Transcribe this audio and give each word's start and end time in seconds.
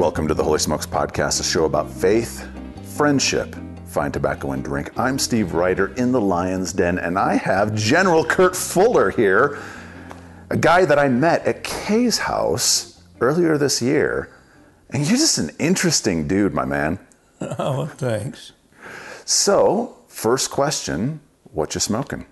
Welcome 0.00 0.28
to 0.28 0.34
the 0.34 0.42
Holy 0.42 0.58
Smokes 0.58 0.86
Podcast, 0.86 1.40
a 1.40 1.42
show 1.42 1.66
about 1.66 1.90
faith, 1.90 2.48
friendship, 2.96 3.54
fine 3.84 4.10
tobacco, 4.10 4.52
and 4.52 4.64
drink. 4.64 4.98
I'm 4.98 5.18
Steve 5.18 5.52
Ryder 5.52 5.88
in 5.88 6.10
the 6.10 6.20
Lion's 6.20 6.72
Den, 6.72 6.98
and 6.98 7.18
I 7.18 7.34
have 7.34 7.74
General 7.74 8.24
Kurt 8.24 8.56
Fuller 8.56 9.10
here, 9.10 9.58
a 10.48 10.56
guy 10.56 10.86
that 10.86 10.98
I 10.98 11.08
met 11.08 11.46
at 11.46 11.64
Kay's 11.64 12.16
house 12.16 13.02
earlier 13.20 13.58
this 13.58 13.82
year. 13.82 14.34
And 14.88 15.06
you're 15.06 15.18
just 15.18 15.36
an 15.36 15.50
interesting 15.58 16.26
dude, 16.26 16.54
my 16.54 16.64
man. 16.64 16.98
Oh, 17.58 17.84
thanks. 17.84 18.52
So, 19.26 19.98
first 20.08 20.50
question 20.50 21.20
what 21.52 21.74
you 21.74 21.80
smoking? 21.82 22.24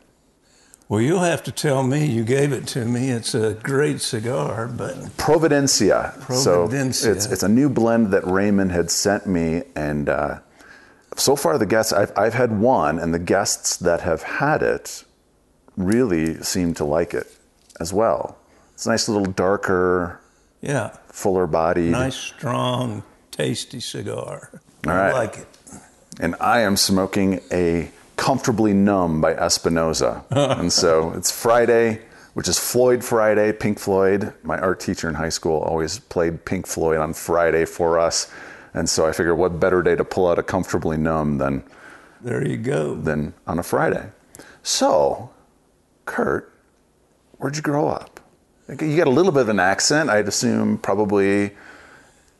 Well, 0.88 1.02
you'll 1.02 1.20
have 1.20 1.42
to 1.44 1.52
tell 1.52 1.82
me. 1.82 2.06
You 2.06 2.24
gave 2.24 2.50
it 2.50 2.66
to 2.68 2.86
me. 2.86 3.10
It's 3.10 3.34
a 3.34 3.54
great 3.62 4.00
cigar, 4.00 4.66
but 4.66 4.94
Providencia. 5.18 6.18
Providencia. 6.20 6.94
So 6.94 7.10
it's, 7.10 7.26
it's 7.26 7.42
a 7.42 7.48
new 7.48 7.68
blend 7.68 8.10
that 8.12 8.26
Raymond 8.26 8.72
had 8.72 8.90
sent 8.90 9.26
me. 9.26 9.64
And 9.76 10.08
uh, 10.08 10.38
so 11.14 11.36
far, 11.36 11.58
the 11.58 11.66
guests, 11.66 11.92
I've, 11.92 12.12
I've 12.16 12.32
had 12.32 12.58
one, 12.58 12.98
and 12.98 13.12
the 13.12 13.18
guests 13.18 13.76
that 13.76 14.00
have 14.00 14.22
had 14.22 14.62
it 14.62 15.04
really 15.76 16.42
seem 16.42 16.72
to 16.74 16.84
like 16.84 17.12
it 17.12 17.36
as 17.78 17.92
well. 17.92 18.38
It's 18.72 18.86
a 18.86 18.90
nice 18.90 19.08
little 19.10 19.26
darker, 19.26 20.20
yeah, 20.62 20.96
fuller 21.08 21.46
body. 21.46 21.90
nice, 21.90 22.16
strong, 22.16 23.02
tasty 23.30 23.80
cigar. 23.80 24.50
All 24.86 24.92
I 24.92 24.96
right. 24.96 25.12
like 25.12 25.38
it. 25.38 25.46
And 26.20 26.34
I 26.40 26.60
am 26.60 26.76
smoking 26.76 27.40
a 27.52 27.90
Comfortably 28.18 28.74
Numb 28.74 29.20
by 29.20 29.32
Espinoza. 29.34 30.24
and 30.30 30.70
so 30.72 31.12
it's 31.12 31.30
Friday, 31.30 32.02
which 32.34 32.48
is 32.48 32.58
Floyd 32.58 33.02
Friday, 33.02 33.52
Pink 33.52 33.78
Floyd. 33.78 34.34
My 34.42 34.58
art 34.58 34.80
teacher 34.80 35.08
in 35.08 35.14
high 35.14 35.28
school 35.30 35.60
always 35.60 36.00
played 36.00 36.44
Pink 36.44 36.66
Floyd 36.66 36.98
on 36.98 37.14
Friday 37.14 37.64
for 37.64 37.98
us. 37.98 38.30
And 38.74 38.88
so 38.88 39.06
I 39.06 39.12
figured 39.12 39.38
what 39.38 39.58
better 39.60 39.82
day 39.82 39.94
to 39.96 40.04
pull 40.04 40.28
out 40.28 40.38
a 40.38 40.42
Comfortably 40.42 40.96
Numb 40.98 41.38
than, 41.38 41.62
There 42.20 42.46
you 42.46 42.56
go. 42.58 42.96
than 42.96 43.34
on 43.46 43.60
a 43.60 43.62
Friday. 43.62 44.10
So, 44.64 45.30
Kurt, 46.04 46.52
where'd 47.38 47.56
you 47.56 47.62
grow 47.62 47.88
up? 47.88 48.20
You 48.68 48.96
got 48.96 49.06
a 49.06 49.10
little 49.10 49.32
bit 49.32 49.42
of 49.42 49.48
an 49.48 49.60
accent, 49.60 50.10
I'd 50.10 50.28
assume 50.28 50.76
probably 50.78 51.52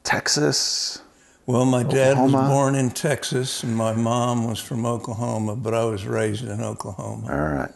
Texas. 0.02 1.00
Well, 1.48 1.64
my 1.64 1.82
dad 1.82 2.18
Oklahoma? 2.18 2.38
was 2.42 2.48
born 2.50 2.74
in 2.74 2.91
Texas, 2.91 3.62
and 3.62 3.74
my 3.74 3.94
mom 3.94 4.46
was 4.46 4.60
from 4.60 4.84
Oklahoma, 4.84 5.56
but 5.56 5.72
I 5.72 5.82
was 5.86 6.05
raised 6.05 6.44
in 6.44 6.60
Oklahoma. 6.60 7.27
All 7.32 7.56
right. 7.56 7.70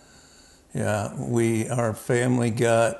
Yeah, 0.74 1.14
we 1.18 1.70
our 1.70 1.94
family 1.94 2.50
got 2.50 2.96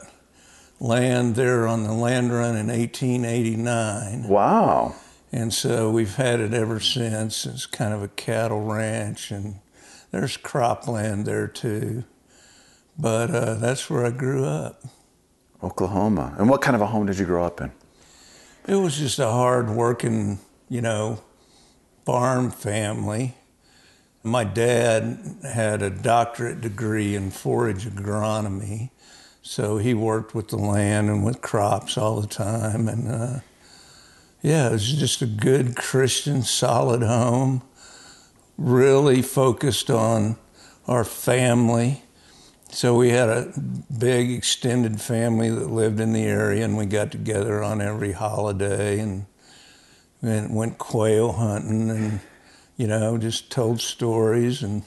land 0.81 1.35
there 1.35 1.69
on 1.69 1.85
the 1.85 1.93
land 1.93 2.33
run 2.33 2.57
in 2.57 2.69
1889. 2.69 4.29
Wow. 4.29 4.95
And 5.31 5.53
so 5.53 5.91
we've 5.91 6.15
had 6.15 6.41
it 6.41 6.55
ever 6.55 6.81
since. 6.81 7.45
It's 7.45 7.67
kind 7.67 7.93
of 7.93 8.03
a 8.03 8.09
cattle 8.09 8.63
ranch, 8.63 9.31
and 9.31 9.57
there's 10.11 10.39
cropland 10.39 11.27
there 11.27 11.49
too. 11.49 12.05
But 12.99 13.31
uh, 13.31 13.55
that's 13.57 13.91
where 13.91 14.07
I 14.07 14.11
grew 14.11 14.47
up. 14.47 14.83
Oklahoma. 15.63 16.35
And 16.39 16.49
what 16.49 16.63
kind 16.63 16.75
of 16.75 16.81
a 16.81 16.87
home 16.87 17.05
did 17.05 17.19
you 17.19 17.27
grow 17.27 17.45
up 17.45 17.61
in? 17.61 17.73
It 18.67 18.77
was 18.77 18.97
just 18.97 19.19
a 19.19 19.29
hard 19.29 19.69
working, 19.69 20.39
you 20.73 20.81
know, 20.81 21.23
farm 22.07 22.51
family. 22.51 23.35
My 24.23 24.43
dad 24.43 25.19
had 25.45 25.83
a 25.83 25.91
doctorate 25.91 26.63
degree 26.63 27.15
in 27.15 27.31
forage 27.31 27.85
agronomy, 27.85 28.89
so 29.43 29.77
he 29.77 29.93
worked 29.93 30.35
with 30.35 30.49
the 30.49 30.57
land 30.57 31.11
and 31.11 31.27
with 31.27 31.43
crops 31.43 31.99
all 31.99 32.23
the 32.23 32.27
time. 32.27 32.89
And 32.89 33.07
uh, 33.07 33.41
yeah, 34.41 34.69
it 34.71 34.73
was 34.73 34.91
just 34.91 35.21
a 35.21 35.27
good 35.27 35.77
Christian, 35.77 36.41
solid 36.43 37.03
home, 37.03 37.61
really 38.57 39.21
focused 39.21 39.91
on 39.91 40.37
our 40.89 41.05
family. 41.05 42.03
So 42.71 42.97
we 42.97 43.11
had 43.11 43.29
a 43.29 43.53
big 43.99 44.31
extended 44.31 45.03
family 45.03 45.51
that 45.51 45.69
lived 45.69 46.01
in 46.01 46.15
the 46.15 46.25
area, 46.25 46.65
and 46.65 46.79
we 46.79 46.87
got 46.87 47.11
together 47.11 47.63
on 47.63 47.83
every 47.83 48.13
holiday 48.13 49.01
and, 49.01 49.27
and 50.23 50.55
went 50.55 50.79
quail 50.79 51.33
hunting, 51.33 51.91
and 51.91 52.21
you 52.77 52.87
know 52.87 53.19
just 53.19 53.51
told 53.51 53.81
stories. 53.81 54.63
And 54.63 54.83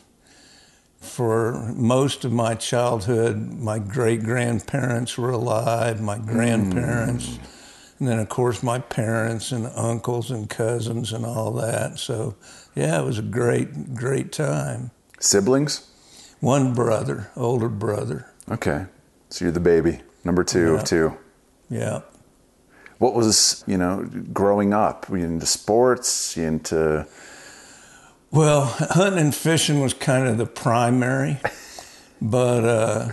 for 1.00 1.74
most 1.76 2.26
of 2.26 2.32
my 2.32 2.56
childhood, 2.56 3.38
my 3.60 3.80
great 3.80 4.24
grandparents 4.24 5.18
were 5.18 5.32
alive, 5.32 6.02
my 6.02 6.18
hmm. 6.18 6.28
grandparents, 6.28 7.40
and 8.00 8.08
then 8.08 8.20
of 8.20 8.30
course 8.30 8.64
my 8.64 8.80
parents 8.80 9.52
and 9.52 9.68
uncles 9.76 10.32
and 10.32 10.50
cousins 10.50 11.14
and 11.14 11.26
all 11.26 11.52
that. 11.52 12.00
So 12.00 12.36
yeah, 12.76 13.00
it 13.02 13.06
was 13.06 13.20
a 13.20 13.24
great 13.24 13.94
great 13.94 14.32
time. 14.32 14.92
Siblings? 15.20 15.90
One 16.40 16.74
brother, 16.74 17.32
older 17.36 17.70
brother. 17.70 18.32
Okay. 18.50 18.86
So 19.30 19.46
you're 19.46 19.52
the 19.52 19.60
baby, 19.60 20.02
number 20.24 20.44
two 20.44 20.74
Yeah. 20.74 20.80
of 20.80 20.84
two. 20.84 21.18
Yeah. 21.70 22.02
What 22.98 23.14
was, 23.14 23.64
you 23.68 23.78
know, 23.78 24.10
growing 24.34 24.74
up? 24.74 25.10
Into 25.10 25.46
sports? 25.46 26.38
Into. 26.38 27.08
Well, 28.32 28.66
hunting 28.66 29.20
and 29.20 29.36
fishing 29.36 29.80
was 29.82 29.94
kind 29.94 30.28
of 30.28 30.38
the 30.38 30.46
primary, 30.46 31.40
but 32.22 32.66
uh, 32.66 33.10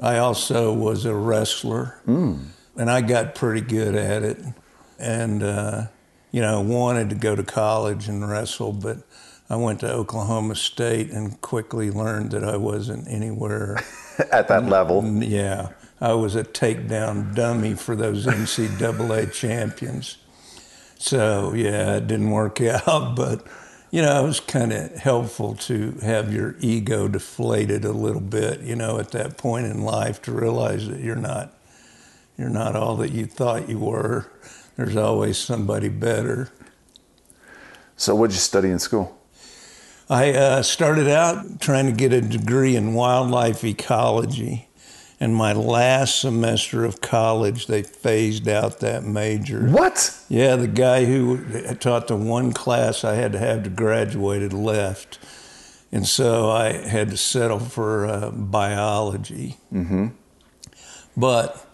I 0.00 0.18
also 0.18 0.72
was 0.72 1.04
a 1.04 1.14
wrestler, 1.14 2.00
and 2.76 2.90
I 2.90 3.00
got 3.00 3.34
pretty 3.34 3.60
good 3.60 3.94
at 3.94 4.22
it. 4.22 4.38
And 4.98 5.42
uh, 5.42 5.86
you 6.32 6.40
know, 6.40 6.60
wanted 6.60 7.10
to 7.10 7.16
go 7.16 7.36
to 7.36 7.42
college 7.42 8.08
and 8.08 8.28
wrestle, 8.28 8.72
but 8.72 8.98
I 9.48 9.56
went 9.56 9.80
to 9.80 9.92
Oklahoma 9.92 10.56
State 10.56 11.10
and 11.10 11.40
quickly 11.40 11.90
learned 11.90 12.32
that 12.32 12.44
I 12.44 12.56
wasn't 12.56 13.06
anywhere. 13.08 13.78
At 14.32 14.48
that 14.48 14.66
level. 14.66 15.04
Yeah, 15.22 15.68
I 16.00 16.12
was 16.12 16.36
a 16.36 16.44
takedown 16.44 17.34
dummy 17.34 17.74
for 17.74 17.96
those 17.96 18.26
NCAA 18.26 19.32
champions. 19.32 20.18
So 20.98 21.52
yeah, 21.54 21.96
it 21.96 22.06
didn't 22.06 22.30
work 22.30 22.60
out, 22.86 23.16
but 23.16 23.46
you 23.90 24.02
know, 24.02 24.24
it 24.24 24.26
was 24.26 24.40
kind 24.40 24.72
of 24.72 24.94
helpful 24.96 25.54
to 25.54 25.92
have 26.02 26.32
your 26.32 26.56
ego 26.60 27.08
deflated 27.08 27.84
a 27.84 27.92
little 27.92 28.20
bit, 28.20 28.60
you 28.60 28.76
know, 28.76 28.98
at 28.98 29.12
that 29.12 29.38
point 29.38 29.66
in 29.66 29.82
life 29.82 30.20
to 30.22 30.32
realize 30.32 30.88
that 30.88 31.00
you're 31.00 31.16
not 31.16 31.52
you're 32.36 32.50
not 32.50 32.76
all 32.76 32.96
that 32.96 33.12
you 33.12 33.24
thought 33.24 33.68
you 33.68 33.78
were. 33.78 34.30
There's 34.76 34.96
always 34.96 35.38
somebody 35.38 35.88
better. 35.88 36.50
So 37.96 38.14
what 38.14 38.28
did 38.28 38.34
you 38.34 38.40
study 38.40 38.68
in 38.68 38.78
school? 38.78 39.18
I 40.10 40.32
uh, 40.32 40.62
started 40.62 41.08
out 41.08 41.60
trying 41.60 41.86
to 41.86 41.92
get 41.92 42.12
a 42.12 42.20
degree 42.20 42.76
in 42.76 42.92
wildlife 42.92 43.64
ecology. 43.64 44.65
And 45.18 45.34
my 45.34 45.54
last 45.54 46.20
semester 46.20 46.84
of 46.84 47.00
college, 47.00 47.68
they 47.68 47.82
phased 47.82 48.48
out 48.48 48.80
that 48.80 49.02
major. 49.02 49.66
What? 49.66 50.14
Yeah, 50.28 50.56
the 50.56 50.68
guy 50.68 51.06
who 51.06 51.74
taught 51.76 52.08
the 52.08 52.16
one 52.16 52.52
class 52.52 53.02
I 53.02 53.14
had 53.14 53.32
to 53.32 53.38
have 53.38 53.62
to 53.64 53.70
graduate 53.70 54.42
had 54.42 54.52
left. 54.52 55.18
And 55.90 56.06
so 56.06 56.50
I 56.50 56.72
had 56.72 57.10
to 57.10 57.16
settle 57.16 57.60
for 57.60 58.06
uh, 58.06 58.30
biology. 58.30 59.56
Mm-hmm. 59.72 60.08
But 61.16 61.66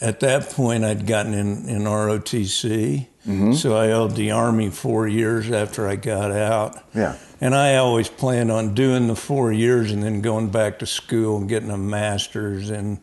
at 0.00 0.20
that 0.20 0.50
point, 0.50 0.84
I'd 0.84 1.06
gotten 1.06 1.32
in, 1.32 1.68
in 1.68 1.82
ROTC. 1.84 3.06
Mm-hmm. 3.26 3.54
So 3.54 3.74
I 3.76 3.90
owed 3.90 4.16
the 4.16 4.32
Army 4.32 4.70
four 4.70 5.08
years 5.08 5.50
after 5.50 5.88
I 5.88 5.96
got 5.96 6.30
out. 6.30 6.76
Yeah. 6.94 7.16
And 7.40 7.54
I 7.54 7.76
always 7.76 8.08
planned 8.08 8.50
on 8.50 8.74
doing 8.74 9.06
the 9.06 9.16
four 9.16 9.50
years 9.50 9.90
and 9.92 10.02
then 10.02 10.20
going 10.20 10.50
back 10.50 10.78
to 10.80 10.86
school 10.86 11.38
and 11.38 11.48
getting 11.48 11.70
a 11.70 11.78
master's 11.78 12.70
in 12.70 13.00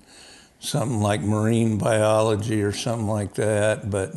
something 0.59 1.01
like 1.01 1.21
marine 1.21 1.77
biology 1.77 2.61
or 2.61 2.71
something 2.71 3.07
like 3.07 3.33
that. 3.35 3.89
But 3.89 4.13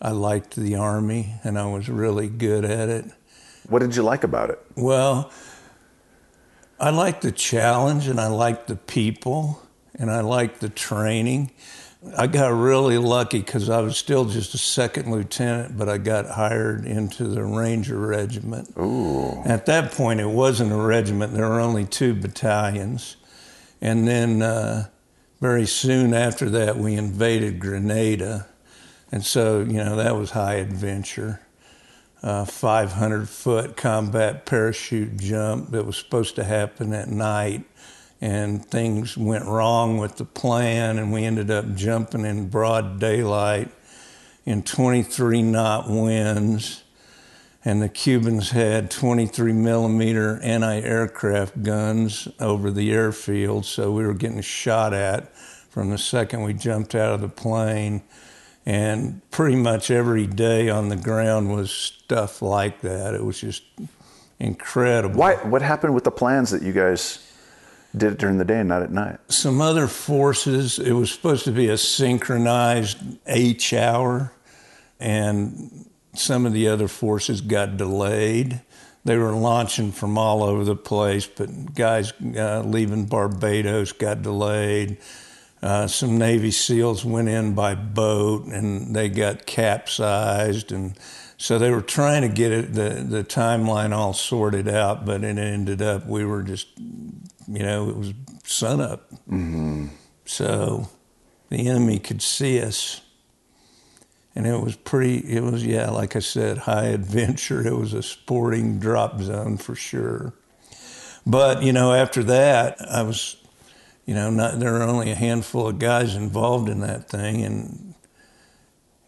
I 0.00 0.10
liked 0.10 0.56
the 0.56 0.74
Army 0.74 1.34
and 1.44 1.56
I 1.56 1.66
was 1.66 1.88
really 1.88 2.28
good 2.28 2.64
at 2.64 2.88
it. 2.88 3.04
What 3.68 3.78
did 3.78 3.94
you 3.94 4.02
like 4.02 4.24
about 4.24 4.50
it? 4.50 4.60
Well, 4.76 5.30
I 6.80 6.90
liked 6.90 7.22
the 7.22 7.30
challenge 7.30 8.08
and 8.08 8.20
I 8.20 8.26
liked 8.26 8.66
the 8.66 8.74
people 8.74 9.62
and 9.94 10.10
I 10.10 10.20
liked 10.20 10.60
the 10.60 10.68
training. 10.68 11.52
I 12.16 12.26
got 12.26 12.48
really 12.48 12.98
lucky 12.98 13.38
because 13.38 13.70
I 13.70 13.80
was 13.80 13.96
still 13.96 14.24
just 14.24 14.54
a 14.54 14.58
second 14.58 15.10
lieutenant, 15.10 15.78
but 15.78 15.88
I 15.88 15.98
got 15.98 16.26
hired 16.26 16.84
into 16.84 17.24
the 17.24 17.44
Ranger 17.44 17.96
Regiment. 17.96 18.74
Ooh. 18.76 19.40
At 19.44 19.66
that 19.66 19.92
point, 19.92 20.20
it 20.20 20.28
wasn't 20.28 20.72
a 20.72 20.76
regiment, 20.76 21.32
there 21.32 21.48
were 21.48 21.60
only 21.60 21.84
two 21.84 22.14
battalions. 22.14 23.16
And 23.80 24.06
then 24.06 24.42
uh, 24.42 24.88
very 25.40 25.66
soon 25.66 26.12
after 26.12 26.50
that, 26.50 26.76
we 26.76 26.94
invaded 26.94 27.60
Grenada. 27.60 28.46
And 29.12 29.24
so, 29.24 29.60
you 29.60 29.84
know, 29.84 29.96
that 29.96 30.16
was 30.16 30.32
high 30.32 30.54
adventure. 30.54 31.40
Uh, 32.22 32.44
500 32.44 33.28
foot 33.28 33.76
combat 33.76 34.46
parachute 34.46 35.16
jump 35.16 35.70
that 35.70 35.84
was 35.84 35.96
supposed 35.96 36.36
to 36.36 36.44
happen 36.44 36.92
at 36.92 37.08
night. 37.08 37.64
And 38.22 38.64
things 38.64 39.18
went 39.18 39.46
wrong 39.46 39.98
with 39.98 40.16
the 40.16 40.24
plan, 40.24 40.96
and 40.96 41.12
we 41.12 41.24
ended 41.24 41.50
up 41.50 41.74
jumping 41.74 42.24
in 42.24 42.48
broad 42.48 43.00
daylight 43.00 43.68
in 44.46 44.62
23 44.62 45.42
knot 45.42 45.90
winds, 45.90 46.84
and 47.64 47.82
the 47.82 47.88
Cubans 47.88 48.50
had 48.50 48.92
23 48.92 49.52
millimeter 49.52 50.40
anti 50.40 50.80
aircraft 50.80 51.64
guns 51.64 52.28
over 52.38 52.70
the 52.70 52.92
airfield, 52.92 53.66
so 53.66 53.90
we 53.90 54.06
were 54.06 54.14
getting 54.14 54.40
shot 54.40 54.94
at 54.94 55.36
from 55.68 55.90
the 55.90 55.98
second 55.98 56.42
we 56.42 56.54
jumped 56.54 56.94
out 56.94 57.14
of 57.14 57.20
the 57.20 57.28
plane. 57.28 58.02
And 58.64 59.28
pretty 59.32 59.56
much 59.56 59.90
every 59.90 60.28
day 60.28 60.68
on 60.68 60.88
the 60.88 60.96
ground 60.96 61.52
was 61.52 61.72
stuff 61.72 62.40
like 62.40 62.82
that. 62.82 63.14
It 63.14 63.24
was 63.24 63.40
just 63.40 63.64
incredible. 64.38 65.16
Why? 65.16 65.34
What 65.34 65.62
happened 65.62 65.94
with 65.94 66.04
the 66.04 66.12
plans 66.12 66.52
that 66.52 66.62
you 66.62 66.72
guys 66.72 67.31
did 67.96 68.12
it 68.12 68.18
during 68.18 68.38
the 68.38 68.44
day 68.44 68.60
and 68.60 68.68
not 68.68 68.82
at 68.82 68.90
night? 68.90 69.18
Some 69.28 69.60
other 69.60 69.86
forces, 69.86 70.78
it 70.78 70.92
was 70.92 71.12
supposed 71.12 71.44
to 71.44 71.52
be 71.52 71.68
a 71.68 71.76
synchronized 71.76 72.98
H 73.26 73.72
hour, 73.74 74.32
and 74.98 75.86
some 76.14 76.46
of 76.46 76.52
the 76.52 76.68
other 76.68 76.88
forces 76.88 77.40
got 77.40 77.76
delayed. 77.76 78.60
They 79.04 79.16
were 79.16 79.32
launching 79.32 79.90
from 79.92 80.16
all 80.16 80.42
over 80.42 80.64
the 80.64 80.76
place, 80.76 81.26
but 81.26 81.74
guys 81.74 82.12
uh, 82.36 82.62
leaving 82.64 83.06
Barbados 83.06 83.92
got 83.92 84.22
delayed. 84.22 84.98
Uh, 85.60 85.86
some 85.86 86.18
Navy 86.18 86.50
SEALs 86.50 87.04
went 87.04 87.28
in 87.28 87.54
by 87.54 87.74
boat 87.74 88.46
and 88.46 88.94
they 88.94 89.08
got 89.08 89.46
capsized, 89.46 90.72
and 90.72 90.96
so 91.36 91.58
they 91.58 91.70
were 91.70 91.82
trying 91.82 92.22
to 92.22 92.28
get 92.28 92.52
it 92.52 92.74
the 92.74 93.04
the 93.08 93.24
timeline 93.24 93.92
all 93.92 94.12
sorted 94.12 94.68
out. 94.68 95.04
But 95.04 95.24
it 95.24 95.38
ended 95.38 95.80
up 95.82 96.06
we 96.06 96.24
were 96.24 96.42
just, 96.42 96.68
you 97.48 97.60
know, 97.60 97.88
it 97.88 97.96
was 97.96 98.12
sunup, 98.44 99.10
mm-hmm. 99.28 99.88
so 100.24 100.88
the 101.48 101.68
enemy 101.68 101.98
could 101.98 102.22
see 102.22 102.60
us, 102.60 103.00
and 104.34 104.46
it 104.46 104.60
was 104.60 104.76
pretty. 104.76 105.18
It 105.18 105.42
was 105.42 105.64
yeah, 105.64 105.90
like 105.90 106.16
I 106.16 106.20
said, 106.20 106.58
high 106.58 106.86
adventure. 106.86 107.66
It 107.66 107.76
was 107.76 107.92
a 107.92 108.02
sporting 108.02 108.78
drop 108.78 109.20
zone 109.20 109.56
for 109.56 109.74
sure. 109.74 110.34
But 111.26 111.62
you 111.62 111.72
know, 111.72 111.92
after 111.92 112.22
that, 112.24 112.76
I 112.80 113.02
was 113.02 113.36
you 114.06 114.14
know, 114.14 114.30
not, 114.30 114.58
there 114.58 114.76
are 114.76 114.82
only 114.82 115.10
a 115.10 115.14
handful 115.14 115.68
of 115.68 115.78
guys 115.78 116.16
involved 116.16 116.68
in 116.68 116.80
that 116.80 117.08
thing, 117.08 117.42
and 117.42 117.94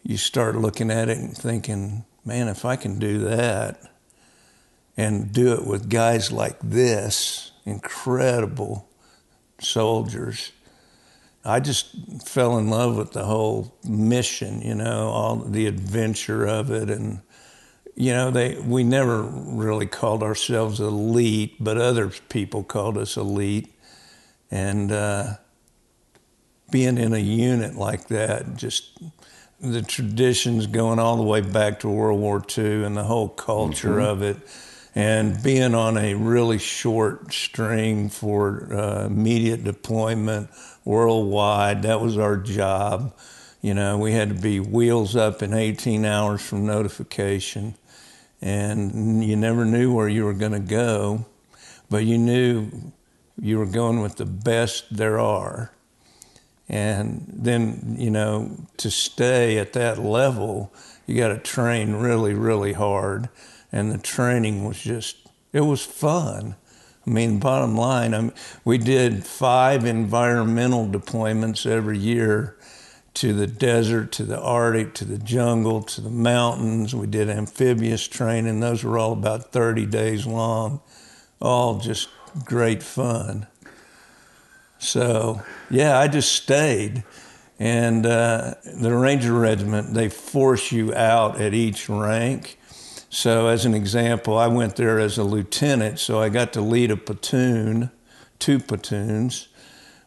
you 0.03 0.17
start 0.17 0.55
looking 0.55 0.89
at 0.89 1.09
it 1.09 1.17
and 1.17 1.35
thinking, 1.35 2.05
man, 2.23 2.47
if 2.47 2.63
I 2.63 2.75
can 2.75 2.99
do 2.99 3.19
that 3.19 3.79
and 4.95 5.31
do 5.31 5.53
it 5.53 5.65
with 5.65 5.89
guys 5.89 6.31
like 6.31 6.57
this, 6.61 7.51
incredible 7.65 8.89
soldiers, 9.59 10.51
I 11.43 11.59
just 11.59 11.95
fell 12.25 12.57
in 12.57 12.69
love 12.69 12.97
with 12.97 13.11
the 13.11 13.25
whole 13.25 13.77
mission, 13.83 14.61
you 14.61 14.75
know, 14.75 15.09
all 15.09 15.35
the 15.35 15.67
adventure 15.67 16.45
of 16.45 16.71
it. 16.71 16.89
And 16.89 17.21
you 17.95 18.11
know, 18.11 18.31
they 18.31 18.57
we 18.57 18.83
never 18.83 19.21
really 19.21 19.85
called 19.85 20.23
ourselves 20.23 20.79
elite, 20.79 21.55
but 21.59 21.77
other 21.77 22.09
people 22.29 22.63
called 22.63 22.97
us 22.97 23.15
elite. 23.15 23.71
And 24.51 24.91
uh, 24.91 25.35
being 26.71 26.97
in 26.97 27.13
a 27.13 27.19
unit 27.19 27.75
like 27.75 28.07
that, 28.07 28.55
just 28.55 28.99
the 29.59 29.81
traditions 29.81 30.67
going 30.67 30.99
all 30.99 31.15
the 31.15 31.23
way 31.23 31.41
back 31.41 31.79
to 31.81 31.89
World 31.89 32.19
War 32.19 32.43
II 32.57 32.83
and 32.83 32.97
the 32.97 33.03
whole 33.03 33.29
culture 33.29 33.95
mm-hmm. 33.95 33.99
of 33.99 34.21
it, 34.21 34.37
and 34.95 35.43
being 35.43 35.75
on 35.75 35.97
a 35.97 36.13
really 36.13 36.57
short 36.57 37.33
string 37.33 38.09
for 38.09 38.73
uh, 38.73 39.05
immediate 39.05 39.65
deployment 39.65 40.49
worldwide, 40.85 41.83
that 41.83 41.99
was 41.99 42.17
our 42.17 42.37
job. 42.37 43.13
You 43.61 43.73
know, 43.73 43.97
we 43.97 44.13
had 44.13 44.29
to 44.29 44.35
be 44.35 44.61
wheels 44.61 45.15
up 45.17 45.43
in 45.43 45.53
18 45.53 46.05
hours 46.05 46.41
from 46.41 46.65
notification, 46.65 47.75
and 48.41 49.23
you 49.23 49.35
never 49.35 49.65
knew 49.65 49.93
where 49.93 50.07
you 50.07 50.23
were 50.23 50.33
going 50.33 50.53
to 50.53 50.59
go, 50.59 51.25
but 51.89 52.05
you 52.05 52.17
knew 52.17 52.93
you 53.41 53.57
were 53.57 53.65
going 53.65 54.01
with 54.01 54.15
the 54.15 54.25
best 54.25 54.95
there 54.95 55.19
are. 55.19 55.71
And 56.69 57.25
then, 57.27 57.95
you 57.99 58.09
know, 58.09 58.55
to 58.77 58.89
stay 58.89 59.57
at 59.57 59.73
that 59.73 59.99
level, 59.99 60.73
you 61.05 61.17
got 61.17 61.27
to 61.27 61.37
train 61.37 61.93
really, 61.93 62.33
really 62.33 62.73
hard. 62.73 63.29
And 63.75 63.91
the 63.91 63.97
training 63.97 64.63
was 64.63 64.81
just, 64.81 65.17
it 65.51 65.59
was 65.59 65.83
fun. 65.83 66.55
I 67.05 67.09
mean, 67.09 67.39
bottom 67.39 67.75
line, 67.75 68.15
I 68.15 68.31
we 68.63 68.77
did 68.77 69.25
five 69.25 69.83
environmental 69.83 70.87
deployments 70.87 71.69
every 71.69 71.97
year 71.97 72.55
to 73.15 73.33
the 73.33 73.47
desert, 73.47 74.13
to 74.13 74.23
the 74.23 74.39
Arctic, 74.39 74.93
to 74.93 75.03
the 75.03 75.17
jungle, 75.17 75.83
to 75.83 75.99
the 75.99 76.09
mountains. 76.09 76.95
We 76.95 77.05
did 77.05 77.29
amphibious 77.29 78.07
training. 78.07 78.61
Those 78.61 78.85
were 78.85 78.97
all 78.97 79.11
about 79.11 79.51
30 79.51 79.85
days 79.87 80.25
long, 80.25 80.79
all 81.41 81.77
just 81.77 82.07
great 82.45 82.81
fun. 82.81 83.45
So, 84.79 85.41
yeah, 85.69 85.99
I 85.99 86.07
just 86.07 86.31
stayed. 86.31 87.03
And 87.59 88.05
uh, 88.05 88.53
the 88.63 88.95
Ranger 88.95 89.33
Regiment, 89.33 89.93
they 89.93 90.07
force 90.07 90.71
you 90.71 90.93
out 90.93 91.41
at 91.41 91.53
each 91.53 91.89
rank. 91.89 92.57
So, 93.15 93.47
as 93.47 93.65
an 93.65 93.73
example, 93.73 94.37
I 94.37 94.47
went 94.47 94.75
there 94.75 94.99
as 94.99 95.17
a 95.17 95.23
lieutenant, 95.23 95.99
so 95.99 96.19
I 96.19 96.27
got 96.27 96.51
to 96.51 96.61
lead 96.61 96.91
a 96.91 96.97
platoon, 96.97 97.89
two 98.39 98.59
platoons. 98.59 99.47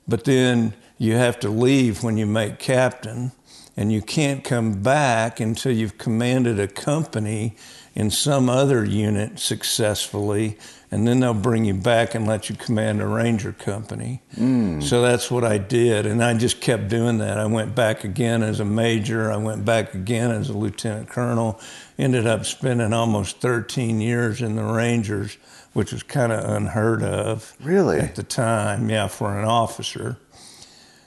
But 0.06 0.24
then 0.24 0.74
you 0.98 1.14
have 1.14 1.40
to 1.40 1.48
leave 1.48 2.02
when 2.02 2.18
you 2.18 2.26
make 2.26 2.58
captain, 2.58 3.32
and 3.78 3.90
you 3.90 4.02
can't 4.02 4.44
come 4.44 4.82
back 4.82 5.40
until 5.40 5.72
you've 5.72 5.96
commanded 5.96 6.60
a 6.60 6.68
company 6.68 7.56
in 7.94 8.10
some 8.10 8.50
other 8.50 8.84
unit 8.84 9.38
successfully 9.38 10.58
and 10.90 11.06
then 11.06 11.20
they'll 11.20 11.34
bring 11.34 11.64
you 11.64 11.74
back 11.74 12.14
and 12.14 12.26
let 12.26 12.48
you 12.48 12.56
command 12.56 13.02
a 13.02 13.06
ranger 13.06 13.52
company. 13.52 14.22
Mm. 14.36 14.82
So 14.82 15.02
that's 15.02 15.30
what 15.30 15.44
I 15.44 15.58
did, 15.58 16.06
and 16.06 16.24
I 16.24 16.34
just 16.34 16.60
kept 16.60 16.88
doing 16.88 17.18
that. 17.18 17.38
I 17.38 17.46
went 17.46 17.74
back 17.74 18.04
again 18.04 18.42
as 18.42 18.60
a 18.60 18.64
major, 18.64 19.30
I 19.30 19.36
went 19.36 19.64
back 19.64 19.94
again 19.94 20.30
as 20.30 20.48
a 20.48 20.56
lieutenant 20.56 21.08
colonel, 21.10 21.60
ended 21.98 22.26
up 22.26 22.46
spending 22.46 22.92
almost 22.92 23.40
13 23.40 24.00
years 24.00 24.40
in 24.40 24.56
the 24.56 24.64
Rangers, 24.64 25.36
which 25.72 25.92
was 25.92 26.02
kind 26.02 26.32
of 26.32 26.44
unheard 26.44 27.02
of. 27.02 27.56
Really? 27.60 27.98
At 27.98 28.14
the 28.14 28.22
time, 28.22 28.88
yeah, 28.88 29.08
for 29.08 29.38
an 29.38 29.44
officer. 29.44 30.18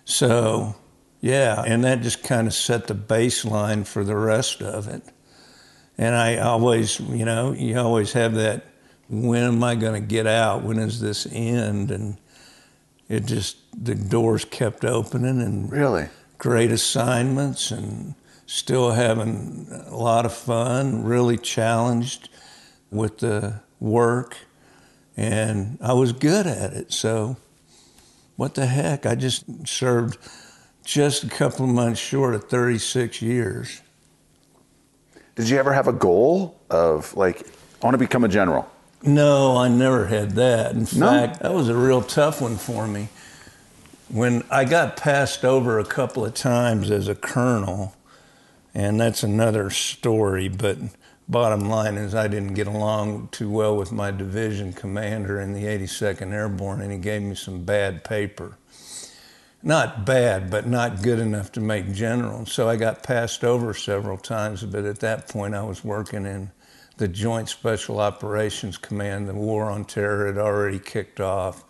So, 0.03 0.75
yeah, 1.21 1.63
and 1.65 1.83
that 1.83 2.01
just 2.01 2.23
kind 2.23 2.47
of 2.47 2.53
set 2.53 2.88
the 2.88 2.95
baseline 2.95 3.88
for 3.88 4.03
the 4.03 4.17
rest 4.17 4.61
of 4.61 4.88
it. 4.88 5.03
And 5.98 6.15
I 6.15 6.38
always, 6.38 7.00
you 7.00 7.25
know, 7.25 7.53
you 7.53 7.77
always 7.77 8.13
have 8.13 8.36
that 8.36 8.65
when 9.10 9.43
am 9.43 9.63
I 9.63 9.75
going 9.75 10.01
to 10.01 10.07
get 10.07 10.25
out? 10.25 10.63
When 10.63 10.77
does 10.77 11.00
this 11.00 11.27
end? 11.31 11.91
And 11.91 12.17
it 13.10 13.25
just, 13.25 13.57
the 13.77 13.93
doors 13.93 14.45
kept 14.45 14.86
opening 14.86 15.41
and 15.41 15.71
really 15.71 16.07
great 16.38 16.71
assignments 16.71 17.71
and 17.71 18.15
still 18.51 18.91
having 18.91 19.65
a 19.88 19.96
lot 19.96 20.25
of 20.25 20.34
fun, 20.34 21.05
really 21.05 21.38
challenged 21.38 22.27
with 22.91 23.20
the 23.20 23.62
work. 23.79 24.36
And 25.15 25.77
I 25.81 25.93
was 25.93 26.12
good 26.12 26.46
at 26.46 26.74
it. 26.74 26.91
So, 26.91 27.38
what 28.36 28.55
the 28.55 28.65
heck? 28.65 29.05
I 29.05 29.15
just 29.15 29.46
served 29.65 30.17
just 30.84 31.24
a 31.24 31.29
couple 31.29 31.63
of 31.63 31.72
months 31.72 32.01
short 32.01 32.36
of 32.36 32.50
36 32.50 33.22
years. 33.22 33.81
Did 35.36 35.48
you 35.48 35.58
ever 35.58 35.72
have 35.72 35.88
a 35.88 35.93
goal 35.93 36.60
of 36.70 37.15
like, 37.15 37.48
I 37.81 37.86
want 37.86 37.93
to 37.93 38.00
become 38.00 38.25
a 38.25 38.29
general? 38.29 38.70
No, 39.01 39.55
I 39.55 39.70
never 39.70 40.08
had 40.08 40.31
that. 40.31 40.74
In 40.74 40.79
no? 41.00 41.10
fact, 41.10 41.39
that 41.39 41.53
was 41.53 41.70
a 41.70 41.75
real 41.75 42.01
tough 42.01 42.41
one 42.41 42.58
for 42.58 42.86
me. 42.86 43.08
When 44.10 44.43
I 44.51 44.65
got 44.65 44.98
passed 44.98 45.46
over 45.46 45.79
a 45.79 45.86
couple 45.86 46.25
of 46.25 46.34
times 46.34 46.91
as 46.91 47.08
a 47.08 47.15
colonel, 47.15 47.96
and 48.73 48.99
that's 48.99 49.23
another 49.23 49.69
story, 49.69 50.47
but 50.47 50.77
bottom 51.27 51.69
line 51.69 51.95
is 51.95 52.13
I 52.15 52.27
didn't 52.27 52.53
get 52.53 52.67
along 52.67 53.29
too 53.31 53.49
well 53.49 53.75
with 53.75 53.91
my 53.91 54.11
division 54.11 54.73
commander 54.73 55.39
in 55.39 55.53
the 55.53 55.63
82nd 55.63 56.31
Airborne, 56.31 56.81
and 56.81 56.91
he 56.91 56.97
gave 56.97 57.21
me 57.21 57.35
some 57.35 57.63
bad 57.63 58.03
paper. 58.03 58.57
Not 59.63 60.05
bad, 60.05 60.49
but 60.49 60.65
not 60.67 61.03
good 61.03 61.19
enough 61.19 61.51
to 61.53 61.61
make 61.61 61.93
general. 61.93 62.45
So 62.47 62.67
I 62.67 62.77
got 62.77 63.03
passed 63.03 63.43
over 63.43 63.73
several 63.73 64.17
times, 64.17 64.63
but 64.63 64.85
at 64.85 64.99
that 65.01 65.27
point 65.27 65.53
I 65.53 65.63
was 65.63 65.83
working 65.83 66.25
in 66.25 66.51
the 66.97 67.07
Joint 67.07 67.49
Special 67.49 67.99
Operations 67.99 68.77
Command, 68.77 69.27
the 69.27 69.33
war 69.33 69.69
on 69.71 69.85
terror 69.85 70.27
had 70.27 70.37
already 70.37 70.79
kicked 70.79 71.19
off. 71.19 71.63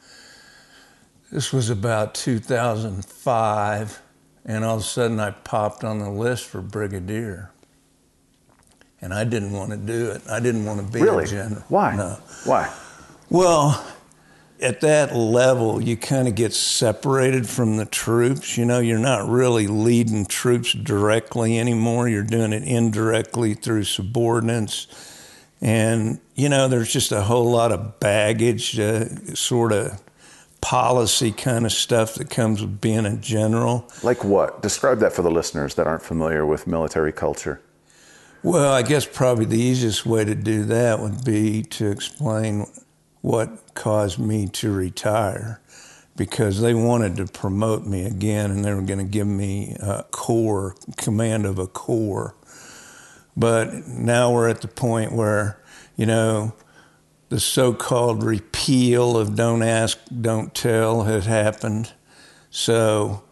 This 1.31 1.53
was 1.53 1.69
about 1.69 2.15
2005, 2.15 4.01
and 4.45 4.63
all 4.63 4.75
of 4.75 4.81
a 4.81 4.85
sudden 4.85 5.19
I 5.19 5.31
popped 5.31 5.83
on 5.83 5.99
the 5.99 6.09
list 6.09 6.45
for 6.45 6.61
brigadier. 6.61 7.51
And 9.03 9.13
I 9.13 9.23
didn't 9.23 9.51
want 9.51 9.71
to 9.71 9.77
do 9.77 10.11
it. 10.11 10.21
I 10.29 10.39
didn't 10.39 10.65
want 10.65 10.79
to 10.79 10.85
be 10.85 11.01
really? 11.01 11.23
a 11.23 11.27
general. 11.27 11.63
Why? 11.69 11.95
No. 11.95 12.19
Why? 12.45 12.71
Well, 13.31 13.83
at 14.61 14.81
that 14.81 15.15
level, 15.15 15.81
you 15.81 15.97
kind 15.97 16.27
of 16.27 16.35
get 16.35 16.53
separated 16.53 17.49
from 17.49 17.77
the 17.77 17.85
troops. 17.85 18.57
You 18.57 18.65
know, 18.65 18.79
you're 18.79 18.99
not 18.99 19.27
really 19.27 19.65
leading 19.65 20.25
troops 20.25 20.73
directly 20.73 21.57
anymore. 21.57 22.07
You're 22.07 22.23
doing 22.23 22.53
it 22.53 22.63
indirectly 22.63 23.55
through 23.55 23.85
subordinates. 23.85 24.87
And, 25.61 26.19
you 26.35 26.49
know, 26.49 26.67
there's 26.67 26.93
just 26.93 27.11
a 27.11 27.23
whole 27.23 27.49
lot 27.49 27.71
of 27.71 27.99
baggage, 27.99 28.79
uh, 28.79 29.05
sort 29.33 29.73
of 29.73 29.99
policy 30.61 31.31
kind 31.31 31.65
of 31.65 31.71
stuff 31.71 32.15
that 32.15 32.29
comes 32.29 32.61
with 32.61 32.79
being 32.79 33.05
a 33.05 33.17
general. 33.17 33.89
Like 34.03 34.23
what? 34.23 34.61
Describe 34.61 34.99
that 34.99 35.13
for 35.13 35.21
the 35.21 35.31
listeners 35.31 35.75
that 35.75 35.87
aren't 35.87 36.03
familiar 36.03 36.45
with 36.45 36.67
military 36.67 37.11
culture. 37.11 37.61
Well, 38.43 38.73
I 38.73 38.81
guess 38.81 39.05
probably 39.05 39.45
the 39.45 39.59
easiest 39.59 40.05
way 40.05 40.25
to 40.25 40.33
do 40.33 40.63
that 40.65 40.99
would 40.99 41.23
be 41.23 41.63
to 41.63 41.91
explain 41.91 42.65
what 43.21 43.75
caused 43.75 44.17
me 44.17 44.47
to 44.47 44.71
retire 44.71 45.61
because 46.15 46.61
they 46.61 46.73
wanted 46.73 47.15
to 47.17 47.25
promote 47.25 47.85
me 47.85 48.05
again 48.05 48.51
and 48.51 48.65
they 48.65 48.73
were 48.73 48.81
going 48.81 48.99
to 48.99 49.05
give 49.05 49.27
me 49.27 49.75
a 49.79 50.03
corps, 50.11 50.75
command 50.97 51.45
of 51.45 51.59
a 51.59 51.67
corps. 51.67 52.35
But 53.37 53.87
now 53.87 54.33
we're 54.33 54.49
at 54.49 54.61
the 54.61 54.67
point 54.67 55.13
where, 55.13 55.59
you 55.95 56.05
know, 56.05 56.53
the 57.31 57.39
so 57.39 57.73
called 57.73 58.23
repeal 58.23 59.17
of 59.17 59.35
Don't 59.35 59.63
Ask, 59.63 59.97
Don't 60.21 60.53
Tell 60.53 61.03
had 61.03 61.23
happened. 61.23 61.93
So, 62.49 63.23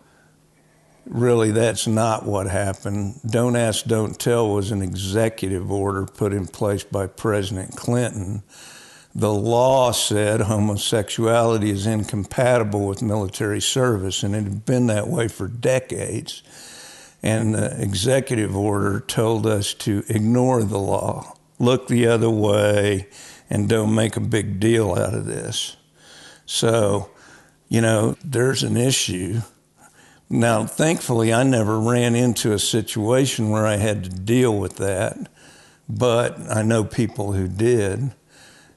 really, 1.05 1.51
that's 1.51 1.85
not 1.85 2.25
what 2.25 2.47
happened. 2.47 3.19
Don't 3.29 3.55
Ask, 3.55 3.85
Don't 3.85 4.17
Tell 4.17 4.49
was 4.49 4.71
an 4.71 4.81
executive 4.81 5.69
order 5.69 6.05
put 6.05 6.33
in 6.33 6.47
place 6.47 6.83
by 6.83 7.05
President 7.07 7.75
Clinton 7.75 8.41
the 9.15 9.33
law 9.33 9.91
said 9.91 10.41
homosexuality 10.41 11.71
is 11.71 11.87
incompatible 11.87 12.85
with 12.85 13.01
military 13.01 13.59
service, 13.59 14.23
and 14.23 14.35
it 14.35 14.43
had 14.43 14.65
been 14.65 14.87
that 14.87 15.07
way 15.07 15.27
for 15.27 15.47
decades. 15.47 16.43
And 17.21 17.53
the 17.53 17.81
executive 17.81 18.55
order 18.55 18.99
told 19.01 19.45
us 19.45 19.73
to 19.75 20.03
ignore 20.07 20.63
the 20.63 20.79
law, 20.79 21.35
look 21.57 21.87
the 21.87 22.07
other 22.07 22.29
way, 22.29 23.07
and 23.49 23.67
don't 23.67 23.93
make 23.93 24.15
a 24.15 24.21
big 24.21 24.59
deal 24.59 24.93
out 24.93 25.13
of 25.13 25.25
this. 25.25 25.75
So, 26.45 27.09
you 27.67 27.81
know, 27.81 28.15
there's 28.23 28.63
an 28.63 28.77
issue. 28.77 29.41
Now, 30.29 30.65
thankfully, 30.65 31.33
I 31.33 31.43
never 31.43 31.79
ran 31.79 32.15
into 32.15 32.53
a 32.53 32.59
situation 32.59 33.49
where 33.49 33.65
I 33.65 33.77
had 33.77 34.03
to 34.03 34.09
deal 34.09 34.57
with 34.57 34.77
that, 34.77 35.17
but 35.87 36.39
I 36.49 36.61
know 36.61 36.83
people 36.83 37.33
who 37.33 37.47
did. 37.47 38.11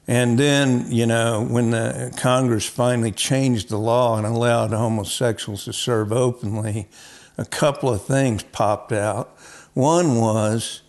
And 0.07 0.37
then, 0.37 0.91
you 0.91 1.05
know, 1.05 1.45
when 1.45 1.71
the 1.71 2.13
Congress 2.17 2.67
finally 2.67 3.11
changed 3.11 3.69
the 3.69 3.77
law 3.77 4.17
and 4.17 4.25
allowed 4.25 4.71
homosexuals 4.71 5.65
to 5.65 5.73
serve 5.73 6.11
openly, 6.11 6.89
a 7.37 7.45
couple 7.45 7.89
of 7.89 8.03
things 8.03 8.43
popped 8.43 8.91
out. 8.91 9.37
One 9.73 10.19
was 10.19 10.81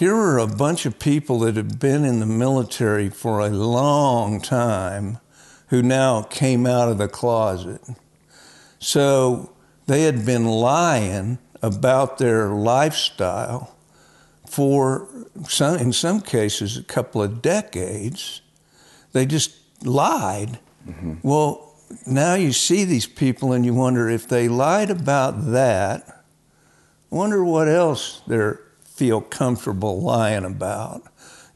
here 0.00 0.16
were 0.16 0.38
a 0.38 0.46
bunch 0.46 0.86
of 0.86 0.98
people 0.98 1.40
that 1.40 1.56
had 1.56 1.78
been 1.78 2.06
in 2.06 2.20
the 2.20 2.26
military 2.26 3.10
for 3.10 3.40
a 3.40 3.50
long 3.50 4.40
time 4.40 5.18
who 5.68 5.82
now 5.82 6.22
came 6.22 6.66
out 6.66 6.88
of 6.88 6.96
the 6.96 7.06
closet. 7.06 7.82
So 8.78 9.52
they 9.86 10.04
had 10.04 10.24
been 10.24 10.46
lying 10.46 11.36
about 11.60 12.16
their 12.16 12.48
lifestyle 12.48 13.76
for 14.48 15.06
some, 15.46 15.76
in 15.76 15.92
some 15.92 16.22
cases, 16.22 16.78
a 16.78 16.82
couple 16.82 17.22
of 17.22 17.42
decades 17.42 18.40
they 19.12 19.26
just 19.26 19.54
lied. 19.84 20.58
Mm-hmm. 20.88 21.16
Well, 21.22 21.74
now 22.06 22.36
you 22.36 22.52
see 22.52 22.84
these 22.84 23.06
people 23.06 23.52
and 23.52 23.66
you 23.66 23.74
wonder 23.74 24.08
if 24.08 24.26
they 24.26 24.48
lied 24.48 24.88
about 24.88 25.52
that, 25.52 26.24
wonder 27.10 27.44
what 27.44 27.68
else 27.68 28.22
they 28.26 28.54
feel 29.00 29.22
comfortable 29.22 30.02
lying 30.02 30.44
about. 30.44 31.02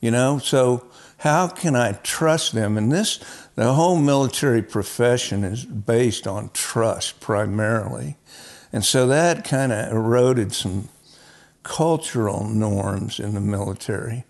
You 0.00 0.10
know, 0.10 0.38
so 0.38 0.86
how 1.18 1.46
can 1.46 1.76
I 1.76 1.92
trust 1.92 2.54
them? 2.54 2.78
And 2.78 2.90
this, 2.90 3.20
the 3.54 3.74
whole 3.74 3.98
military 3.98 4.62
profession 4.62 5.44
is 5.44 5.66
based 5.66 6.26
on 6.26 6.48
trust 6.54 7.20
primarily. 7.20 8.16
And 8.72 8.82
so 8.82 9.06
that 9.08 9.44
kind 9.44 9.72
of 9.74 9.92
eroded 9.92 10.54
some 10.54 10.88
cultural 11.62 12.48
norms 12.48 13.20
in 13.20 13.34
the 13.34 13.42
military. 13.42 14.24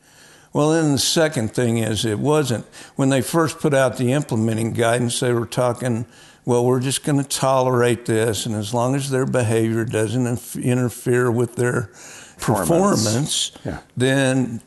Well, 0.53 0.71
then 0.71 0.91
the 0.91 0.99
second 0.99 1.55
thing 1.55 1.79
is 1.79 2.05
it 2.05 2.19
wasn't, 2.19 2.67
when 2.97 3.11
they 3.11 3.23
first 3.23 3.61
put 3.61 3.75
out 3.75 3.97
the 3.97 4.13
implementing 4.13 4.73
guidance, 4.73 5.21
they 5.21 5.33
were 5.33 5.47
talking, 5.47 6.05
well, 6.45 6.65
we're 6.67 6.81
just 6.81 7.05
going 7.05 7.23
to 7.23 7.29
tolerate 7.29 8.07
this, 8.07 8.45
and 8.45 8.57
as 8.57 8.75
long 8.75 8.97
as 8.97 9.09
their 9.09 9.25
behavior 9.25 9.85
doesn't 9.85 10.57
interfere 10.57 11.31
with 11.31 11.55
their 11.55 11.91
performance, 12.39 13.53
yeah. 13.65 13.81
then 13.97 14.61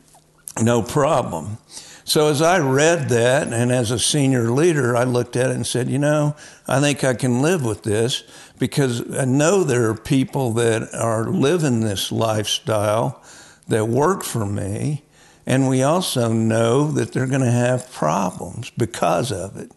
no 0.62 0.82
problem. 0.82 1.58
So 2.04 2.30
as 2.30 2.42
I 2.42 2.60
read 2.60 3.10
that, 3.10 3.52
and 3.52 3.72
as 3.72 3.92
a 3.92 4.00
senior 4.00 4.50
leader, 4.50 4.96
I 4.96 5.04
looked 5.04 5.36
at 5.36 5.50
it 5.50 5.56
and 5.56 5.68
said, 5.68 5.90
you 5.90 6.00
know, 6.00 6.36
I 6.68 6.80
think 6.80 7.04
I 7.04 7.14
can 7.14 7.42
live 7.42 7.66
with 7.66 7.84
this 7.84 8.24
because 8.58 9.18
I 9.18 9.26
know 9.26 9.64
there 9.64 9.90
are 9.90 9.96
people 9.96 10.54
that 10.54 10.94
are 10.94 11.26
living 11.26 11.82
this 11.82 12.12
lifestyle 12.12 13.22
that 13.68 13.90
work 13.90 14.24
for 14.24 14.46
me 14.46 15.04
and 15.48 15.70
we 15.70 15.82
also 15.82 16.34
know 16.34 16.92
that 16.92 17.14
they're 17.14 17.26
going 17.26 17.40
to 17.40 17.50
have 17.50 17.90
problems 17.90 18.70
because 18.72 19.32
of 19.32 19.56
it. 19.56 19.72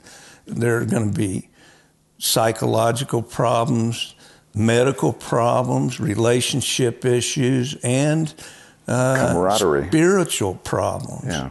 There 0.44 0.78
are 0.78 0.84
going 0.84 1.12
to 1.12 1.16
be 1.16 1.48
psychological 2.18 3.22
problems, 3.22 4.16
medical 4.54 5.12
problems, 5.12 6.00
relationship 6.00 7.04
issues, 7.04 7.76
and 7.82 8.34
uh, 8.88 9.56
spiritual 9.56 10.54
problems. 10.56 11.26
Yeah. 11.26 11.50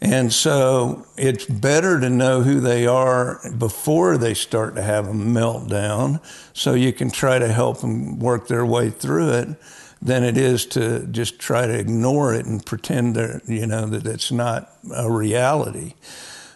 And 0.00 0.32
so 0.32 1.06
it's 1.16 1.44
better 1.44 2.00
to 2.00 2.10
know 2.10 2.42
who 2.42 2.58
they 2.58 2.88
are 2.88 3.40
before 3.56 4.18
they 4.18 4.34
start 4.34 4.74
to 4.74 4.82
have 4.82 5.06
a 5.06 5.12
meltdown 5.12 6.20
so 6.52 6.74
you 6.74 6.92
can 6.92 7.08
try 7.08 7.38
to 7.38 7.46
help 7.46 7.82
them 7.82 8.18
work 8.18 8.48
their 8.48 8.66
way 8.66 8.90
through 8.90 9.30
it 9.30 9.48
than 10.02 10.24
it 10.24 10.36
is 10.36 10.66
to 10.66 11.06
just 11.06 11.38
try 11.38 11.68
to 11.68 11.78
ignore 11.78 12.34
it 12.34 12.46
and 12.46 12.66
pretend 12.66 13.14
that 13.14 13.42
you 13.46 13.64
know 13.64 13.86
that 13.86 14.04
it's 14.04 14.32
not 14.32 14.72
a 14.92 15.08
reality. 15.08 15.94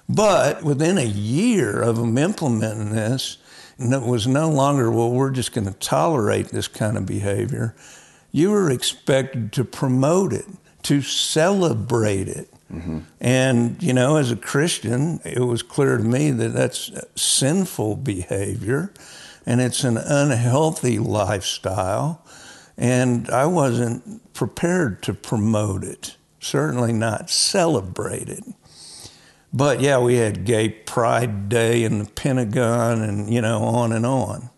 But 0.08 0.64
within 0.64 0.98
a 0.98 1.04
year 1.04 1.80
of 1.80 1.96
them 1.96 2.18
implementing 2.18 2.90
this, 2.90 3.38
it 3.78 4.02
was 4.02 4.26
no 4.26 4.50
longer 4.50 4.90
well. 4.90 5.10
We're 5.10 5.30
just 5.30 5.52
going 5.52 5.66
to 5.66 5.74
tolerate 5.74 6.48
this 6.48 6.68
kind 6.68 6.96
of 6.96 7.06
behavior. 7.06 7.74
You 8.32 8.50
were 8.50 8.70
expected 8.70 9.52
to 9.54 9.64
promote 9.64 10.32
it, 10.32 10.46
to 10.84 11.02
celebrate 11.02 12.28
it. 12.28 12.52
Mm-hmm. 12.72 13.00
And, 13.20 13.82
you 13.82 13.92
know, 13.92 14.16
as 14.16 14.30
a 14.30 14.36
Christian, 14.36 15.20
it 15.24 15.40
was 15.40 15.62
clear 15.62 15.96
to 15.96 16.02
me 16.02 16.30
that 16.32 16.52
that's 16.52 16.90
sinful 17.14 17.96
behavior 17.96 18.92
and 19.44 19.60
it's 19.60 19.84
an 19.84 19.96
unhealthy 19.96 20.98
lifestyle. 20.98 22.24
And 22.76 23.30
I 23.30 23.46
wasn't 23.46 24.34
prepared 24.34 25.02
to 25.04 25.14
promote 25.14 25.84
it, 25.84 26.16
certainly 26.40 26.92
not 26.92 27.30
celebrate 27.30 28.28
it. 28.28 28.44
But 29.56 29.80
yeah, 29.80 29.98
we 29.98 30.16
had 30.16 30.44
Gay 30.44 30.68
Pride 30.68 31.48
Day 31.48 31.82
in 31.82 31.98
the 31.98 32.04
Pentagon 32.04 33.00
and, 33.00 33.32
you 33.32 33.40
know, 33.40 33.62
on 33.62 33.90
and 33.90 34.04
on. 34.04 34.50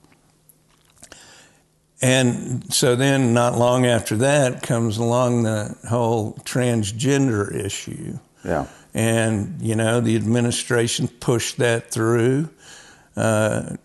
And 2.02 2.72
so 2.74 2.96
then, 2.96 3.32
not 3.32 3.56
long 3.56 3.86
after 3.86 4.16
that, 4.16 4.60
comes 4.62 4.98
along 4.98 5.44
the 5.44 5.76
whole 5.88 6.32
transgender 6.44 7.54
issue. 7.54 8.18
Yeah. 8.44 8.66
And, 8.92 9.62
you 9.62 9.76
know, 9.76 10.00
the 10.00 10.16
administration 10.16 11.06
pushed 11.06 11.58
that 11.58 11.92
through 11.92 12.48
uh, 13.18 13.76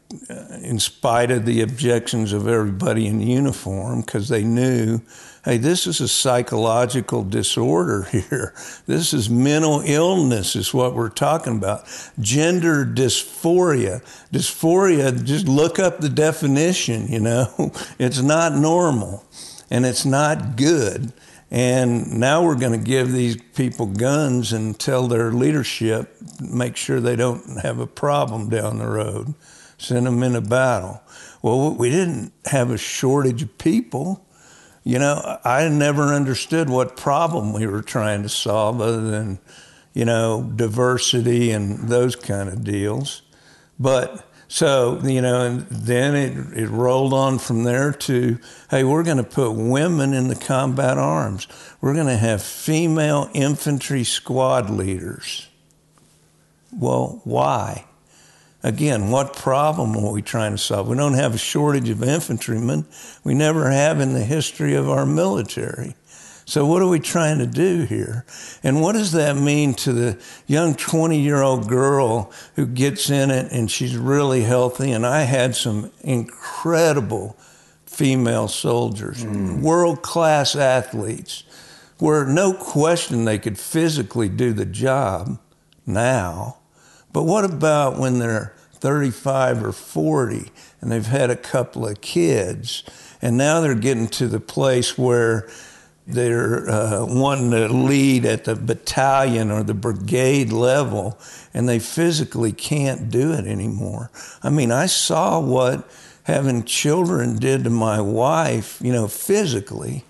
in 0.62 0.78
spite 0.80 1.32
of 1.32 1.46
the 1.46 1.62
objections 1.62 2.34
of 2.34 2.48
everybody 2.48 3.08
in 3.08 3.20
uniform, 3.20 4.02
because 4.02 4.30
they 4.30 4.44
knew, 4.44 5.02
hey, 5.44 5.58
this 5.58 5.88
is 5.88 6.00
a 6.00 6.08
psychological 6.08 7.24
disorder 7.24 8.04
here. 8.12 8.54
This 8.86 9.12
is 9.12 9.30
mental 9.30 9.82
illness, 9.86 10.56
is 10.56 10.74
what 10.74 10.94
we're 10.94 11.10
talking 11.10 11.58
about. 11.58 11.88
Gender 12.20 12.86
dysphoria. 12.86 14.04
Dysphoria, 14.32 15.24
just 15.24 15.48
look 15.48 15.80
up 15.80 16.00
the 16.00 16.10
definition, 16.10 17.08
you 17.08 17.20
know, 17.20 17.48
it's 18.00 18.22
not 18.22 18.54
normal 18.54 19.26
and 19.72 19.86
it's 19.86 20.06
not 20.06 20.56
good. 20.56 21.12
And 21.54 22.20
now 22.20 22.44
we're 22.44 22.56
going 22.56 22.72
to 22.72 22.84
give 22.84 23.12
these 23.12 23.38
people 23.54 23.86
guns 23.86 24.54
and 24.54 24.78
tell 24.78 25.08
their 25.08 25.32
leadership, 25.32 26.18
make 26.42 26.76
sure 26.76 27.00
they 27.00 27.16
don't 27.16 27.60
have 27.62 27.78
a 27.78 27.86
problem 27.86 28.50
down 28.50 28.80
the 28.80 28.88
road, 28.88 29.36
send 29.78 30.08
them 30.08 30.24
in 30.24 30.36
a 30.36 30.42
battle. 30.42 31.04
Well, 31.44 31.76
we 31.76 31.92
didn't 31.92 32.34
have 32.46 32.72
a 32.72 32.78
shortage 32.80 33.44
of 33.44 33.56
people. 33.60 34.26
You 34.84 34.98
know, 34.98 35.38
I 35.46 35.70
never 35.70 36.06
understood 36.06 36.72
what 36.72 36.98
problem 36.98 37.54
we 37.54 37.68
were 37.68 37.84
trying 37.84 38.24
to 38.24 38.30
solve 38.30 38.82
other 38.82 39.12
than, 39.12 39.38
you 39.94 40.06
know, 40.06 40.52
diversity 40.56 41.52
and 41.52 41.88
those 41.88 42.16
kind 42.16 42.50
of 42.50 42.64
deals. 42.64 43.22
But 43.80 44.28
so, 44.54 45.00
you 45.04 45.20
know, 45.20 45.42
and 45.42 45.62
then 45.72 46.14
it, 46.14 46.56
it 46.56 46.70
rolled 46.70 47.12
on 47.12 47.40
from 47.40 47.64
there 47.64 47.92
to, 47.92 48.38
hey, 48.70 48.84
we're 48.84 49.02
going 49.02 49.18
to 49.18 49.24
put 49.24 49.54
women 49.54 50.14
in 50.14 50.28
the 50.28 50.36
combat 50.36 51.00
arms. 51.00 51.48
We're 51.82 51.96
going 51.96 52.06
to 52.06 52.18
have 52.18 52.44
female 52.44 53.32
infantry 53.34 54.04
squad 54.04 54.70
leaders. 54.70 55.48
Well, 56.72 57.20
why? 57.24 57.86
Again, 58.62 59.10
what 59.10 59.36
problem 59.36 59.98
are 59.98 60.12
we 60.12 60.22
trying 60.22 60.52
to 60.52 60.60
solve? 60.60 60.88
We 60.88 60.98
don't 60.98 61.16
have 61.16 61.34
a 61.34 61.40
shortage 61.40 61.90
of 61.90 62.04
infantrymen. 62.04 62.86
We 63.24 63.34
never 63.34 63.72
have 63.72 64.00
in 64.00 64.14
the 64.14 64.24
history 64.24 64.76
of 64.76 64.88
our 64.88 65.08
military. 65.08 65.96
So, 66.46 66.66
what 66.66 66.82
are 66.82 66.88
we 66.88 67.00
trying 67.00 67.40
to 67.40 67.46
do 67.46 67.84
here? 67.84 68.26
And 68.64 68.82
what 68.82 68.94
does 68.94 69.14
that 69.14 69.36
mean 69.36 69.74
to 69.76 69.94
the 69.94 70.20
young 70.46 70.76
20 70.76 71.20
year 71.20 71.42
old 71.42 71.70
girl 71.70 72.32
who 72.56 72.66
gets 72.66 73.10
in 73.10 73.32
it 73.32 73.52
and 73.52 73.72
she's 73.72 73.96
really 73.96 74.42
healthy? 74.42 74.92
And 74.92 75.06
I 75.06 75.22
had 75.22 75.56
some 75.56 75.92
incredible 76.02 77.38
female 77.86 78.48
soldiers, 78.48 79.24
mm. 79.24 79.62
world 79.62 80.02
class 80.02 80.56
athletes, 80.56 81.44
where 82.00 82.26
no 82.26 82.54
question 82.54 83.24
they 83.24 83.40
could 83.40 83.58
physically 83.58 84.28
do 84.28 84.52
the 84.52 84.66
job 84.66 85.40
now. 85.86 86.58
But 87.14 87.24
what 87.24 87.46
about 87.46 87.98
when 87.98 88.20
they're 88.20 88.54
35 88.74 89.64
or 89.64 89.72
40 89.72 90.52
and 90.82 90.92
they've 90.92 91.06
had 91.06 91.30
a 91.30 91.38
couple 91.38 91.88
of 91.88 92.02
kids 92.02 92.84
and 93.22 93.38
now 93.38 93.62
they're 93.62 93.76
getting 93.76 94.10
to 94.10 94.28
the 94.28 94.42
place 94.42 94.98
where 94.98 95.48
they're 96.06 96.70
uh, 96.70 97.06
wanting 97.06 97.52
to 97.52 97.68
lead 97.70 98.26
at 98.26 98.44
the 98.44 98.56
battalion 98.56 99.52
or 99.52 99.64
the 99.64 99.74
brigade 99.74 100.52
level, 100.52 101.18
and 101.54 101.68
they 101.68 101.80
physically 101.80 102.52
can't 102.52 103.10
do 103.10 103.32
it 103.32 103.46
anymore. 103.46 104.12
I 104.42 104.50
mean, 104.50 104.72
I 104.72 104.88
saw 104.88 105.40
what 105.40 105.90
having 106.24 106.64
children 106.64 107.38
did 107.38 107.64
to 107.64 107.70
my 107.70 108.02
wife, 108.02 108.80
you 108.82 108.92
know, 108.92 109.08
physically, 109.08 110.04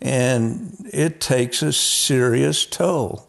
and 0.00 0.76
it 0.92 1.20
takes 1.20 1.62
a 1.62 1.72
serious 1.72 2.64
toll. 2.64 3.26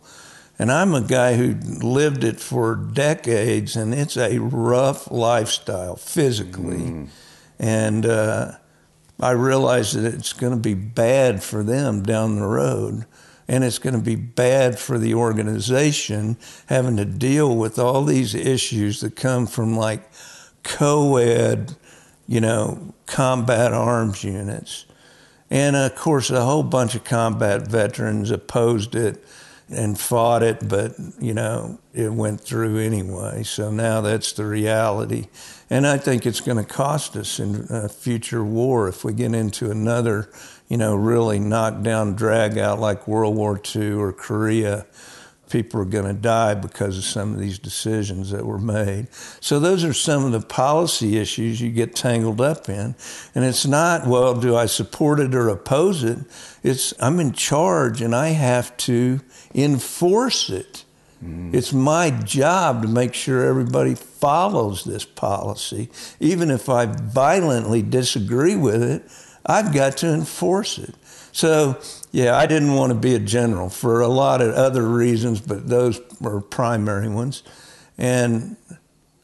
And 0.60 0.72
I'm 0.72 0.94
a 0.94 1.01
guy 1.01 1.38
who 1.38 1.56
lived 1.56 2.24
it 2.24 2.40
for 2.40 2.75
decades, 2.75 3.75
and 3.75 3.96
it's 3.96 4.16
a 4.16 4.38
rough 4.38 5.10
lifestyle 5.10 5.96
physically. 5.96 6.78
Mm. 6.78 7.08
And, 7.58 8.06
uh, 8.06 8.51
I 9.22 9.32
realize 9.32 9.94
that 9.94 10.13
it's 10.13 10.34
going 10.34 10.54
to 10.54 10.60
be 10.60 10.74
bad 10.74 11.44
for 11.44 11.63
them 11.63 12.01
down 12.04 12.36
the 12.36 12.48
road. 12.48 13.06
And 13.48 13.63
it's 13.63 13.80
going 13.80 13.96
to 13.96 14.01
be 14.01 14.16
bad 14.16 14.80
for 14.80 14.98
the 14.98 15.13
organization 15.13 16.38
having 16.68 16.98
to 16.98 17.06
deal 17.06 17.56
with 17.56 17.78
all 17.78 18.04
these 18.04 18.34
issues 18.34 19.01
that 19.01 19.16
come 19.16 19.46
from 19.46 19.75
like 19.75 20.10
co 20.63 21.18
ed, 21.18 21.75
you 22.28 22.40
know, 22.40 22.94
combat 23.08 23.74
arms 23.74 24.24
units. 24.24 24.86
And 25.50 25.75
of 25.75 25.96
course, 25.96 26.30
a 26.30 26.46
whole 26.46 26.63
bunch 26.63 26.96
of 26.96 27.04
combat 27.04 27.68
veterans 27.68 28.32
opposed 28.32 28.96
it 28.96 29.24
and 29.72 30.00
fought 30.00 30.44
it, 30.44 30.68
but 30.68 30.94
you 31.20 31.34
know, 31.34 31.80
it 31.94 32.12
went 32.12 32.42
through 32.42 32.80
anyway. 32.80 33.44
So 33.44 33.72
now 33.72 34.01
that's 34.01 34.34
the 34.34 34.46
reality. 34.46 35.28
And 35.70 35.88
I 35.88 35.98
think 35.98 36.25
it's 36.25 36.42
going 36.42 36.58
to 36.58 36.63
cost 36.63 37.16
us 37.16 37.40
in 37.40 37.68
a 37.70 37.88
future 37.88 38.44
war 38.44 38.88
if 38.88 39.04
we 39.04 39.13
get 39.13 39.34
into 39.34 39.72
another, 39.72 40.30
you 40.68 40.78
know, 40.78 40.96
really 40.96 41.40
knockdown 41.40 42.16
drag 42.16 42.58
out 42.58 42.80
like 42.80 43.08
World 43.08 43.36
War 43.36 43.60
II 43.75 43.94
or 43.94 44.12
Korea. 44.12 44.86
People 45.50 45.82
are 45.82 45.86
going 45.86 46.06
to 46.06 46.13
die 46.13 46.54
because 46.54 46.98
of 46.98 47.04
some 47.04 47.34
of 47.34 47.40
these 47.40 47.60
decisions 47.60 48.32
that 48.32 48.46
were 48.46 48.58
made. 48.58 49.08
So, 49.42 49.60
those 49.60 49.84
are 49.84 49.92
some 49.92 50.24
of 50.24 50.32
the 50.32 50.40
policy 50.40 51.18
issues 51.18 51.60
you 51.60 51.72
get 51.72 51.94
tangled 51.94 52.40
up 52.40 52.70
in. 52.70 52.96
And 53.36 53.44
it's 53.44 53.66
not, 53.66 54.08
well, 54.08 54.34
do 54.34 54.56
I 54.56 54.66
support 54.66 55.20
it 55.20 55.36
or 55.36 55.50
oppose 55.50 56.06
it? 56.06 56.20
It's, 56.63 56.94
I'm 57.01 57.20
in 57.20 57.34
charge 57.34 58.01
and 58.01 58.16
I 58.16 58.30
have 58.30 58.75
to 58.78 59.20
enforce 59.53 60.50
it. 60.50 60.86
Mm. 61.24 61.53
It's 61.53 61.71
my 61.71 62.10
job 62.10 62.82
to 62.82 62.88
make 62.88 63.13
sure 63.13 63.45
everybody 63.45 63.95
follows 63.95 64.84
this 64.84 65.06
policy. 65.06 65.89
Even 66.19 66.49
if 66.49 66.69
I 66.69 66.86
violently 66.86 67.82
disagree 67.82 68.56
with 68.56 68.82
it, 68.82 69.04
I've 69.45 69.73
got 69.73 69.97
to 69.97 70.13
enforce 70.13 70.78
it. 70.78 70.95
So, 71.32 71.80
yeah, 72.12 72.36
I 72.36 72.45
didn't 72.45 72.73
want 72.73 72.91
to 72.91 72.99
be 72.99 73.15
a 73.15 73.19
general 73.19 73.69
for 73.69 74.02
a 74.02 74.08
lot 74.08 74.41
of 74.41 74.54
other 74.54 74.88
reasons, 74.88 75.39
but 75.39 75.67
those 75.67 75.99
were 76.19 76.41
primary 76.41 77.08
ones. 77.08 77.43
And 77.97 78.58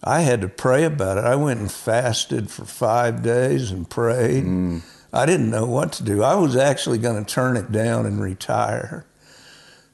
I 0.04 0.21
had 0.21 0.41
to 0.41 0.47
pray 0.47 0.84
about 0.86 1.17
it. 1.17 1.25
I 1.25 1.36
went 1.36 1.60
and 1.60 1.71
fasted 1.71 2.49
for 2.49 2.65
five 2.65 3.23
days 3.23 3.71
and 3.71 3.89
prayed. 3.89 4.45
Mm. 4.45 4.82
I 5.12 5.25
didn't 5.25 5.49
know 5.49 5.65
what 5.65 5.93
to 5.93 6.04
do. 6.04 6.23
I 6.23 6.36
was 6.36 6.56
actually 6.56 6.97
going 6.97 7.23
to 7.23 7.30
turn 7.30 7.58
it 7.58 7.71
down 7.71 8.06
and 8.06 8.21
retire. 8.21 9.06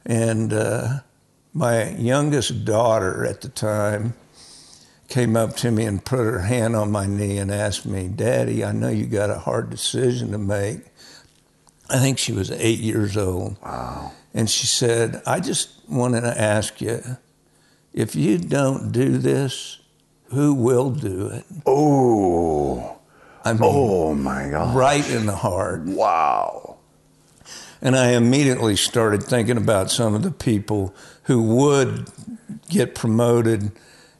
And 0.05 0.53
uh, 0.53 0.99
my 1.53 1.91
youngest 1.91 2.65
daughter 2.65 3.25
at 3.25 3.41
the 3.41 3.49
time 3.49 4.15
came 5.07 5.35
up 5.37 5.55
to 5.57 5.71
me 5.71 5.85
and 5.85 6.03
put 6.03 6.19
her 6.19 6.39
hand 6.39 6.75
on 6.75 6.91
my 6.91 7.05
knee 7.05 7.37
and 7.37 7.51
asked 7.51 7.85
me, 7.85 8.07
Daddy, 8.07 8.63
I 8.65 8.71
know 8.71 8.89
you 8.89 9.05
got 9.05 9.29
a 9.29 9.39
hard 9.39 9.69
decision 9.69 10.31
to 10.31 10.37
make. 10.37 10.79
I 11.89 11.99
think 11.99 12.17
she 12.17 12.31
was 12.31 12.49
eight 12.51 12.79
years 12.79 13.15
old. 13.15 13.57
Wow. 13.61 14.11
And 14.33 14.49
she 14.49 14.65
said, 14.65 15.21
I 15.27 15.39
just 15.39 15.69
wanted 15.87 16.21
to 16.21 16.41
ask 16.41 16.81
you 16.81 17.01
if 17.93 18.15
you 18.15 18.39
don't 18.39 18.91
do 18.91 19.19
this, 19.19 19.79
who 20.31 20.53
will 20.55 20.89
do 20.89 21.27
it? 21.27 21.45
Oh. 21.65 22.97
I 23.45 23.53
mean, 23.53 23.61
oh 23.63 24.15
my 24.15 24.49
God. 24.49 24.75
Right 24.75 25.07
in 25.07 25.27
the 25.27 25.35
heart. 25.35 25.81
Wow. 25.81 26.72
And 27.83 27.97
I 27.97 28.13
immediately 28.13 28.77
started 28.77 29.23
thinking 29.23 29.57
about 29.57 29.91
some 29.91 30.15
of 30.15 30.23
the 30.23 30.31
people 30.31 30.95
who 31.23 31.43
would 31.43 32.09
get 32.69 32.95
promoted 32.95 33.73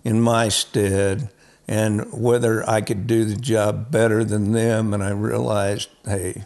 in 0.03 0.19
my 0.19 0.49
stead 0.49 1.29
and 1.65 2.11
whether 2.11 2.69
I 2.69 2.81
could 2.81 3.07
do 3.07 3.23
the 3.23 3.37
job 3.37 3.89
better 3.89 4.25
than 4.25 4.51
them. 4.51 4.93
And 4.93 5.01
I 5.01 5.11
realized, 5.11 5.89
hey, 6.03 6.43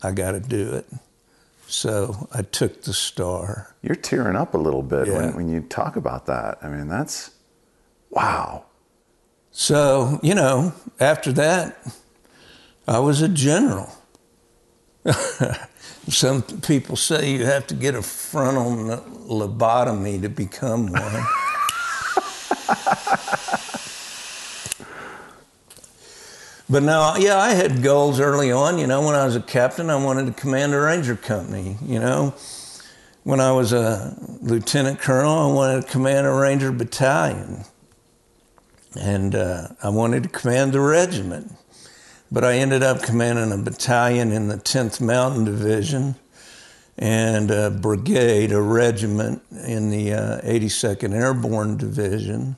I 0.00 0.12
got 0.12 0.30
to 0.30 0.40
do 0.40 0.74
it. 0.74 0.86
So 1.66 2.28
I 2.32 2.42
took 2.42 2.82
the 2.82 2.92
star. 2.92 3.74
You're 3.82 3.96
tearing 3.96 4.36
up 4.36 4.54
a 4.54 4.58
little 4.58 4.82
bit 4.82 5.08
yeah. 5.08 5.14
when, 5.14 5.34
when 5.34 5.48
you 5.48 5.62
talk 5.62 5.96
about 5.96 6.26
that. 6.26 6.58
I 6.62 6.68
mean, 6.68 6.86
that's 6.86 7.32
wow. 8.10 8.64
So, 9.50 10.20
you 10.22 10.36
know, 10.36 10.72
after 11.00 11.32
that, 11.32 11.84
I 12.86 13.00
was 13.00 13.22
a 13.22 13.28
general. 13.28 13.92
Some 16.08 16.42
people 16.42 16.96
say 16.96 17.32
you 17.32 17.44
have 17.44 17.66
to 17.66 17.74
get 17.74 17.94
a 17.94 18.00
frontal 18.00 19.04
lobotomy 19.28 20.22
to 20.22 20.30
become 20.30 20.86
one. 20.86 21.02
but 26.70 26.82
now, 26.82 27.16
yeah, 27.16 27.36
I 27.36 27.50
had 27.50 27.82
goals 27.82 28.20
early 28.20 28.50
on. 28.50 28.78
You 28.78 28.86
know, 28.86 29.04
when 29.04 29.14
I 29.14 29.26
was 29.26 29.36
a 29.36 29.42
captain, 29.42 29.90
I 29.90 30.02
wanted 30.02 30.24
to 30.26 30.32
command 30.32 30.72
a 30.72 30.80
ranger 30.80 31.14
company. 31.14 31.76
You 31.82 31.98
know, 31.98 32.34
when 33.24 33.40
I 33.40 33.52
was 33.52 33.74
a 33.74 34.16
lieutenant 34.40 35.00
colonel, 35.00 35.50
I 35.50 35.52
wanted 35.52 35.82
to 35.82 35.88
command 35.88 36.26
a 36.26 36.32
ranger 36.32 36.72
battalion. 36.72 37.64
And 38.98 39.34
uh, 39.34 39.68
I 39.82 39.90
wanted 39.90 40.22
to 40.22 40.30
command 40.30 40.72
the 40.72 40.80
regiment. 40.80 41.52
But 42.30 42.44
I 42.44 42.54
ended 42.54 42.82
up 42.82 43.02
commanding 43.02 43.52
a 43.52 43.62
battalion 43.62 44.32
in 44.32 44.48
the 44.48 44.56
10th 44.56 45.00
Mountain 45.00 45.44
Division 45.44 46.14
and 46.98 47.50
a 47.50 47.70
brigade, 47.70 48.52
a 48.52 48.60
regiment 48.60 49.42
in 49.66 49.90
the 49.90 50.12
uh, 50.12 50.40
82nd 50.42 51.14
Airborne 51.14 51.76
Division. 51.76 52.56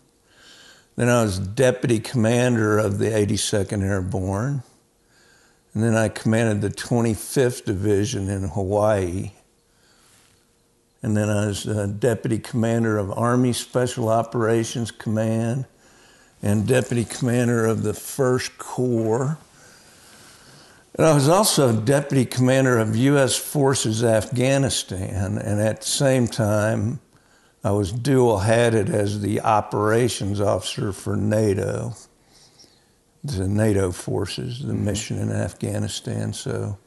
Then 0.96 1.08
I 1.08 1.22
was 1.22 1.38
deputy 1.38 2.00
commander 2.00 2.78
of 2.78 2.98
the 2.98 3.06
82nd 3.06 3.82
Airborne. 3.82 4.62
And 5.72 5.84
then 5.84 5.94
I 5.94 6.08
commanded 6.08 6.62
the 6.62 6.70
25th 6.70 7.64
Division 7.64 8.28
in 8.28 8.48
Hawaii. 8.48 9.30
And 11.02 11.16
then 11.16 11.30
I 11.30 11.46
was 11.46 11.66
uh, 11.66 11.86
deputy 11.86 12.38
commander 12.38 12.98
of 12.98 13.10
Army 13.12 13.52
Special 13.52 14.08
Operations 14.08 14.90
Command 14.90 15.66
and 16.42 16.66
deputy 16.66 17.04
commander 17.04 17.66
of 17.66 17.82
the 17.82 17.92
1st 17.92 18.58
Corps. 18.58 19.38
And 20.96 21.06
I 21.06 21.14
was 21.14 21.28
also 21.28 21.74
deputy 21.74 22.24
commander 22.24 22.78
of 22.78 22.96
U.S. 22.96 23.36
Forces 23.36 24.02
Afghanistan, 24.02 25.38
and 25.38 25.60
at 25.60 25.82
the 25.82 25.86
same 25.86 26.26
time, 26.26 27.00
I 27.62 27.70
was 27.72 27.92
dual 27.92 28.40
hatted 28.40 28.88
as 28.90 29.20
the 29.20 29.40
operations 29.42 30.40
officer 30.40 30.92
for 30.92 31.16
NATO, 31.16 31.94
the 33.22 33.46
NATO 33.46 33.92
forces, 33.92 34.60
the 34.60 34.72
mm-hmm. 34.72 34.84
mission 34.84 35.18
in 35.18 35.30
Afghanistan. 35.30 36.32
So 36.32 36.78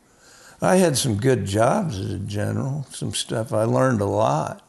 I 0.62 0.78
had 0.78 0.98
some 0.98 1.18
good 1.18 1.46
jobs 1.46 2.00
as 2.00 2.12
a 2.12 2.20
general, 2.20 2.88
some 2.90 3.14
stuff. 3.14 3.54
I 3.54 3.64
learned 3.66 4.02
a 4.02 4.06
lot, 4.06 4.68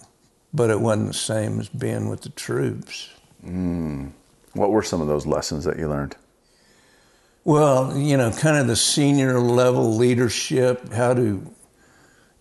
but 0.53 0.68
it 0.70 0.81
wasn't 0.81 1.09
the 1.09 1.14
same 1.14 1.59
as 1.59 1.68
being 1.68 2.09
with 2.09 2.20
the 2.20 2.31
troops. 2.31 3.11
Mm. 3.44 4.12
What 4.53 4.70
were 4.70 4.83
some 4.83 5.01
of 5.01 5.09
those 5.09 5.27
lessons 5.27 5.64
that 5.64 5.79
you 5.79 5.88
learned? 5.88 6.16
Well, 7.46 7.94
you 7.94 8.16
know, 8.16 8.30
kind 8.30 8.57
of 8.57 8.68
the 8.68 8.76
senior 8.76 9.38
level 9.38 9.96
leadership, 9.96 10.90
how 10.90 11.12
to 11.12 11.46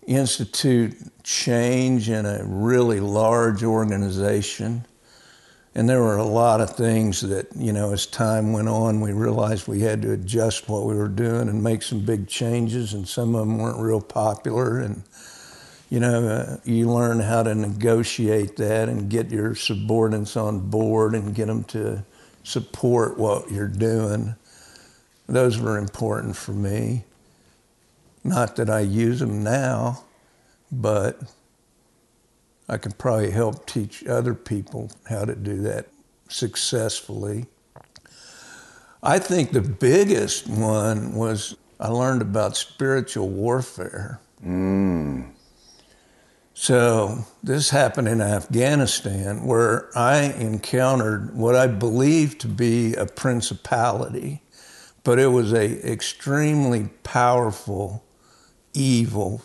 institute 0.06 0.96
change 1.22 2.08
in 2.08 2.24
a 2.24 2.42
really 2.42 3.00
large 3.00 3.62
organization. 3.62 4.86
And 5.74 5.90
there 5.90 6.00
were 6.00 6.16
a 6.16 6.24
lot 6.24 6.62
of 6.62 6.70
things 6.70 7.20
that, 7.20 7.48
you 7.54 7.74
know, 7.74 7.92
as 7.92 8.06
time 8.06 8.54
went 8.54 8.68
on, 8.68 9.02
we 9.02 9.12
realized 9.12 9.68
we 9.68 9.80
had 9.80 10.00
to 10.02 10.12
adjust 10.12 10.70
what 10.70 10.86
we 10.86 10.94
were 10.94 11.08
doing 11.08 11.50
and 11.50 11.62
make 11.62 11.82
some 11.82 12.00
big 12.00 12.26
changes, 12.26 12.94
and 12.94 13.06
some 13.06 13.34
of 13.34 13.46
them 13.46 13.58
weren't 13.58 13.78
real 13.78 14.00
popular. 14.00 14.78
And, 14.78 15.02
you 15.90 16.00
know, 16.00 16.26
uh, 16.26 16.56
you 16.64 16.88
learn 16.88 17.20
how 17.20 17.42
to 17.42 17.54
negotiate 17.54 18.56
that 18.56 18.88
and 18.88 19.10
get 19.10 19.30
your 19.30 19.54
subordinates 19.54 20.34
on 20.34 20.70
board 20.70 21.14
and 21.14 21.34
get 21.34 21.48
them 21.48 21.64
to 21.64 22.06
support 22.42 23.18
what 23.18 23.50
you're 23.50 23.68
doing. 23.68 24.36
Those 25.26 25.58
were 25.58 25.78
important 25.78 26.36
for 26.36 26.52
me. 26.52 27.04
Not 28.22 28.56
that 28.56 28.70
I 28.70 28.80
use 28.80 29.20
them 29.20 29.42
now, 29.42 30.04
but 30.70 31.20
I 32.68 32.78
could 32.78 32.96
probably 32.98 33.30
help 33.30 33.66
teach 33.66 34.06
other 34.06 34.34
people 34.34 34.90
how 35.08 35.24
to 35.24 35.34
do 35.34 35.62
that 35.62 35.88
successfully. 36.28 37.46
I 39.02 39.18
think 39.18 39.52
the 39.52 39.60
biggest 39.60 40.48
one 40.48 41.14
was 41.14 41.56
I 41.78 41.88
learned 41.88 42.22
about 42.22 42.56
spiritual 42.56 43.28
warfare. 43.28 44.20
Mm. 44.42 45.30
So, 46.54 47.26
this 47.42 47.70
happened 47.70 48.08
in 48.08 48.20
Afghanistan 48.20 49.44
where 49.44 49.90
I 49.98 50.20
encountered 50.20 51.34
what 51.34 51.56
I 51.56 51.66
believed 51.66 52.40
to 52.42 52.48
be 52.48 52.94
a 52.94 53.06
principality, 53.06 54.40
but 55.04 55.18
it 55.18 55.28
was 55.28 55.52
a 55.52 55.90
extremely 55.90 56.88
powerful, 57.02 58.04
evil 58.72 59.42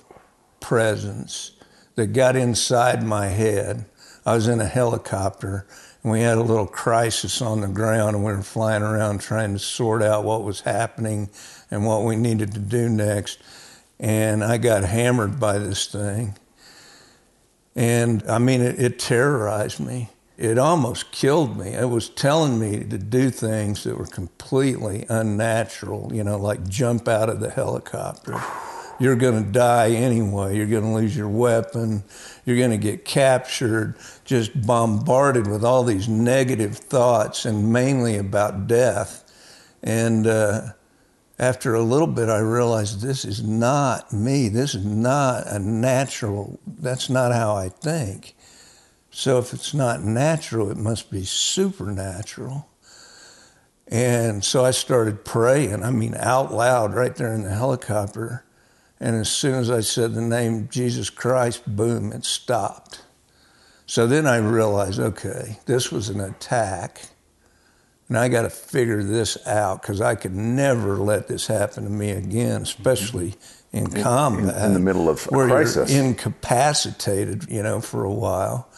presence 0.60 1.52
that 1.96 2.08
got 2.08 2.36
inside 2.36 3.04
my 3.04 3.28
head. 3.28 3.86
I 4.26 4.34
was 4.34 4.48
in 4.48 4.62
a 4.62 4.66
helicopter 4.66 5.68
and 6.02 6.12
we 6.12 6.22
had 6.22 6.38
a 6.38 6.44
little 6.44 6.66
crisis 6.66 7.42
on 7.42 7.62
the 7.62 7.68
ground 7.68 8.16
and 8.16 8.24
we 8.26 8.32
were 8.32 8.42
flying 8.42 8.84
around 8.84 9.20
trying 9.20 9.54
to 9.54 9.60
sort 9.60 10.02
out 10.02 10.24
what 10.24 10.44
was 10.44 10.62
happening 10.62 11.30
and 11.70 11.86
what 11.86 12.04
we 12.04 12.16
needed 12.16 12.54
to 12.54 12.60
do 12.60 12.88
next. 12.88 13.40
And 14.00 14.44
I 14.44 14.58
got 14.58 14.84
hammered 14.84 15.42
by 15.42 15.58
this 15.58 15.88
thing. 15.88 16.38
And 17.76 18.24
I 18.30 18.40
mean, 18.40 18.62
it, 18.62 18.80
it 18.80 19.00
terrorized 19.00 19.80
me. 19.80 20.10
It 20.40 20.58
almost 20.58 21.12
killed 21.12 21.58
me. 21.58 21.74
It 21.74 21.90
was 21.90 22.10
telling 22.10 22.60
me 22.60 22.84
to 22.86 22.98
do 22.98 23.30
things 23.30 23.84
that 23.84 23.98
were 23.98 24.08
completely 24.08 25.06
unnatural, 25.10 26.12
you 26.14 26.24
know, 26.24 26.38
like 26.38 26.68
jump 26.68 27.08
out 27.08 27.30
of 27.30 27.42
the 27.42 27.50
helicopter 27.50 28.42
you're 29.00 29.16
going 29.16 29.44
to 29.44 29.50
die 29.50 29.92
anyway. 29.92 30.58
You're 30.58 30.68
going 30.68 30.84
to 30.84 30.90
lose 30.90 31.16
your 31.16 31.30
weapon. 31.30 32.04
You're 32.46 32.58
going 32.58 32.72
to 32.72 32.78
get 32.78 33.06
captured, 33.06 33.96
just 34.26 34.66
bombarded 34.66 35.48
with 35.48 35.64
all 35.64 35.84
these 35.84 36.08
negative 36.08 36.78
thoughts 36.78 37.46
and 37.46 37.72
mainly 37.72 38.18
about 38.18 38.68
death. 38.68 39.24
And 39.82 40.28
uh, 40.28 40.74
after 41.40 41.74
a 41.76 41.82
little 41.82 42.08
bit, 42.08 42.28
I 42.28 42.40
realized 42.40 43.02
this 43.02 43.24
is 43.24 43.42
not 43.42 44.12
me. 44.12 44.50
This 44.50 44.76
is 44.76 44.86
not 44.86 45.48
a 45.48 45.60
natural, 45.60 46.60
that's 46.68 47.10
not 47.10 47.32
how 47.32 47.56
I 47.56 47.70
think. 47.70 48.36
So 49.20 49.38
if 49.38 49.52
it's 49.52 49.74
not 49.74 50.02
natural, 50.02 50.72
it 50.72 50.78
must 50.78 51.12
be 51.12 51.26
supernatural. 51.26 52.70
And 53.86 54.46
so 54.46 54.64
I 54.64 54.72
started 54.72 55.26
praying, 55.26 55.84
I 55.84 55.92
mean, 55.92 56.16
out 56.16 56.54
loud 56.54 56.94
right 56.94 57.14
there 57.14 57.34
in 57.34 57.44
the 57.44 57.50
helicopter. 57.50 58.46
And 58.98 59.18
as 59.18 59.30
soon 59.30 59.56
as 59.56 59.70
I 59.70 59.82
said 59.82 60.14
the 60.14 60.22
name 60.22 60.70
Jesus 60.72 61.10
Christ, 61.10 61.64
boom, 61.68 62.14
it 62.14 62.24
stopped. 62.24 63.02
So 63.86 64.08
then 64.08 64.26
I 64.26 64.38
realized, 64.38 65.02
okay, 65.02 65.60
this 65.66 65.92
was 65.92 66.08
an 66.08 66.22
attack. 66.22 67.02
And 68.08 68.18
I 68.18 68.30
got 68.30 68.44
to 68.44 68.50
figure 68.50 69.04
this 69.04 69.38
out 69.46 69.82
because 69.82 70.00
I 70.00 70.16
could 70.16 70.34
never 70.34 70.96
let 70.96 71.28
this 71.28 71.48
happen 71.48 71.84
to 71.84 71.90
me 71.90 72.12
again, 72.12 72.62
especially 72.62 73.36
in, 73.74 73.88
combat. 73.88 74.56
In, 74.56 74.64
in, 74.68 74.74
the 74.76 74.80
middle 74.80 75.10
of 75.10 75.28
a 75.30 75.36
where 75.36 75.48
crisis. 75.50 75.94
You're 75.94 76.06
incapacitated, 76.06 77.50
you 77.50 77.62
know, 77.62 77.82
for 77.82 78.06
a 78.06 78.14
while. 78.14 78.69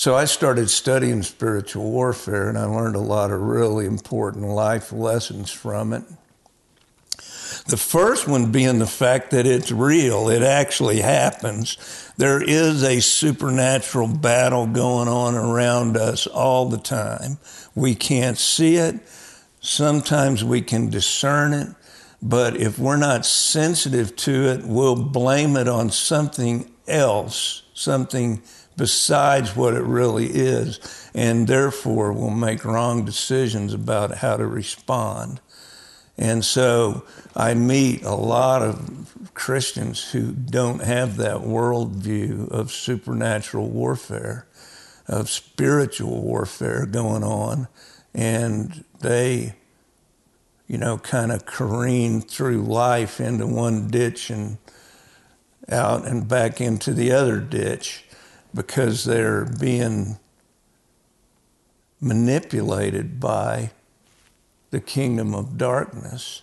So 0.00 0.16
I 0.16 0.24
started 0.24 0.70
studying 0.70 1.22
spiritual 1.22 1.90
warfare 1.90 2.48
and 2.48 2.56
I 2.56 2.64
learned 2.64 2.96
a 2.96 3.00
lot 3.00 3.30
of 3.30 3.42
really 3.42 3.84
important 3.84 4.46
life 4.46 4.92
lessons 4.94 5.50
from 5.50 5.92
it. 5.92 6.02
The 7.66 7.76
first 7.76 8.26
one 8.26 8.50
being 8.50 8.78
the 8.78 8.86
fact 8.86 9.30
that 9.32 9.44
it's 9.44 9.70
real, 9.70 10.30
it 10.30 10.42
actually 10.42 11.02
happens. 11.02 11.76
There 12.16 12.42
is 12.42 12.82
a 12.82 13.02
supernatural 13.02 14.08
battle 14.08 14.66
going 14.66 15.08
on 15.08 15.34
around 15.34 15.98
us 15.98 16.26
all 16.26 16.70
the 16.70 16.78
time. 16.78 17.36
We 17.74 17.94
can't 17.94 18.38
see 18.38 18.76
it. 18.76 19.00
Sometimes 19.60 20.42
we 20.42 20.62
can 20.62 20.88
discern 20.88 21.52
it. 21.52 21.68
But 22.22 22.56
if 22.56 22.78
we're 22.78 22.96
not 22.96 23.26
sensitive 23.26 24.16
to 24.16 24.48
it, 24.48 24.64
we'll 24.64 24.96
blame 24.96 25.58
it 25.58 25.68
on 25.68 25.90
something 25.90 26.70
else, 26.88 27.64
something 27.74 28.40
besides 28.80 29.54
what 29.54 29.74
it 29.74 29.82
really 29.82 30.26
is. 30.26 30.80
And 31.12 31.46
therefore, 31.46 32.14
we'll 32.14 32.30
make 32.30 32.64
wrong 32.64 33.04
decisions 33.04 33.74
about 33.74 34.16
how 34.16 34.38
to 34.38 34.46
respond. 34.46 35.38
And 36.16 36.42
so 36.42 37.04
I 37.36 37.52
meet 37.52 38.02
a 38.04 38.14
lot 38.14 38.62
of 38.62 39.30
Christians 39.34 40.12
who 40.12 40.32
don't 40.32 40.82
have 40.82 41.18
that 41.18 41.42
worldview 41.42 42.50
of 42.50 42.72
supernatural 42.72 43.68
warfare, 43.68 44.46
of 45.06 45.28
spiritual 45.28 46.22
warfare 46.22 46.86
going 46.86 47.22
on. 47.22 47.68
And 48.14 48.82
they, 49.00 49.56
you 50.66 50.78
know, 50.78 50.96
kind 50.96 51.30
of 51.32 51.44
careen 51.44 52.22
through 52.22 52.62
life 52.62 53.20
into 53.20 53.46
one 53.46 53.88
ditch 53.88 54.30
and 54.30 54.56
out 55.68 56.06
and 56.06 56.26
back 56.26 56.62
into 56.62 56.94
the 56.94 57.12
other 57.12 57.40
ditch 57.40 58.06
because 58.54 59.04
they're 59.04 59.44
being 59.44 60.18
manipulated 62.00 63.20
by 63.20 63.70
the 64.70 64.80
kingdom 64.80 65.34
of 65.34 65.58
darkness. 65.58 66.42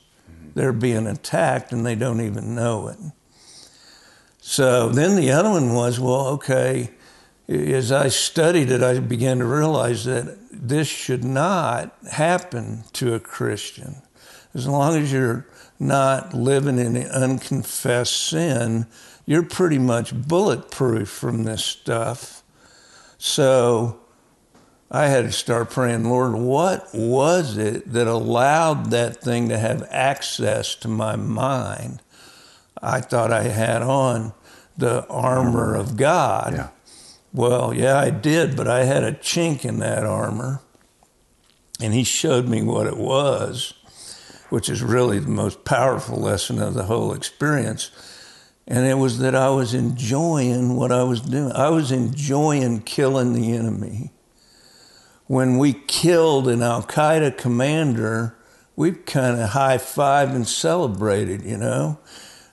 They're 0.54 0.74
being 0.74 1.08
attacked 1.08 1.72
and 1.72 1.86
they 1.86 1.96
don't 1.96 2.22
even 2.22 2.56
know 2.56 2.88
it. 2.88 2.98
So 4.40 4.90
then 4.90 5.16
the 5.16 5.32
other 5.32 5.50
one 5.50 5.74
was 5.74 6.00
well, 6.00 6.28
okay, 6.28 6.92
as 7.48 7.92
I 7.92 8.10
studied 8.10 8.72
it, 8.72 8.84
I 8.84 9.00
began 9.00 9.40
to 9.40 9.46
realize 9.46 10.06
that 10.06 10.38
this 10.52 10.88
should 10.88 11.24
not 11.24 11.96
happen 12.12 12.84
to 12.94 13.14
a 13.14 13.20
Christian. 13.20 14.02
As 14.54 14.68
long 14.68 14.98
as 14.98 15.12
you're 15.12 15.46
not 15.80 16.34
living 16.34 16.80
in 16.80 16.98
unconfessed 16.98 18.16
sin, 18.16 18.88
you're 19.28 19.44
pretty 19.44 19.78
much 19.78 20.16
bulletproof 20.16 21.10
from 21.10 21.44
this 21.44 21.64
stuff. 21.64 22.42
So 23.20 24.00
I 24.90 25.08
had 25.08 25.26
to 25.26 25.32
start 25.34 25.70
praying, 25.70 26.06
Lord, 26.06 26.34
what 26.34 26.88
was 26.94 27.58
it 27.58 27.92
that 27.92 28.08
allowed 28.08 28.90
that 28.92 29.22
thing 29.22 29.50
to 29.50 29.60
have 29.60 29.86
access 29.92 30.76
to 30.76 30.88
my 30.88 31.18
mind? 31.18 32.02
I 32.82 33.02
thought 33.02 33.34
I 33.34 33.44
had 33.44 33.82
on 33.82 34.34
the 34.78 35.06
armor 35.08 35.76
of 35.76 35.98
God. 35.98 36.54
Yeah. 36.54 36.70
Well, 37.34 37.74
yeah, 37.74 38.00
I 38.00 38.12
did, 38.12 38.56
but 38.56 38.70
I 38.70 38.86
had 38.86 39.04
a 39.04 39.12
chink 39.12 39.66
in 39.66 39.80
that 39.80 40.06
armor. 40.06 40.62
And 41.82 41.94
he 41.94 42.06
showed 42.06 42.48
me 42.48 42.64
what 42.64 42.88
it 42.88 42.98
was, 42.98 43.74
which 44.50 44.70
is 44.70 44.82
really 44.82 45.20
the 45.20 45.30
most 45.30 45.66
powerful 45.66 46.18
lesson 46.18 46.62
of 46.62 46.74
the 46.76 46.84
whole 46.84 47.14
experience. 47.14 47.92
And 48.68 48.86
it 48.86 48.96
was 48.96 49.20
that 49.20 49.34
I 49.34 49.50
was 49.50 49.74
enjoying 49.74 50.76
what 50.76 50.92
I 50.92 51.04
was 51.04 51.22
doing. 51.22 51.52
I 51.54 51.70
was 51.70 51.92
enjoying 51.92 52.82
killing 52.82 53.34
the 53.34 53.54
enemy 53.54 54.12
when 55.28 55.58
we 55.58 55.74
killed 55.74 56.48
an 56.48 56.64
Al 56.64 56.84
Qaeda 56.84 57.38
commander, 57.38 58.36
we 58.76 58.94
kind 58.94 59.40
of 59.40 59.50
high 59.50 59.78
fived 59.78 60.34
and 60.34 60.48
celebrated, 60.48 61.44
you 61.44 61.58
know. 61.58 62.00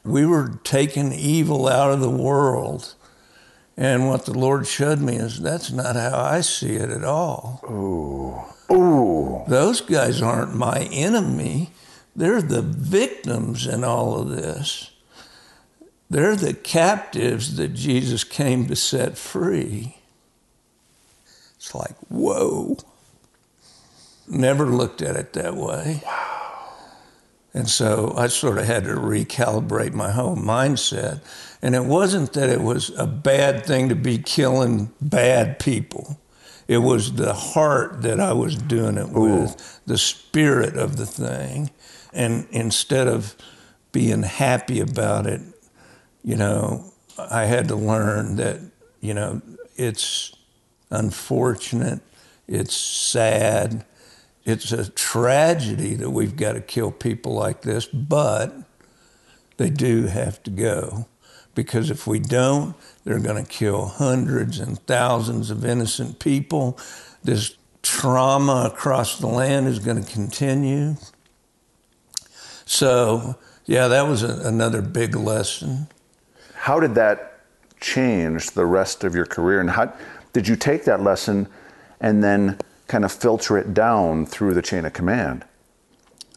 We 0.05 0.27
were 0.27 0.61
taking 0.65 1.13
evil 1.13 1.69
out 1.69 1.93
of 1.93 2.01
the 2.01 2.11
world. 2.11 2.95
And 3.77 4.09
what 4.09 4.27
the 4.27 4.37
Lord 4.37 4.67
showed 4.67 5.01
me 5.01 5.17
is 5.17 5.41
that's 5.41 5.73
not 5.73 5.97
how 5.97 6.21
I 6.21 6.41
see 6.41 6.75
it 6.75 6.91
at 6.91 7.05
all. 7.05 7.61
Ooh. 7.65 8.75
Ooh. 8.75 9.45
Those 9.49 9.81
guys 9.81 10.21
aren't 10.21 10.55
my 10.55 10.89
enemy. 10.93 11.71
They're 12.15 12.43
the 12.43 12.63
victims 12.63 13.67
in 13.67 13.83
all 13.83 14.21
of 14.21 14.29
this. 14.29 14.91
They're 16.15 16.37
the 16.37 16.55
captives 16.55 17.57
that 17.57 17.75
Jesus 17.75 18.23
came 18.23 18.67
to 18.67 18.77
set 18.77 19.19
free. 19.19 19.97
It's 21.57 21.75
like, 21.75 21.97
whoa. 22.09 22.77
Never 24.29 24.65
looked 24.65 25.03
at 25.03 25.17
it 25.17 25.33
that 25.33 25.57
way. 25.57 26.03
Wow. 26.07 26.73
And 27.53 27.69
so 27.69 28.15
I 28.17 28.29
sort 28.29 28.59
of 28.59 28.65
had 28.65 28.85
to 28.85 28.95
recalibrate 28.95 29.93
my 29.93 30.13
whole 30.13 30.37
mindset. 30.37 31.21
And 31.61 31.75
it 31.75 31.85
wasn't 31.85 32.33
that 32.35 32.49
it 32.49 32.61
was 32.61 32.91
a 32.97 33.09
bad 33.09 33.67
thing 33.67 33.89
to 33.89 33.97
be 33.97 34.19
killing 34.19 34.93
bad 35.01 35.59
people. 35.59 36.21
It 36.69 36.79
was 36.79 37.15
the 37.15 37.35
heart 37.35 38.03
that 38.03 38.21
I 38.21 38.35
was 38.35 38.55
doing 38.55 38.99
it 38.99 39.09
with, 39.09 39.51
Ooh. 39.51 39.65
the 39.85 39.99
spirit 39.99 40.77
of 40.77 40.95
the 40.95 41.07
thing. 41.07 41.71
And 42.13 42.47
instead 42.53 43.09
of 43.09 43.35
being 43.91 44.23
happy 44.23 44.79
about 44.79 45.27
it, 45.27 45.41
you 46.25 46.37
know, 46.37 46.93
I 47.19 47.45
had 47.45 47.69
to 47.69 47.77
learn 47.77 48.37
that, 48.37 48.61
you 49.01 49.15
know, 49.15 49.43
it's 49.77 50.35
unfortunate, 50.91 52.01
it's 52.49 52.75
sad, 52.75 53.85
it's 54.45 54.73
a 54.73 54.91
tragedy 54.91 55.95
that 55.95 56.11
we've 56.11 56.37
got 56.37 56.55
to 56.55 56.61
kill 56.61 56.91
people 56.91 57.35
like 57.35 57.63
this, 57.63 57.87
but 57.87 58.55
they 59.59 59.71
do 59.71 60.07
have 60.07 60.43
to 60.45 60.51
go. 60.51 61.07
Because 61.55 61.89
if 61.91 62.07
we 62.07 62.19
don't, 62.19 62.75
they're 63.05 63.21
going 63.21 63.43
to 63.43 63.49
kill 63.49 63.87
hundreds 63.87 64.59
and 64.59 64.79
thousands 64.87 65.51
of 65.51 65.65
innocent 65.65 66.19
people. 66.19 66.77
This 67.23 67.57
trauma 67.83 68.71
across 68.73 69.19
the 69.19 69.29
land 69.29 69.69
is 69.69 69.79
going 69.79 70.03
to 70.03 70.13
continue. 70.13 70.97
So, 72.67 73.37
yeah, 73.67 73.89
that 73.89 74.09
was 74.09 74.25
a, 74.25 74.49
another 74.49 74.83
big 74.83 75.15
lesson. 75.15 75.87
How 76.65 76.81
did 76.81 76.95
that 76.95 77.41
change 77.79 78.53
the 78.53 78.65
rest 78.65 79.05
of 79.05 79.15
your 79.15 79.27
career? 79.27 79.61
And 79.61 79.69
how 79.69 79.93
did 80.33 80.49
you 80.49 80.57
take 80.57 80.87
that 80.87 81.03
lesson 81.03 81.47
and 82.01 82.25
then 82.25 82.59
kind 82.87 83.05
of 83.05 83.13
filter 83.13 83.59
it 83.59 83.75
down 83.75 84.25
through 84.25 84.55
the 84.55 84.63
chain 84.63 84.87
of 84.87 84.95
command? 84.95 85.45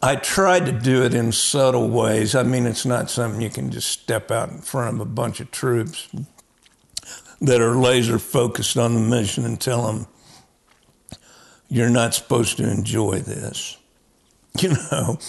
I 0.02 0.18
tried 0.18 0.66
to 0.66 0.74
do 0.74 1.02
it 1.06 1.14
in 1.14 1.32
subtle 1.32 1.90
ways. 1.90 2.36
I 2.36 2.44
mean, 2.44 2.66
it's 2.66 2.86
not 2.86 3.10
something 3.10 3.40
you 3.40 3.50
can 3.50 3.72
just 3.72 3.88
step 3.88 4.30
out 4.30 4.50
in 4.50 4.58
front 4.58 4.96
of 4.96 5.00
a 5.00 5.06
bunch 5.06 5.40
of 5.40 5.50
troops 5.50 6.10
that 7.40 7.62
are 7.62 7.78
laser 7.78 8.20
focused 8.20 8.76
on 8.76 8.96
the 8.96 9.00
mission 9.00 9.46
and 9.46 9.62
tell 9.62 9.88
them, 9.88 10.08
you're 11.70 11.90
not 11.90 12.14
supposed 12.14 12.58
to 12.58 12.70
enjoy 12.70 13.20
this. 13.20 13.78
You 14.60 14.76
know? 14.92 15.20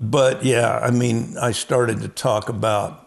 But 0.00 0.44
yeah, 0.44 0.80
I 0.80 0.90
mean, 0.90 1.36
I 1.40 1.52
started 1.52 2.00
to 2.00 2.08
talk 2.08 2.48
about 2.48 3.05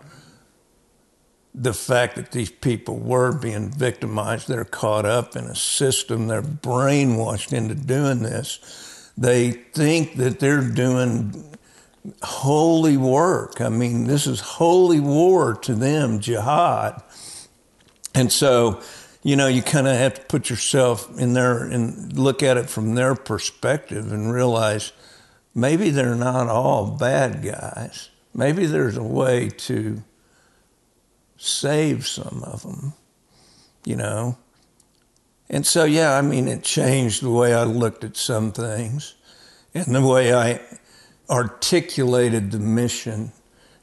the 1.53 1.73
fact 1.73 2.15
that 2.15 2.31
these 2.31 2.51
people 2.51 2.97
were 2.97 3.31
being 3.31 3.71
victimized. 3.71 4.47
They're 4.47 4.65
caught 4.65 5.05
up 5.05 5.35
in 5.35 5.45
a 5.45 5.55
system, 5.55 6.27
they're 6.27 6.41
brainwashed 6.41 7.53
into 7.53 7.75
doing 7.75 8.19
this. 8.21 9.12
They 9.17 9.51
think 9.51 10.15
that 10.15 10.39
they're 10.39 10.62
doing 10.62 11.43
holy 12.23 12.97
work. 12.97 13.59
I 13.59 13.69
mean, 13.69 14.05
this 14.05 14.27
is 14.27 14.39
holy 14.39 14.99
war 14.99 15.53
to 15.55 15.75
them, 15.75 16.19
jihad. 16.19 17.01
And 18.15 18.31
so, 18.31 18.81
you 19.23 19.35
know, 19.35 19.47
you 19.47 19.62
kind 19.62 19.88
of 19.88 19.95
have 19.97 20.13
to 20.13 20.21
put 20.21 20.49
yourself 20.49 21.19
in 21.19 21.33
there 21.33 21.63
and 21.63 22.17
look 22.17 22.41
at 22.41 22.57
it 22.57 22.69
from 22.69 22.95
their 22.95 23.15
perspective 23.15 24.12
and 24.12 24.31
realize 24.31 24.93
maybe 25.53 25.89
they're 25.89 26.15
not 26.15 26.47
all 26.47 26.91
bad 26.91 27.43
guys. 27.43 28.09
Maybe 28.33 28.65
there's 28.65 28.95
a 28.95 29.03
way 29.03 29.49
to 29.49 30.01
save 31.39 32.06
some 32.06 32.43
of 32.43 32.62
them, 32.63 32.93
you 33.86 33.95
know. 33.95 34.38
And 35.49 35.65
so, 35.65 35.86
yeah, 35.86 36.15
I 36.15 36.21
mean, 36.21 36.47
it 36.47 36.63
changed 36.63 37.23
the 37.23 37.32
way 37.32 37.54
I 37.54 37.63
looked 37.63 38.04
at 38.04 38.15
some 38.15 38.52
things 38.52 39.15
and 39.73 39.95
the 39.95 40.06
way 40.06 40.34
I 40.34 40.62
articulated 41.30 42.52
the 42.52 42.60
mission, 42.60 43.32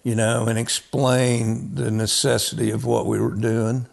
you 0.04 0.14
know, 0.14 0.46
and 0.46 0.58
explained 0.58 1.76
the 1.76 1.90
necessity 1.90 2.70
of 2.70 2.84
what 2.84 3.06
we 3.06 3.18
were 3.18 3.34
doing. 3.34 3.86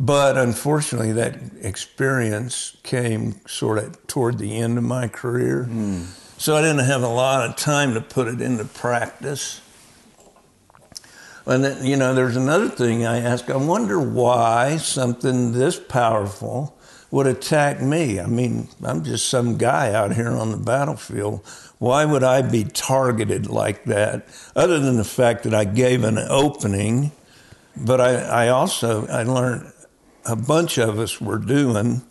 But 0.00 0.36
unfortunately, 0.36 1.12
that 1.12 1.38
experience 1.62 2.76
came 2.82 3.40
sort 3.46 3.78
of 3.78 4.06
toward 4.06 4.38
the 4.38 4.58
end 4.58 4.76
of 4.76 4.84
my 4.84 5.08
career. 5.08 5.68
Mm. 5.70 6.06
So 6.36 6.56
I 6.56 6.62
didn't 6.62 6.84
have 6.84 7.02
a 7.02 7.08
lot 7.08 7.48
of 7.48 7.56
time 7.56 7.94
to 7.94 8.00
put 8.00 8.26
it 8.26 8.40
into 8.40 8.64
practice. 8.64 9.60
And 11.46 11.64
then, 11.64 11.84
you 11.84 11.96
know, 11.96 12.14
there's 12.14 12.36
another 12.36 12.68
thing 12.68 13.04
I 13.04 13.18
ask. 13.18 13.50
I 13.50 13.56
wonder 13.56 14.00
why 14.00 14.78
something 14.78 15.52
this 15.52 15.78
powerful 15.78 16.76
would 17.10 17.26
attack 17.26 17.80
me. 17.80 18.18
I 18.18 18.26
mean, 18.26 18.68
I'm 18.82 19.04
just 19.04 19.28
some 19.28 19.58
guy 19.58 19.92
out 19.92 20.14
here 20.14 20.30
on 20.30 20.50
the 20.50 20.56
battlefield. 20.56 21.46
Why 21.78 22.04
would 22.04 22.24
I 22.24 22.42
be 22.42 22.64
targeted 22.64 23.46
like 23.46 23.84
that? 23.84 24.26
Other 24.56 24.80
than 24.80 24.96
the 24.96 25.04
fact 25.04 25.44
that 25.44 25.54
I 25.54 25.64
gave 25.64 26.02
an 26.02 26.18
opening, 26.18 27.12
but 27.76 28.00
I, 28.00 28.46
I 28.46 28.48
also 28.48 29.06
I 29.06 29.22
learned 29.22 29.70
a 30.24 30.36
bunch 30.36 30.78
of 30.78 30.98
us 30.98 31.20
were 31.20 31.38
doing 31.38 32.02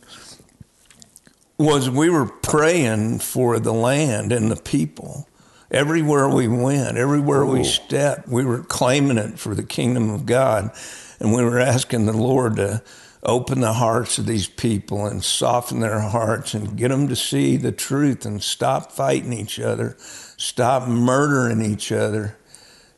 was 1.58 1.90
we 1.90 2.10
were 2.10 2.28
praying 2.28 3.20
for 3.20 3.60
the 3.60 3.74
land 3.74 4.32
and 4.32 4.52
the 4.52 4.56
people. 4.56 5.28
Everywhere 5.74 6.30
we 6.30 6.48
went, 6.48 6.98
everywhere 6.98 7.42
Ooh. 7.42 7.54
we 7.54 7.64
stepped, 7.64 8.28
we 8.28 8.46
were 8.46 8.60
claiming 8.60 9.18
it 9.18 9.40
for 9.40 9.56
the 9.56 9.64
kingdom 9.64 10.12
of 10.12 10.28
God. 10.28 10.72
And 11.20 11.34
we 11.34 11.44
were 11.44 11.60
asking 11.60 12.06
the 12.06 12.16
Lord 12.16 12.58
to 12.58 12.84
open 13.24 13.62
the 13.62 13.74
hearts 13.74 14.20
of 14.20 14.28
these 14.28 14.48
people 14.48 15.08
and 15.08 15.24
soften 15.24 15.80
their 15.80 16.00
hearts 16.00 16.54
and 16.54 16.78
get 16.78 16.90
them 16.90 17.08
to 17.08 17.16
see 17.16 17.58
the 17.58 17.72
truth 17.72 18.26
and 18.26 18.44
stop 18.44 18.92
fighting 18.92 19.34
each 19.34 19.60
other, 19.60 19.96
stop 20.38 20.88
murdering 20.88 21.62
each 21.62 21.92
other. 21.92 22.38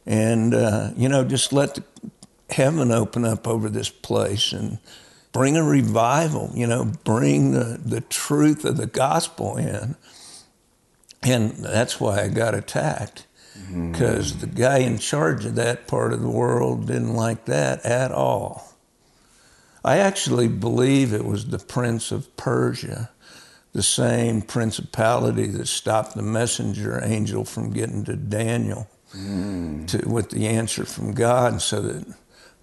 And, 0.05 0.53
uh, 0.53 0.91
you 0.97 1.07
know, 1.07 1.23
just 1.23 1.53
let 1.53 1.75
the 1.75 1.83
heaven 2.49 2.91
open 2.91 3.23
up 3.23 3.47
over 3.47 3.69
this 3.69 3.89
place 3.89 4.51
and 4.51 4.79
bring 5.31 5.55
a 5.57 5.63
revival, 5.63 6.51
you 6.53 6.67
know, 6.67 6.91
bring 7.03 7.51
the, 7.51 7.79
the 7.83 8.01
truth 8.01 8.65
of 8.65 8.77
the 8.77 8.88
gospel 8.88 9.57
in. 9.57 9.95
And 11.25 11.51
that's 11.53 11.99
why 11.99 12.21
I 12.21 12.27
got 12.27 12.53
attacked, 12.53 13.25
because 13.67 14.33
mm. 14.33 14.41
the 14.41 14.47
guy 14.47 14.77
in 14.77 14.99
charge 14.99 15.43
of 15.43 15.55
that 15.55 15.88
part 15.88 16.13
of 16.13 16.21
the 16.21 16.29
world 16.29 16.85
didn't 16.85 17.15
like 17.15 17.45
that 17.45 17.83
at 17.83 18.11
all. 18.11 18.71
I 19.83 19.97
actually 19.97 20.47
believe 20.47 21.13
it 21.13 21.25
was 21.25 21.47
the 21.47 21.59
prince 21.59 22.11
of 22.11 22.38
Persia, 22.38 23.09
the 23.73 23.83
same 23.83 24.43
principality 24.43 25.47
that 25.47 25.67
stopped 25.67 26.15
the 26.15 26.21
messenger 26.21 27.03
angel 27.03 27.43
from 27.43 27.73
getting 27.73 28.03
to 28.05 28.15
Daniel 28.15 28.88
mm. 29.13 29.88
to, 29.88 30.07
with 30.07 30.29
the 30.29 30.47
answer 30.47 30.85
from 30.85 31.13
God, 31.13 31.61
so 31.61 31.81
that 31.81 32.05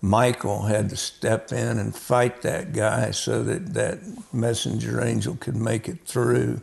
Michael 0.00 0.62
had 0.62 0.88
to 0.90 0.96
step 0.96 1.52
in 1.52 1.78
and 1.78 1.94
fight 1.94 2.42
that 2.42 2.72
guy 2.72 3.10
so 3.10 3.42
that 3.42 3.74
that 3.74 4.00
messenger 4.32 5.02
angel 5.02 5.36
could 5.36 5.56
make 5.56 5.88
it 5.88 5.98
through. 6.04 6.60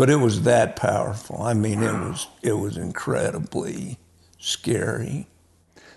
But 0.00 0.08
it 0.08 0.16
was 0.16 0.44
that 0.44 0.76
powerful. 0.76 1.42
I 1.42 1.52
mean, 1.52 1.82
it 1.82 1.92
was 1.92 2.26
it 2.40 2.54
was 2.54 2.78
incredibly 2.78 3.98
scary. 4.38 5.28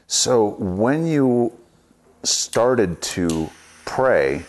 So 0.08 0.58
when 0.60 1.08
you 1.08 1.58
started 2.22 3.02
to 3.02 3.50
pray 3.86 4.44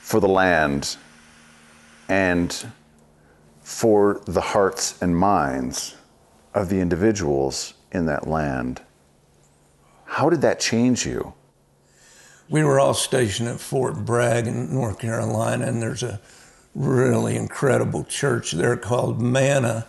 for 0.00 0.20
the 0.20 0.28
land 0.28 0.96
and 2.08 2.72
for 3.60 4.22
the 4.24 4.40
hearts 4.40 5.02
and 5.02 5.16
minds 5.16 5.96
of 6.54 6.68
the 6.68 6.78
individuals 6.78 7.74
in 7.90 8.06
that 8.06 8.28
land, 8.28 8.82
how 10.04 10.30
did 10.30 10.42
that 10.42 10.60
change 10.60 11.04
you? 11.04 11.34
We 12.48 12.62
were 12.62 12.78
all 12.78 12.94
stationed 12.94 13.48
at 13.48 13.58
Fort 13.58 14.04
Bragg 14.04 14.46
in 14.46 14.72
North 14.72 15.00
Carolina, 15.00 15.66
and 15.66 15.82
there's 15.82 16.04
a 16.04 16.20
really 16.74 17.36
incredible 17.36 18.04
church 18.04 18.52
there 18.52 18.76
called 18.76 19.20
Manna. 19.20 19.86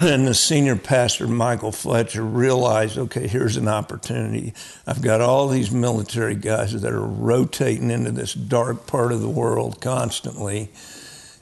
And 0.00 0.28
the 0.28 0.34
senior 0.34 0.76
pastor, 0.76 1.26
Michael 1.26 1.72
Fletcher, 1.72 2.22
realized 2.22 2.98
okay, 2.98 3.26
here's 3.26 3.56
an 3.56 3.66
opportunity. 3.66 4.54
I've 4.86 5.02
got 5.02 5.20
all 5.20 5.48
these 5.48 5.72
military 5.72 6.36
guys 6.36 6.80
that 6.80 6.92
are 6.92 7.00
rotating 7.00 7.90
into 7.90 8.12
this 8.12 8.32
dark 8.32 8.86
part 8.86 9.10
of 9.10 9.20
the 9.20 9.28
world 9.28 9.80
constantly, 9.80 10.70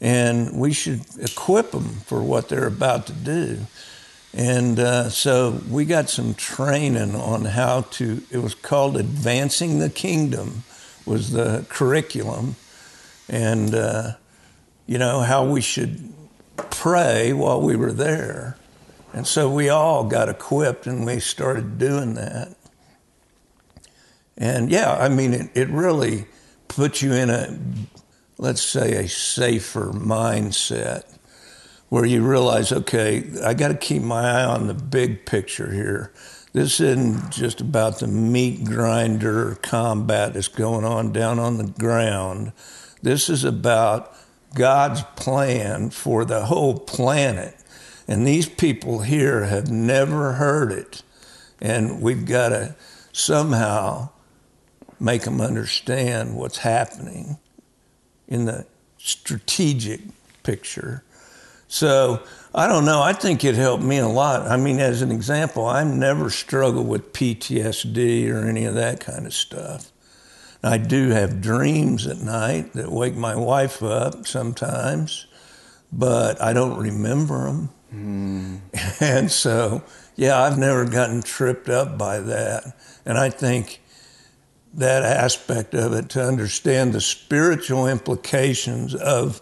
and 0.00 0.58
we 0.58 0.72
should 0.72 1.02
equip 1.18 1.72
them 1.72 2.00
for 2.06 2.22
what 2.22 2.48
they're 2.48 2.66
about 2.66 3.06
to 3.08 3.12
do. 3.12 3.58
And 4.32 4.78
uh, 4.78 5.10
so 5.10 5.60
we 5.70 5.84
got 5.84 6.08
some 6.08 6.32
training 6.32 7.14
on 7.14 7.44
how 7.44 7.82
to, 7.92 8.22
it 8.30 8.38
was 8.38 8.54
called 8.54 8.96
Advancing 8.96 9.80
the 9.80 9.90
Kingdom, 9.90 10.64
was 11.04 11.30
the 11.30 11.66
curriculum. 11.68 12.56
And, 13.28 13.74
uh, 13.74 14.12
you 14.86 14.98
know, 14.98 15.20
how 15.20 15.44
we 15.44 15.60
should 15.60 16.12
pray 16.56 17.32
while 17.32 17.60
we 17.60 17.76
were 17.76 17.92
there. 17.92 18.56
And 19.12 19.26
so 19.26 19.50
we 19.50 19.68
all 19.68 20.04
got 20.04 20.28
equipped 20.28 20.86
and 20.86 21.06
we 21.06 21.20
started 21.20 21.78
doing 21.78 22.14
that. 22.14 22.54
And 24.36 24.70
yeah, 24.70 24.92
I 24.92 25.08
mean, 25.08 25.32
it, 25.32 25.50
it 25.54 25.68
really 25.68 26.26
puts 26.68 27.00
you 27.00 27.12
in 27.12 27.30
a 27.30 27.58
let's 28.38 28.62
say, 28.62 28.92
a 28.92 29.08
safer 29.08 29.92
mindset 29.92 31.04
where 31.88 32.04
you 32.04 32.26
realize, 32.26 32.72
okay, 32.72 33.24
I 33.44 33.54
got 33.54 33.68
to 33.68 33.74
keep 33.74 34.02
my 34.02 34.28
eye 34.28 34.44
on 34.44 34.66
the 34.66 34.74
big 34.74 35.24
picture 35.24 35.72
here. 35.72 36.12
This 36.52 36.80
isn't 36.80 37.30
just 37.30 37.60
about 37.60 38.00
the 38.00 38.06
meat 38.06 38.64
grinder 38.64 39.56
combat 39.62 40.34
that's 40.34 40.48
going 40.48 40.84
on 40.84 41.12
down 41.12 41.38
on 41.38 41.58
the 41.58 41.66
ground. 41.66 42.52
This 43.02 43.28
is 43.28 43.44
about 43.44 44.15
God's 44.54 45.02
plan 45.16 45.90
for 45.90 46.24
the 46.24 46.46
whole 46.46 46.78
planet. 46.78 47.54
And 48.08 48.26
these 48.26 48.48
people 48.48 49.00
here 49.00 49.44
have 49.44 49.70
never 49.70 50.34
heard 50.34 50.72
it. 50.72 51.02
And 51.60 52.00
we've 52.00 52.24
got 52.24 52.50
to 52.50 52.76
somehow 53.12 54.10
make 55.00 55.22
them 55.22 55.40
understand 55.40 56.36
what's 56.36 56.58
happening 56.58 57.38
in 58.28 58.44
the 58.44 58.66
strategic 58.98 60.00
picture. 60.42 61.02
So 61.68 62.22
I 62.54 62.68
don't 62.68 62.84
know. 62.84 63.02
I 63.02 63.12
think 63.12 63.44
it 63.44 63.54
helped 63.54 63.82
me 63.82 63.98
a 63.98 64.08
lot. 64.08 64.46
I 64.46 64.56
mean, 64.56 64.78
as 64.78 65.02
an 65.02 65.10
example, 65.10 65.66
I've 65.66 65.86
never 65.86 66.30
struggled 66.30 66.88
with 66.88 67.12
PTSD 67.12 68.32
or 68.32 68.46
any 68.46 68.64
of 68.64 68.74
that 68.74 69.00
kind 69.00 69.26
of 69.26 69.34
stuff. 69.34 69.90
I 70.66 70.78
do 70.78 71.10
have 71.10 71.40
dreams 71.40 72.06
at 72.06 72.18
night 72.18 72.72
that 72.72 72.90
wake 72.90 73.14
my 73.14 73.36
wife 73.36 73.82
up 73.82 74.26
sometimes, 74.26 75.26
but 75.92 76.40
I 76.42 76.52
don't 76.52 76.78
remember 76.78 77.46
them. 77.46 77.70
Mm. 77.94 78.60
And 79.00 79.30
so, 79.30 79.82
yeah, 80.16 80.42
I've 80.42 80.58
never 80.58 80.84
gotten 80.86 81.22
tripped 81.22 81.68
up 81.68 81.98
by 81.98 82.18
that. 82.20 82.76
And 83.04 83.18
I 83.18 83.30
think 83.30 83.80
that 84.74 85.02
aspect 85.02 85.74
of 85.74 85.92
it 85.92 86.08
to 86.10 86.22
understand 86.24 86.92
the 86.92 87.00
spiritual 87.00 87.86
implications 87.86 88.94
of 88.94 89.40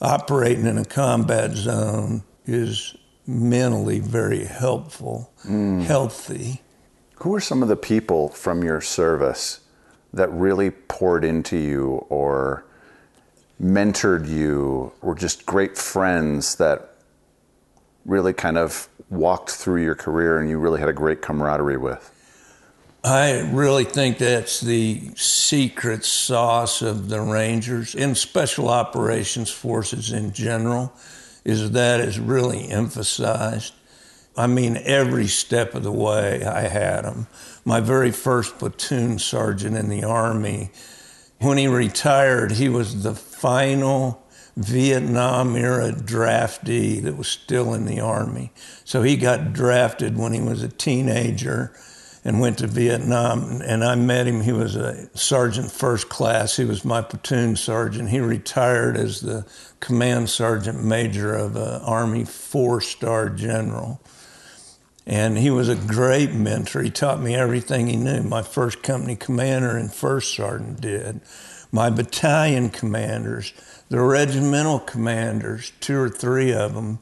operating 0.00 0.66
in 0.66 0.78
a 0.78 0.84
combat 0.84 1.52
zone 1.52 2.22
is 2.44 2.96
mentally 3.26 4.00
very 4.00 4.44
helpful, 4.44 5.30
mm. 5.44 5.82
healthy. 5.82 6.62
Who 7.16 7.34
are 7.34 7.40
some 7.40 7.62
of 7.62 7.68
the 7.68 7.76
people 7.76 8.28
from 8.30 8.62
your 8.62 8.80
service 8.80 9.60
that 10.16 10.30
really 10.32 10.70
poured 10.70 11.24
into 11.24 11.56
you 11.56 12.04
or 12.08 12.64
mentored 13.62 14.28
you 14.28 14.92
or 15.00 15.14
just 15.14 15.46
great 15.46 15.78
friends 15.78 16.56
that 16.56 16.94
really 18.04 18.32
kind 18.32 18.58
of 18.58 18.88
walked 19.10 19.50
through 19.50 19.82
your 19.82 19.94
career 19.94 20.38
and 20.38 20.50
you 20.50 20.58
really 20.58 20.80
had 20.80 20.88
a 20.88 20.92
great 20.92 21.22
camaraderie 21.22 21.76
with? 21.76 22.12
I 23.04 23.48
really 23.52 23.84
think 23.84 24.18
that's 24.18 24.60
the 24.60 25.12
secret 25.14 26.04
sauce 26.04 26.82
of 26.82 27.08
the 27.08 27.20
Rangers 27.20 27.94
and 27.94 28.16
Special 28.16 28.68
Operations 28.68 29.50
Forces 29.50 30.12
in 30.12 30.32
general, 30.32 30.92
is 31.44 31.70
that 31.70 32.00
is 32.00 32.18
really 32.18 32.68
emphasized. 32.68 33.74
I 34.36 34.48
mean, 34.48 34.78
every 34.84 35.28
step 35.28 35.74
of 35.74 35.84
the 35.84 35.92
way 35.92 36.44
I 36.44 36.62
had 36.62 37.02
them. 37.02 37.28
My 37.66 37.80
very 37.80 38.12
first 38.12 38.60
platoon 38.60 39.18
sergeant 39.18 39.76
in 39.76 39.88
the 39.88 40.04
Army, 40.04 40.70
when 41.40 41.58
he 41.58 41.66
retired, 41.66 42.52
he 42.52 42.68
was 42.68 43.02
the 43.02 43.12
final 43.12 44.24
Vietnam 44.56 45.56
era 45.56 45.90
draftee 45.90 47.02
that 47.02 47.16
was 47.16 47.26
still 47.26 47.74
in 47.74 47.84
the 47.84 47.98
Army. 47.98 48.52
So 48.84 49.02
he 49.02 49.16
got 49.16 49.52
drafted 49.52 50.16
when 50.16 50.32
he 50.32 50.40
was 50.40 50.62
a 50.62 50.68
teenager 50.68 51.72
and 52.24 52.40
went 52.40 52.58
to 52.58 52.68
Vietnam. 52.68 53.60
And 53.62 53.82
I 53.82 53.96
met 53.96 54.28
him. 54.28 54.42
He 54.42 54.52
was 54.52 54.76
a 54.76 55.10
sergeant 55.18 55.72
first 55.72 56.08
class. 56.08 56.56
He 56.56 56.64
was 56.64 56.84
my 56.84 57.02
platoon 57.02 57.56
sergeant. 57.56 58.10
He 58.10 58.20
retired 58.20 58.96
as 58.96 59.22
the 59.22 59.44
command 59.80 60.30
sergeant 60.30 60.84
major 60.84 61.34
of 61.34 61.56
an 61.56 61.82
Army 61.82 62.24
four 62.24 62.80
star 62.80 63.28
general. 63.28 64.00
And 65.06 65.38
he 65.38 65.50
was 65.50 65.68
a 65.68 65.76
great 65.76 66.32
mentor. 66.32 66.82
He 66.82 66.90
taught 66.90 67.22
me 67.22 67.34
everything 67.34 67.86
he 67.86 67.96
knew. 67.96 68.22
My 68.22 68.42
first 68.42 68.82
company 68.82 69.14
commander 69.14 69.76
and 69.76 69.92
first 69.92 70.34
sergeant 70.34 70.80
did. 70.80 71.20
My 71.70 71.90
battalion 71.90 72.70
commanders, 72.70 73.52
the 73.88 74.00
regimental 74.00 74.80
commanders, 74.80 75.72
two 75.80 75.98
or 75.98 76.08
three 76.08 76.52
of 76.52 76.74
them, 76.74 76.98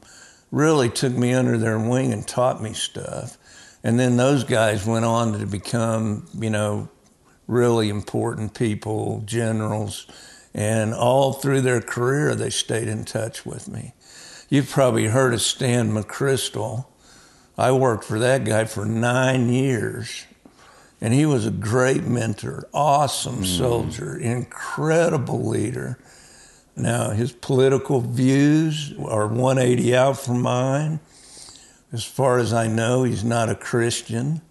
really 0.51 0.89
took 0.89 1.13
me 1.13 1.33
under 1.33 1.57
their 1.57 1.79
wing 1.79 2.13
and 2.13 2.27
taught 2.27 2.61
me 2.61 2.73
stuff. 2.73 3.37
And 3.83 3.99
then 3.99 4.17
those 4.17 4.43
guys 4.43 4.85
went 4.85 5.05
on 5.05 5.39
to 5.39 5.45
become, 5.45 6.27
you 6.33 6.49
know, 6.49 6.89
really 7.47 7.89
important 7.89 8.53
people, 8.53 9.21
generals, 9.25 10.07
and 10.53 10.93
all 10.93 11.33
through 11.33 11.61
their 11.61 11.81
career 11.81 12.33
they 12.35 12.49
stayed 12.49 12.87
in 12.87 13.05
touch 13.05 13.45
with 13.45 13.67
me. 13.67 13.93
You've 14.49 14.69
probably 14.69 15.07
heard 15.07 15.33
of 15.33 15.41
Stan 15.41 15.91
McChrystal. 15.91 16.85
I 17.57 17.71
worked 17.71 18.03
for 18.03 18.19
that 18.19 18.43
guy 18.43 18.65
for 18.65 18.85
nine 18.85 19.49
years, 19.49 20.25
and 20.99 21.13
he 21.13 21.25
was 21.25 21.45
a 21.45 21.51
great 21.51 22.03
mentor, 22.03 22.67
awesome 22.73 23.43
mm. 23.43 23.45
soldier, 23.45 24.17
incredible 24.17 25.45
leader. 25.45 25.97
Now, 26.75 27.11
his 27.11 27.31
political 27.31 28.01
views 28.01 28.93
are 28.99 29.27
180 29.27 29.95
out 29.95 30.19
from 30.19 30.41
mine. 30.41 30.99
As 31.93 32.03
far 32.03 32.39
as 32.39 32.51
I 32.51 32.67
know, 32.67 33.03
he's 33.03 33.23
not 33.23 33.49
a 33.49 33.55
Christian, 33.55 34.41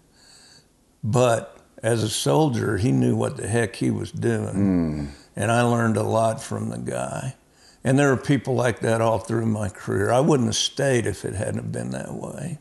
but 1.03 1.55
as 1.83 2.01
a 2.01 2.09
soldier, 2.09 2.77
he 2.77 2.91
knew 2.91 3.15
what 3.15 3.37
the 3.37 3.47
heck 3.47 3.75
he 3.75 3.91
was 3.91 4.11
doing. 4.11 4.55
Mm. 4.55 5.07
And 5.35 5.51
I 5.51 5.61
learned 5.61 5.97
a 5.97 6.03
lot 6.03 6.41
from 6.41 6.69
the 6.69 6.79
guy. 6.79 7.35
And 7.83 7.99
there 7.99 8.11
are 8.11 8.17
people 8.17 8.55
like 8.55 8.79
that 8.79 9.01
all 9.01 9.19
through 9.19 9.45
my 9.45 9.69
career. 9.69 10.11
I 10.11 10.19
wouldn't 10.21 10.47
have 10.47 10.55
stayed 10.55 11.05
if 11.05 11.23
it 11.23 11.35
hadn't 11.35 11.71
been 11.71 11.91
that 11.91 12.15
way. 12.15 12.57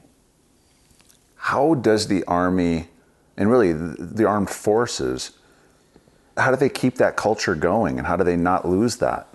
How 1.44 1.74
does 1.74 2.06
the 2.08 2.24
Army, 2.24 2.88
and 3.36 3.50
really 3.50 3.74
the 3.74 4.24
armed 4.24 4.48
forces, 4.48 5.32
how 6.38 6.50
do 6.50 6.56
they 6.56 6.70
keep 6.70 6.94
that 6.94 7.16
culture 7.16 7.54
going 7.54 7.98
and 7.98 8.06
how 8.06 8.16
do 8.16 8.24
they 8.24 8.34
not 8.34 8.66
lose 8.66 8.96
that? 8.96 9.28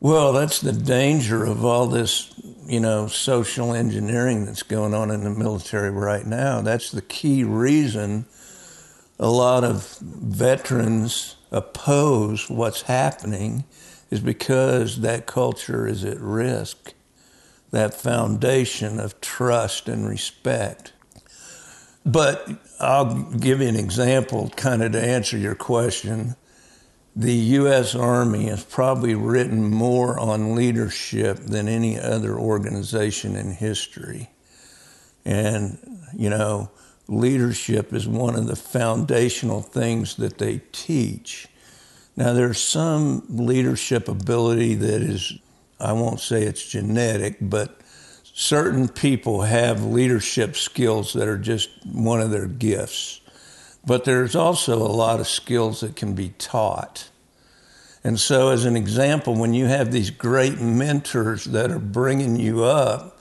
Well, 0.00 0.32
that's 0.32 0.60
the 0.62 0.72
danger 0.72 1.44
of 1.44 1.62
all 1.62 1.88
this, 1.88 2.32
you 2.64 2.80
know, 2.80 3.06
social 3.06 3.74
engineering 3.74 4.46
that's 4.46 4.62
going 4.62 4.94
on 4.94 5.10
in 5.10 5.24
the 5.24 5.30
military 5.30 5.90
right 5.90 6.24
now. 6.24 6.62
That's 6.62 6.90
the 6.90 7.02
key 7.02 7.44
reason 7.44 8.24
a 9.18 9.28
lot 9.28 9.62
of 9.62 9.98
veterans 9.98 11.36
oppose 11.50 12.48
what's 12.48 12.80
happening 12.80 13.64
is 14.10 14.20
because 14.20 15.02
that 15.02 15.26
culture 15.26 15.86
is 15.86 16.02
at 16.02 16.18
risk. 16.18 16.94
That 17.72 17.94
foundation 17.94 19.00
of 19.00 19.20
trust 19.20 19.88
and 19.88 20.08
respect. 20.08 20.92
But 22.06 22.48
I'll 22.80 23.22
give 23.24 23.60
you 23.60 23.68
an 23.68 23.76
example 23.76 24.50
kind 24.56 24.82
of 24.82 24.92
to 24.92 25.02
answer 25.02 25.36
your 25.36 25.54
question 25.54 26.36
the 27.14 27.32
U.S. 27.32 27.94
Army 27.94 28.46
has 28.46 28.64
probably 28.64 29.14
written 29.14 29.70
more 29.70 30.18
on 30.18 30.54
leadership 30.54 31.36
than 31.38 31.68
any 31.68 32.00
other 32.00 32.38
organization 32.38 33.36
in 33.36 33.52
history. 33.52 34.30
And, 35.24 35.78
you 36.16 36.30
know, 36.30 36.70
leadership 37.08 37.92
is 37.92 38.08
one 38.08 38.34
of 38.34 38.46
the 38.46 38.56
foundational 38.56 39.60
things 39.60 40.16
that 40.16 40.38
they 40.38 40.62
teach. 40.72 41.48
Now, 42.16 42.32
there's 42.32 42.62
some 42.62 43.24
leadership 43.28 44.08
ability 44.08 44.74
that 44.76 45.02
is, 45.02 45.38
I 45.82 45.92
won't 45.92 46.20
say 46.20 46.42
it's 46.42 46.66
genetic, 46.66 47.36
but 47.40 47.80
certain 48.22 48.88
people 48.88 49.42
have 49.42 49.84
leadership 49.84 50.56
skills 50.56 51.12
that 51.14 51.28
are 51.28 51.38
just 51.38 51.70
one 51.84 52.20
of 52.20 52.30
their 52.30 52.46
gifts. 52.46 53.20
But 53.84 54.04
there's 54.04 54.36
also 54.36 54.76
a 54.78 54.88
lot 54.88 55.18
of 55.18 55.26
skills 55.26 55.80
that 55.80 55.96
can 55.96 56.14
be 56.14 56.30
taught. 56.38 57.08
And 58.04 58.18
so, 58.18 58.50
as 58.50 58.64
an 58.64 58.76
example, 58.76 59.34
when 59.34 59.54
you 59.54 59.66
have 59.66 59.90
these 59.90 60.10
great 60.10 60.60
mentors 60.60 61.44
that 61.46 61.70
are 61.70 61.78
bringing 61.78 62.36
you 62.36 62.64
up, 62.64 63.20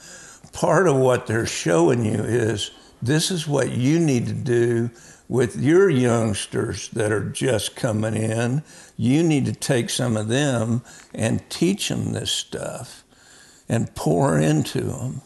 part 0.54 0.88
of 0.88 0.96
what 0.96 1.28
they're 1.28 1.48
showing 1.48 2.06
you 2.06 2.22
is 2.24 2.72
this 3.02 3.32
is 3.32 3.48
what 3.48 3.72
you 3.72 4.00
need 4.00 4.28
to 4.28 4.34
do 4.34 4.92
with 5.32 5.56
your 5.56 5.90
youngsters 5.90 6.90
that 6.90 7.10
are 7.10 7.24
just 7.24 7.74
coming 7.74 8.16
in. 8.16 8.62
You 8.98 9.24
need 9.24 9.46
to 9.46 9.54
take 9.54 9.90
some 9.90 10.18
of 10.18 10.28
them 10.28 10.82
and 11.16 11.50
teach 11.50 11.88
them 11.88 12.12
this 12.12 12.34
stuff 12.34 13.06
and 13.70 13.96
pour 13.96 14.38
into 14.38 14.82
them. 14.82 15.22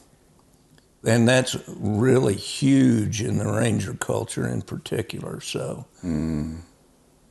And 1.03 1.27
that's 1.27 1.57
really 1.67 2.35
huge 2.35 3.19
in 3.19 3.39
the 3.39 3.51
ranger 3.51 3.95
culture 3.95 4.47
in 4.47 4.61
particular. 4.61 5.41
So 5.41 5.87
mm. 6.03 6.59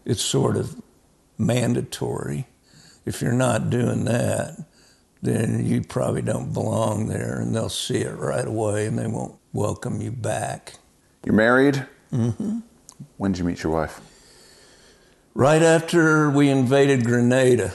it's 0.04 0.22
sort 0.22 0.56
of 0.56 0.74
mandatory. 1.38 2.48
If 3.06 3.22
you're 3.22 3.32
not 3.32 3.70
doing 3.70 4.04
that, 4.06 4.56
then 5.22 5.64
you 5.64 5.82
probably 5.82 6.22
don't 6.22 6.52
belong 6.52 7.06
there 7.06 7.40
and 7.40 7.54
they'll 7.54 7.68
see 7.68 7.98
it 7.98 8.16
right 8.16 8.46
away 8.48 8.86
and 8.86 8.98
they 8.98 9.06
won't 9.06 9.36
welcome 9.52 10.00
you 10.00 10.10
back. 10.10 10.74
You're 11.24 11.36
married? 11.36 11.86
Mm-hmm. 12.14 12.60
When 13.16 13.32
did 13.32 13.40
you 13.40 13.44
meet 13.44 13.62
your 13.62 13.72
wife? 13.72 14.00
Right 15.34 15.62
after 15.62 16.30
we 16.30 16.48
invaded 16.48 17.04
Grenada, 17.04 17.72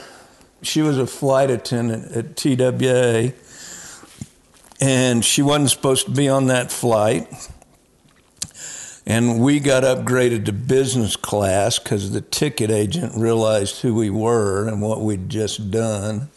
she 0.62 0.80
was 0.80 0.96
a 0.96 1.06
flight 1.06 1.50
attendant 1.50 2.12
at 2.16 2.36
TWA, 2.36 3.34
and 4.80 5.22
she 5.22 5.42
wasn't 5.42 5.68
supposed 5.68 6.06
to 6.06 6.12
be 6.12 6.26
on 6.28 6.46
that 6.46 6.72
flight. 6.72 7.28
And 9.04 9.40
we 9.40 9.60
got 9.60 9.82
upgraded 9.82 10.46
to 10.46 10.52
business 10.52 11.16
class 11.16 11.78
because 11.78 12.12
the 12.12 12.20
ticket 12.22 12.70
agent 12.70 13.14
realized 13.16 13.82
who 13.82 13.94
we 13.94 14.08
were 14.08 14.66
and 14.68 14.80
what 14.80 15.02
we'd 15.02 15.28
just 15.28 15.70
done. 15.70 16.30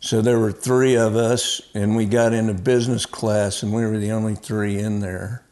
So 0.00 0.20
there 0.20 0.38
were 0.38 0.52
three 0.52 0.96
of 0.96 1.16
us, 1.16 1.62
and 1.74 1.96
we 1.96 2.06
got 2.06 2.32
into 2.32 2.54
business 2.54 3.06
class, 3.06 3.62
and 3.62 3.72
we 3.72 3.84
were 3.84 3.98
the 3.98 4.12
only 4.12 4.34
three 4.34 4.78
in 4.78 5.00
there, 5.00 5.42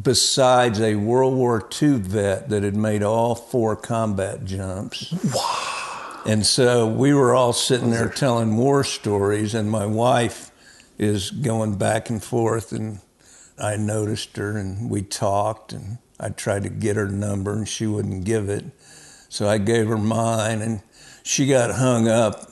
besides 0.00 0.80
a 0.80 0.94
World 0.94 1.34
War 1.34 1.68
II 1.80 1.94
vet 1.98 2.48
that 2.48 2.62
had 2.62 2.76
made 2.76 3.02
all 3.02 3.34
four 3.34 3.76
combat 3.76 4.44
jumps. 4.44 5.12
Wow. 5.34 6.22
And 6.24 6.46
so 6.46 6.86
we 6.86 7.12
were 7.12 7.34
all 7.34 7.52
sitting 7.52 7.90
there 7.90 8.08
telling 8.08 8.56
war 8.56 8.84
stories, 8.84 9.54
and 9.54 9.70
my 9.70 9.86
wife 9.86 10.50
is 10.98 11.30
going 11.30 11.76
back 11.76 12.10
and 12.10 12.22
forth, 12.22 12.72
and 12.72 13.00
I 13.58 13.76
noticed 13.76 14.36
her, 14.36 14.56
and 14.56 14.88
we 14.88 15.02
talked, 15.02 15.72
and 15.72 15.98
I 16.20 16.28
tried 16.28 16.62
to 16.62 16.68
get 16.70 16.96
her 16.96 17.08
number, 17.08 17.52
and 17.52 17.68
she 17.68 17.86
wouldn't 17.86 18.24
give 18.24 18.48
it. 18.48 18.64
So 19.28 19.48
I 19.48 19.58
gave 19.58 19.88
her 19.88 19.98
mine, 19.98 20.62
and 20.62 20.82
she 21.24 21.46
got 21.46 21.74
hung 21.74 22.06
up 22.08 22.48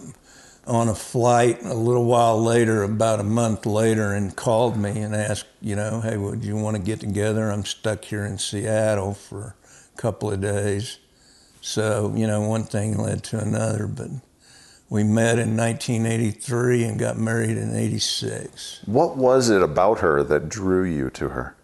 on 0.70 0.88
a 0.88 0.94
flight 0.94 1.60
a 1.64 1.74
little 1.74 2.04
while 2.04 2.40
later, 2.40 2.84
about 2.84 3.18
a 3.18 3.24
month 3.24 3.66
later, 3.66 4.14
and 4.14 4.36
called 4.36 4.76
me 4.76 5.00
and 5.00 5.16
asked, 5.16 5.46
you 5.60 5.74
know, 5.74 6.00
hey, 6.00 6.16
would 6.16 6.44
you 6.44 6.56
want 6.56 6.76
to 6.76 6.82
get 6.82 7.00
together? 7.00 7.50
I'm 7.50 7.64
stuck 7.64 8.04
here 8.04 8.24
in 8.24 8.38
Seattle 8.38 9.14
for 9.14 9.56
a 9.92 10.00
couple 10.00 10.30
of 10.30 10.40
days. 10.40 10.98
So, 11.60 12.12
you 12.14 12.28
know, 12.28 12.42
one 12.42 12.62
thing 12.62 12.96
led 12.96 13.24
to 13.24 13.40
another, 13.40 13.88
but 13.88 14.10
we 14.88 15.02
met 15.02 15.40
in 15.40 15.56
1983 15.56 16.84
and 16.84 16.98
got 16.98 17.18
married 17.18 17.56
in 17.56 17.74
86. 17.74 18.82
What 18.86 19.16
was 19.16 19.50
it 19.50 19.62
about 19.62 19.98
her 19.98 20.22
that 20.22 20.48
drew 20.48 20.84
you 20.84 21.10
to 21.10 21.30
her? 21.30 21.56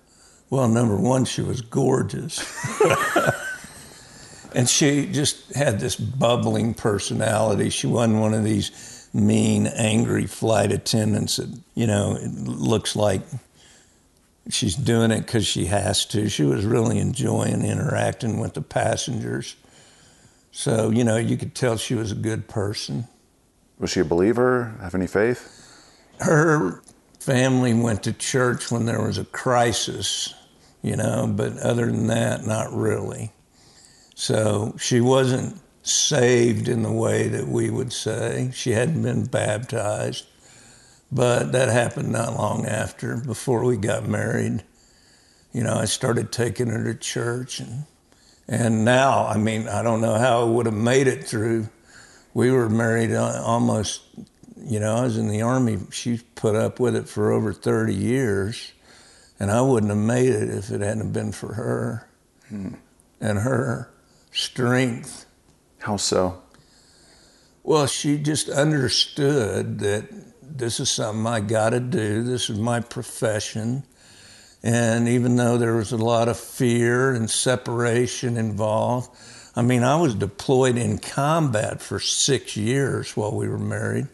Well, 0.51 0.69
number 0.69 0.97
one, 0.97 1.25
she 1.25 1.43
was 1.43 1.61
gorgeous. 1.61 2.41
and 4.55 4.69
she 4.69 5.07
just 5.07 5.55
had 5.55 5.79
this 5.79 5.95
bubbling 5.95 6.75
personality. 6.75 7.71
She 7.71 7.87
wasn't 7.87 8.19
one 8.19 8.35
of 8.35 8.43
these 8.43 8.96
mean, 9.17 9.67
angry 9.67 10.27
flight 10.27 10.73
attendants 10.73 11.37
that, 11.37 11.49
you 11.75 11.87
know, 11.87 12.17
it 12.21 12.31
looks 12.31 12.95
like 12.95 13.23
she's 14.51 14.77
doing 14.77 15.11
it 15.11 15.21
because 15.21 15.47
she 15.47 15.67
has 15.67 16.05
to. 16.07 16.29
She 16.29 16.45
was 16.45 16.65
really 16.65 16.99
enjoying 16.99 17.65
interacting 17.65 18.39
with 18.39 18.55
the 18.55 18.63
passengers. 18.63 19.57
So, 20.53 20.91
you 20.91 21.05
know, 21.05 21.17
you 21.17 21.37
could 21.37 21.55
tell 21.55 21.77
she 21.77 21.95
was 21.95 22.13
a 22.13 22.17
good 22.17 22.49
person. 22.49 23.09
Was 23.79 23.91
she 23.91 24.01
a 24.01 24.05
believer? 24.05 24.75
Have 24.81 24.95
any 24.95 25.07
faith? 25.07 25.53
Her 26.21 26.83
family 27.21 27.75
went 27.75 28.05
to 28.05 28.13
church 28.13 28.71
when 28.71 28.87
there 28.87 29.03
was 29.03 29.19
a 29.19 29.25
crisis, 29.25 30.35
you 30.83 30.97
know, 30.97 31.27
but 31.27 31.59
other 31.59 31.87
than 31.87 32.07
that, 32.07 32.47
not 32.47 32.73
really. 32.73 33.33
So 34.15 34.75
she 34.79 35.01
wasn't 35.01 35.61
saved 35.89 36.69
in 36.69 36.83
the 36.83 36.93
way 36.93 37.29
that 37.29 37.47
we 37.47 37.71
would 37.71 37.93
say. 37.93 38.51
She 38.53 38.73
hadn't 38.73 39.03
been 39.03 39.25
baptized, 39.25 40.27
but 41.13 41.53
that 41.53 41.69
happened 41.69 42.11
not 42.11 42.35
long 42.35 42.67
after, 42.67 43.17
before 43.17 43.65
we 43.65 43.77
got 43.77 44.09
married. 44.09 44.65
You 45.53 45.63
know, 45.63 45.75
I 45.75 45.85
started 45.85 46.33
taking 46.33 46.69
her 46.69 46.85
to 46.85 46.95
church, 46.99 47.61
and 47.61 47.85
and 48.49 48.85
now, 48.85 49.27
I 49.27 49.39
mean, 49.39 49.69
I 49.69 49.83
don't 49.83 50.01
know 50.01 50.15
how 50.15 50.43
I 50.43 50.45
would 50.45 50.67
have 50.67 50.75
made 50.75 51.09
it 51.09 51.25
through. 51.25 51.69
We 52.33 52.51
were 52.51 52.69
married 52.69 53.13
uh, 53.13 53.43
almost, 53.45 54.03
you 54.57 54.79
know, 54.79 54.95
I 54.95 55.03
was 55.03 55.19
in 55.19 55.29
the 55.29 55.43
army. 55.43 55.79
She 55.91 56.21
put 56.37 56.55
up 56.55 56.79
with 56.79 56.95
it 56.95 57.09
for 57.09 57.33
over 57.33 57.53
30 57.53 57.95
years, 57.95 58.73
and 59.41 59.51
I 59.51 59.63
wouldn't 59.63 59.91
have 59.91 59.99
made 59.99 60.29
it 60.29 60.49
if 60.51 60.71
it 60.71 60.81
hadn't 60.81 61.13
been 61.13 61.33
for 61.33 61.55
her 61.55 62.09
hmm. 62.49 62.75
and 63.21 63.39
her 63.39 63.91
strength 64.31 65.26
how 65.87 65.97
so? 65.97 66.43
Well, 67.63 67.87
she 67.87 68.19
just 68.19 68.49
understood 68.49 69.79
that 69.79 70.09
this 70.43 70.81
is 70.81 70.91
something 70.91 71.25
I 71.25 71.39
got 71.39 71.71
to 71.71 71.81
do. 71.81 72.25
This 72.25 72.51
is 72.51 72.59
my 72.59 72.81
profession. 72.81 73.85
And 74.65 75.07
even 75.07 75.37
though 75.37 75.59
there 75.59 75.77
was 75.77 75.93
a 75.93 75.97
lot 75.97 76.27
of 76.27 76.37
fear 76.37 77.15
and 77.15 77.31
separation 77.31 78.37
involved, 78.37 79.11
I 79.55 79.63
mean, 79.63 79.85
I 79.85 79.95
was 79.95 80.17
deployed 80.17 80.77
in 80.77 80.99
combat 80.99 81.81
for 81.81 82.01
six 82.01 82.57
years 82.57 83.17
while 83.17 83.33
we 83.33 83.49
were 83.49 83.57
married. 83.57 84.09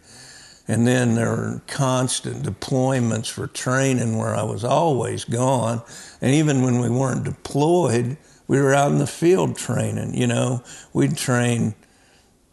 And 0.68 0.86
then 0.86 1.14
there 1.14 1.30
were 1.30 1.62
constant 1.68 2.44
deployments 2.44 3.30
for 3.30 3.46
training 3.46 4.18
where 4.18 4.34
I 4.34 4.42
was 4.42 4.62
always 4.62 5.24
gone. 5.24 5.80
And 6.20 6.34
even 6.34 6.60
when 6.60 6.80
we 6.80 6.90
weren't 6.90 7.24
deployed, 7.24 8.18
we 8.52 8.60
were 8.60 8.74
out 8.74 8.92
in 8.92 8.98
the 8.98 9.06
field 9.06 9.56
training. 9.56 10.12
You 10.12 10.26
know, 10.26 10.62
we'd 10.92 11.16
train 11.16 11.74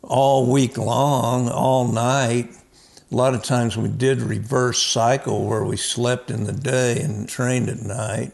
all 0.01 0.49
week 0.49 0.77
long, 0.77 1.49
all 1.49 1.89
night. 1.89 2.55
A 3.11 3.15
lot 3.15 3.33
of 3.33 3.43
times 3.43 3.75
we 3.75 3.89
did 3.89 4.21
reverse 4.21 4.81
cycle 4.81 5.45
where 5.45 5.65
we 5.65 5.75
slept 5.75 6.31
in 6.31 6.45
the 6.45 6.53
day 6.53 7.01
and 7.01 7.27
trained 7.27 7.67
at 7.67 7.81
night 7.81 8.31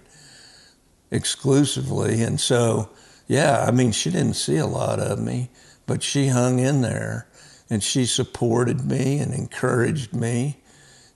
exclusively. 1.10 2.22
And 2.22 2.40
so, 2.40 2.92
yeah, 3.28 3.66
I 3.68 3.72
mean, 3.72 3.92
she 3.92 4.12
didn't 4.12 4.36
see 4.36 4.58
a 4.58 4.68
lot 4.68 5.00
of 5.00 5.18
me, 5.18 5.50
but 5.88 6.04
she 6.04 6.28
hung 6.28 6.60
in 6.60 6.82
there 6.82 7.28
and 7.68 7.82
she 7.82 8.06
supported 8.06 8.86
me 8.86 9.18
and 9.18 9.34
encouraged 9.34 10.14
me 10.14 10.60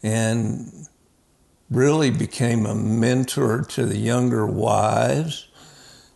and 0.02 0.88
really 1.70 2.10
became 2.10 2.66
a 2.66 2.74
mentor 2.74 3.62
to 3.66 3.86
the 3.86 4.00
younger 4.00 4.48
wives 4.48 5.49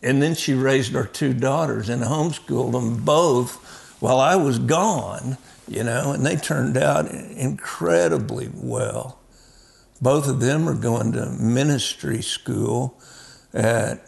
and 0.04 0.22
then 0.22 0.36
she 0.36 0.54
raised 0.54 0.96
our 0.96 1.08
two 1.08 1.34
daughters 1.34 1.90
and 1.90 2.04
homeschooled 2.04 2.74
them 2.74 3.04
both 3.04 3.56
while 4.02 4.20
I 4.20 4.36
was 4.36 4.60
gone, 4.60 5.38
you 5.68 5.84
know, 5.84 6.12
and 6.12 6.26
they 6.26 6.36
turned 6.36 6.78
out 6.78 7.10
incredibly 7.10 8.50
well. 8.54 9.20
Both 10.02 10.28
of 10.28 10.42
them 10.42 10.68
are 10.68 10.76
going 10.76 11.14
to 11.14 11.28
ministry 11.28 12.22
school 12.22 13.00
at 13.54 14.06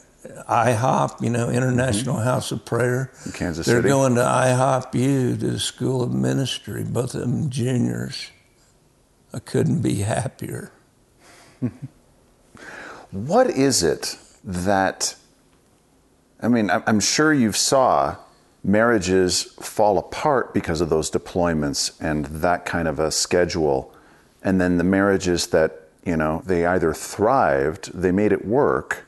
IHOP, 0.50 1.22
you 1.22 1.30
know, 1.30 1.50
International 1.50 2.16
mm-hmm. 2.16 2.26
House 2.26 2.52
of 2.52 2.66
Prayer. 2.66 3.12
In 3.26 3.32
Kansas 3.32 3.66
City. 3.66 3.74
They're 3.74 3.82
City. 3.82 3.90
going 3.90 4.16
to 4.16 4.22
IHOP 4.22 4.94
U 4.96 5.38
to 5.38 5.52
the 5.52 5.60
School 5.60 6.04
of 6.04 6.12
Ministry, 6.14 6.84
both 6.84 7.16
of 7.16 7.22
them 7.22 7.50
juniors. 7.50 8.32
I 9.34 9.40
couldn't 9.40 9.82
be 9.82 9.96
happier. 9.96 10.72
what 13.12 13.50
is 13.50 13.84
it 13.84 14.18
that 14.44 15.16
I 16.46 16.48
mean, 16.48 16.70
I'm 16.70 17.00
sure 17.00 17.34
you've 17.34 17.58
saw 17.58 18.18
marriages 18.64 19.44
fall 19.60 19.98
apart 19.98 20.54
because 20.54 20.80
of 20.80 20.90
those 20.90 21.10
deployments 21.10 22.00
and 22.00 22.26
that 22.26 22.66
kind 22.66 22.88
of 22.88 23.00
a 23.00 23.10
schedule. 23.10 23.92
And 24.44 24.62
then 24.62 24.78
the 24.78 24.84
marriages 24.84 25.48
that, 25.48 25.90
you 26.06 26.16
know, 26.16 26.44
they 26.46 26.68
either 26.68 26.94
thrived, 26.94 28.00
they 28.00 28.12
made 28.12 28.32
it 28.32 28.46
work. 28.46 29.08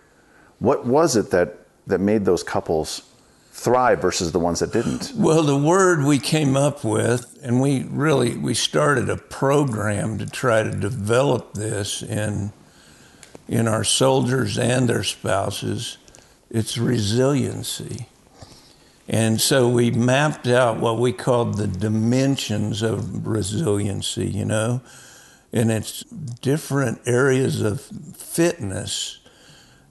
What 0.57 0.87
was 0.87 1.15
it 1.15 1.29
that, 1.29 1.59
that 1.85 1.99
made 1.99 2.25
those 2.25 2.41
couples 2.41 3.03
thrive 3.51 4.01
versus 4.01 4.31
the 4.31 4.39
ones 4.39 4.61
that 4.61 4.73
didn't? 4.73 5.11
Well, 5.15 5.43
the 5.43 5.57
word 5.57 6.05
we 6.05 6.17
came 6.17 6.57
up 6.57 6.83
with, 6.83 7.37
and 7.43 7.61
we 7.61 7.83
really 7.83 8.35
we 8.35 8.55
started 8.55 9.11
a 9.11 9.17
program 9.17 10.17
to 10.17 10.25
try 10.25 10.63
to 10.63 10.71
develop 10.71 11.53
this 11.53 12.01
in 12.01 12.51
in 13.47 13.67
our 13.67 13.83
soldiers 13.83 14.57
and 14.57 14.89
their 14.89 15.03
spouses 15.03 15.99
it's 16.49 16.77
resiliency. 16.77 18.07
And 19.07 19.39
so 19.39 19.69
we 19.69 19.91
mapped 19.91 20.47
out 20.47 20.79
what 20.79 20.99
we 20.99 21.13
called 21.13 21.57
the 21.57 21.67
dimensions 21.67 22.81
of 22.81 23.25
resiliency, 23.25 24.27
you 24.27 24.45
know, 24.45 24.81
and 25.53 25.71
it's 25.71 26.03
different 26.03 26.99
areas 27.05 27.61
of 27.61 27.81
fitness 27.81 29.19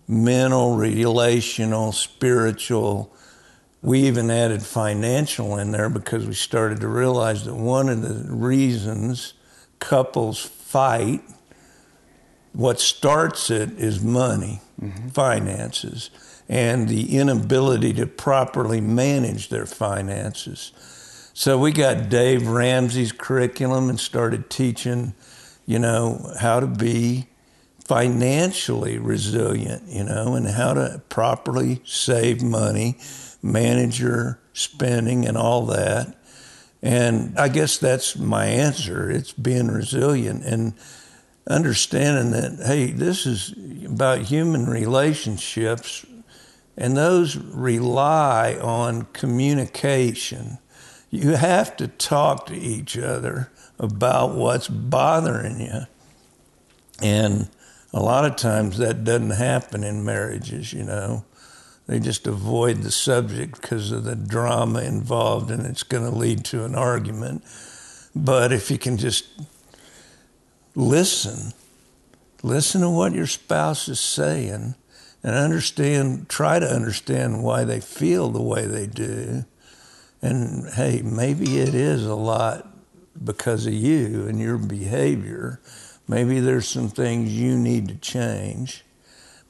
mental, 0.08 0.76
relational, 0.76 1.90
spiritual. 1.90 3.12
We 3.82 4.02
even 4.02 4.30
added 4.30 4.62
financial 4.62 5.58
in 5.58 5.72
there 5.72 5.88
because 5.88 6.26
we 6.26 6.34
started 6.34 6.80
to 6.80 6.86
realize 6.86 7.44
that 7.44 7.54
one 7.54 7.88
of 7.88 8.02
the 8.02 8.32
reasons 8.32 9.34
couples 9.80 10.38
fight, 10.38 11.22
what 12.52 12.78
starts 12.78 13.50
it 13.50 13.72
is 13.72 14.00
money, 14.00 14.60
mm-hmm. 14.80 15.08
finances 15.08 16.10
and 16.48 16.88
the 16.88 17.16
inability 17.16 17.92
to 17.94 18.06
properly 18.06 18.80
manage 18.80 19.48
their 19.48 19.66
finances. 19.66 20.72
So 21.34 21.58
we 21.58 21.72
got 21.72 22.08
Dave 22.08 22.48
Ramsey's 22.48 23.12
curriculum 23.12 23.90
and 23.90 24.00
started 24.00 24.48
teaching, 24.48 25.14
you 25.66 25.78
know, 25.78 26.32
how 26.40 26.60
to 26.60 26.66
be 26.66 27.26
financially 27.84 28.98
resilient, 28.98 29.84
you 29.88 30.02
know, 30.02 30.34
and 30.34 30.48
how 30.48 30.74
to 30.74 31.02
properly 31.08 31.82
save 31.84 32.42
money, 32.42 32.96
manage 33.42 34.00
your 34.00 34.40
spending, 34.52 35.26
and 35.26 35.36
all 35.36 35.66
that. 35.66 36.16
And 36.82 37.38
I 37.38 37.48
guess 37.48 37.78
that's 37.78 38.16
my 38.16 38.46
answer. 38.46 39.10
It's 39.10 39.32
being 39.32 39.68
resilient 39.68 40.44
and 40.44 40.74
understanding 41.48 42.32
that, 42.32 42.66
hey, 42.66 42.90
this 42.90 43.26
is 43.26 43.54
about 43.84 44.22
human 44.22 44.66
relationships, 44.66 46.04
and 46.76 46.96
those 46.96 47.36
rely 47.36 48.54
on 48.60 49.06
communication. 49.12 50.58
You 51.10 51.32
have 51.32 51.76
to 51.78 51.88
talk 51.88 52.46
to 52.46 52.54
each 52.54 52.98
other 52.98 53.50
about 53.78 54.34
what's 54.34 54.68
bothering 54.68 55.60
you. 55.60 55.82
And 57.02 57.48
a 57.92 58.00
lot 58.00 58.24
of 58.24 58.36
times 58.36 58.78
that 58.78 59.04
doesn't 59.04 59.30
happen 59.30 59.84
in 59.84 60.04
marriages, 60.04 60.72
you 60.72 60.84
know. 60.84 61.24
They 61.86 62.00
just 62.00 62.26
avoid 62.26 62.82
the 62.82 62.90
subject 62.90 63.60
because 63.60 63.92
of 63.92 64.04
the 64.04 64.16
drama 64.16 64.80
involved 64.80 65.50
and 65.50 65.64
it's 65.64 65.84
going 65.84 66.02
to 66.02 66.16
lead 66.16 66.44
to 66.46 66.64
an 66.64 66.74
argument. 66.74 67.44
But 68.14 68.52
if 68.52 68.70
you 68.70 68.78
can 68.78 68.96
just 68.96 69.26
listen, 70.74 71.52
listen 72.42 72.80
to 72.80 72.90
what 72.90 73.12
your 73.12 73.28
spouse 73.28 73.88
is 73.88 74.00
saying 74.00 74.74
and 75.26 75.34
understand, 75.34 76.28
try 76.28 76.60
to 76.60 76.66
understand 76.66 77.42
why 77.42 77.64
they 77.64 77.80
feel 77.80 78.30
the 78.30 78.40
way 78.40 78.64
they 78.64 78.86
do. 78.86 79.44
And 80.22 80.68
hey, 80.74 81.02
maybe 81.02 81.58
it 81.58 81.74
is 81.74 82.06
a 82.06 82.14
lot 82.14 82.68
because 83.22 83.66
of 83.66 83.74
you 83.74 84.28
and 84.28 84.40
your 84.40 84.56
behavior. 84.56 85.60
Maybe 86.06 86.38
there's 86.38 86.68
some 86.68 86.88
things 86.88 87.32
you 87.32 87.58
need 87.58 87.88
to 87.88 87.96
change, 87.96 88.84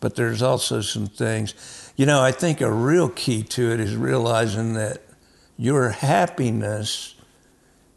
but 0.01 0.17
there's 0.17 0.41
also 0.41 0.81
some 0.81 1.09
things 1.09 1.55
you 1.97 2.05
know, 2.05 2.23
I 2.23 2.31
think 2.31 2.61
a 2.61 2.71
real 2.71 3.09
key 3.09 3.43
to 3.43 3.73
it 3.73 3.81
is 3.81 3.97
realizing 3.97 4.75
that 4.75 5.03
your 5.57 5.91
happiness 5.91 7.15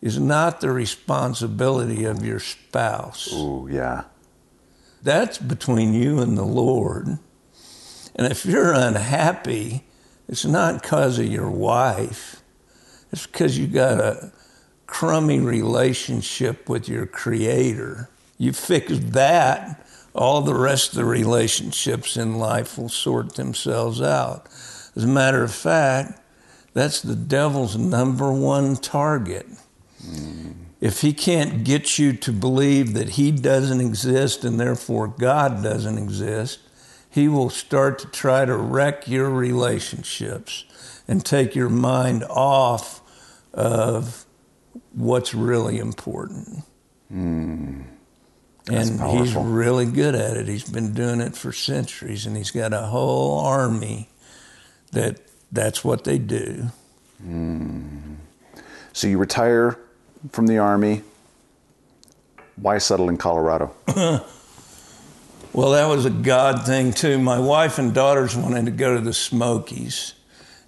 is 0.02 0.18
not 0.18 0.62
the 0.62 0.72
responsibility 0.72 2.06
of 2.06 2.26
your 2.26 2.40
spouse. 2.40 3.30
Oh, 3.34 3.68
yeah. 3.68 4.04
That's 5.02 5.38
between 5.38 5.94
you 5.94 6.20
and 6.20 6.38
the 6.38 6.46
Lord. 6.46 7.20
And 8.16 8.28
if 8.32 8.46
you're 8.46 8.74
unhappy, 8.74 9.84
it's 10.28 10.46
not 10.46 10.82
because 10.82 11.20
of 11.20 11.26
your 11.26 11.50
wife, 11.50 12.42
it's 13.12 13.26
because 13.26 13.58
you 13.58 13.68
got 13.68 14.00
a 14.00 14.32
crummy 14.86 15.40
relationship 15.40 16.70
with 16.70 16.88
your 16.88 17.06
Creator. 17.06 18.10
You 18.38 18.54
fix 18.54 18.98
that, 19.00 19.86
all 20.14 20.42
the 20.42 20.56
rest 20.56 20.90
of 20.90 20.96
the 20.96 21.06
relationships 21.06 22.18
in 22.18 22.38
life 22.38 22.78
will 22.78 22.90
sort 22.90 23.36
themselves 23.36 24.02
out. 24.02 24.48
As 24.96 25.04
a 25.04 25.08
matter 25.08 25.44
of 25.44 25.54
fact, 25.54 26.20
that's 26.74 27.02
the 27.02 27.16
devil's 27.16 27.78
number 27.78 28.32
one 28.32 28.76
target. 28.76 29.48
Mm. 30.04 30.54
If 30.82 31.02
he 31.02 31.14
can't 31.14 31.64
get 31.64 32.00
you 32.00 32.14
to 32.14 32.32
believe 32.32 32.94
that 32.94 33.10
he 33.10 33.32
doesn't 33.32 33.82
exist 33.82 34.46
and 34.46 34.60
therefore 34.60 35.08
God 35.08 35.62
doesn't 35.62 35.98
exist, 35.98 36.60
he 37.10 37.28
will 37.28 37.50
start 37.50 38.00
to 38.00 38.08
try 38.08 38.46
to 38.46 38.56
wreck 38.56 39.08
your 39.08 39.30
relationships 39.30 40.66
and 41.08 41.26
take 41.26 41.56
your 41.56 41.70
mind 41.70 42.24
off 42.30 43.02
of 43.54 44.26
what's 44.94 45.34
really 45.34 45.78
important. 45.78 46.64
Mm 47.12 47.86
and 48.72 49.02
he's 49.02 49.36
really 49.36 49.86
good 49.86 50.16
at 50.16 50.38
it. 50.38 50.48
He's 50.48 50.70
been 50.70 50.94
doing 50.94 51.22
it 51.22 51.36
for 51.36 51.52
centuries, 51.52 52.26
and 52.26 52.38
he's 52.38 52.52
got 52.52 52.74
a 52.74 52.82
whole 52.82 53.40
army 53.40 54.10
that 54.92 55.20
that's 55.52 55.84
what 55.84 56.04
they 56.04 56.18
do. 56.18 56.68
Mm. 57.24 58.18
So 58.94 59.08
you 59.08 59.18
retire 59.18 59.80
from 60.32 60.48
the 60.48 60.58
army. 60.58 61.04
Why 62.56 62.78
settle 62.78 63.10
in 63.10 63.18
Colorado? 63.18 63.74
well, 65.54 65.72
that 65.72 65.88
was 65.88 66.06
a 66.06 66.10
God 66.10 66.66
thing 66.66 66.94
too. 66.94 67.20
My 67.20 67.40
wife 67.40 67.78
and 67.78 67.94
daughters 67.94 68.36
wanted 68.36 68.66
to 68.66 68.72
go 68.72 68.96
to 68.96 69.02
the 69.02 69.14
Smokies, 69.14 70.14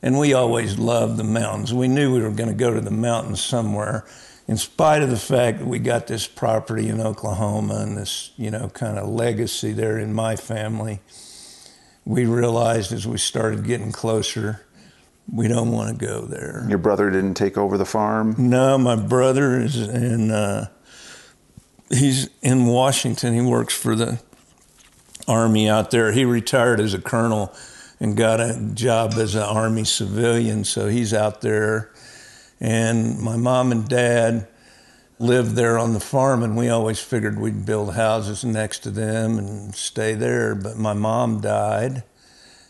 and 0.02 0.18
we 0.18 0.34
always 0.34 0.80
loved 0.80 1.18
the 1.18 1.24
mountains. 1.24 1.74
We 1.74 1.88
knew 1.88 2.14
we 2.14 2.22
were 2.22 2.32
going 2.32 2.50
to 2.50 2.56
go 2.56 2.74
to 2.74 2.82
the 2.82 2.92
mountains 2.92 3.42
somewhere 3.42 4.06
in 4.52 4.58
spite 4.58 5.02
of 5.02 5.10
the 5.10 5.18
fact 5.18 5.60
that 5.60 5.66
we 5.66 5.80
got 5.80 6.08
this 6.08 6.28
property 6.28 6.90
in 6.90 7.00
Oklahoma 7.00 7.76
and 7.76 7.98
this, 7.98 8.32
you 8.36 8.52
know, 8.52 8.68
kind 8.68 8.98
of 8.98 9.08
legacy 9.08 9.72
there 9.72 9.98
in 9.98 10.14
my 10.14 10.36
family, 10.36 11.00
we 12.04 12.26
realized 12.26 12.92
as 12.92 13.08
we 13.08 13.18
started 13.18 13.64
getting 13.66 13.94
closer, 13.94 14.66
we 15.32 15.48
don't 15.48 15.72
want 15.72 15.98
to 15.98 16.06
go 16.06 16.22
there. 16.26 16.66
Your 16.68 16.80
brother 16.80 17.10
didn't 17.10 17.36
take 17.36 17.58
over 17.58 17.78
the 17.78 17.86
farm? 17.86 18.36
No, 18.38 18.78
my 18.78 18.98
brother 18.98 19.58
is 19.58 19.78
in, 19.78 20.32
uh, 20.32 20.68
he's 21.90 22.30
in 22.42 22.66
Washington. 22.66 23.34
He 23.34 23.42
works 23.42 23.74
for 23.74 23.96
the 23.96 24.20
Army 25.32 25.70
out 25.70 25.92
there. 25.92 26.12
He 26.12 26.26
retired 26.26 26.80
as 26.80 26.94
a 26.94 27.02
colonel 27.02 27.56
and 28.00 28.18
got 28.18 28.40
a 28.40 28.60
job 28.74 29.14
as 29.14 29.36
an 29.36 29.44
Army 29.44 29.86
civilian, 29.86 30.64
so 30.64 30.88
he's 30.88 31.14
out 31.14 31.42
there 31.42 31.92
and 32.62 33.20
my 33.20 33.36
mom 33.36 33.72
and 33.72 33.90
dad 33.90 34.48
lived 35.18 35.56
there 35.56 35.80
on 35.80 35.94
the 35.94 36.00
farm, 36.00 36.44
and 36.44 36.56
we 36.56 36.70
always 36.70 37.00
figured 37.00 37.40
we'd 37.40 37.66
build 37.66 37.96
houses 37.96 38.46
next 38.46 38.80
to 38.80 38.92
them 38.92 39.40
and 39.40 39.74
stay 39.74 40.14
there. 40.14 40.54
But 40.54 40.78
my 40.78 40.94
mom 40.94 41.42
died, 41.42 42.04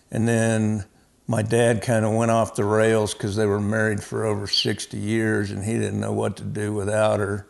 and 0.09 0.28
then 0.28 0.86
my 1.28 1.41
dad 1.41 1.82
kind 1.82 2.05
of 2.05 2.14
went 2.14 2.32
off 2.32 2.55
the 2.55 2.64
rails 2.64 3.14
because 3.14 3.36
they 3.36 3.45
were 3.45 3.59
married 3.59 4.01
for 4.01 4.26
over 4.26 4.47
60 4.47 4.97
years, 4.97 5.51
and 5.51 5.66
he 5.66 5.74
didn't 5.74 5.99
know 5.99 6.14
what 6.14 6.38
to 6.38 6.43
do 6.43 6.74
without 6.74 7.20
her. 7.20 7.47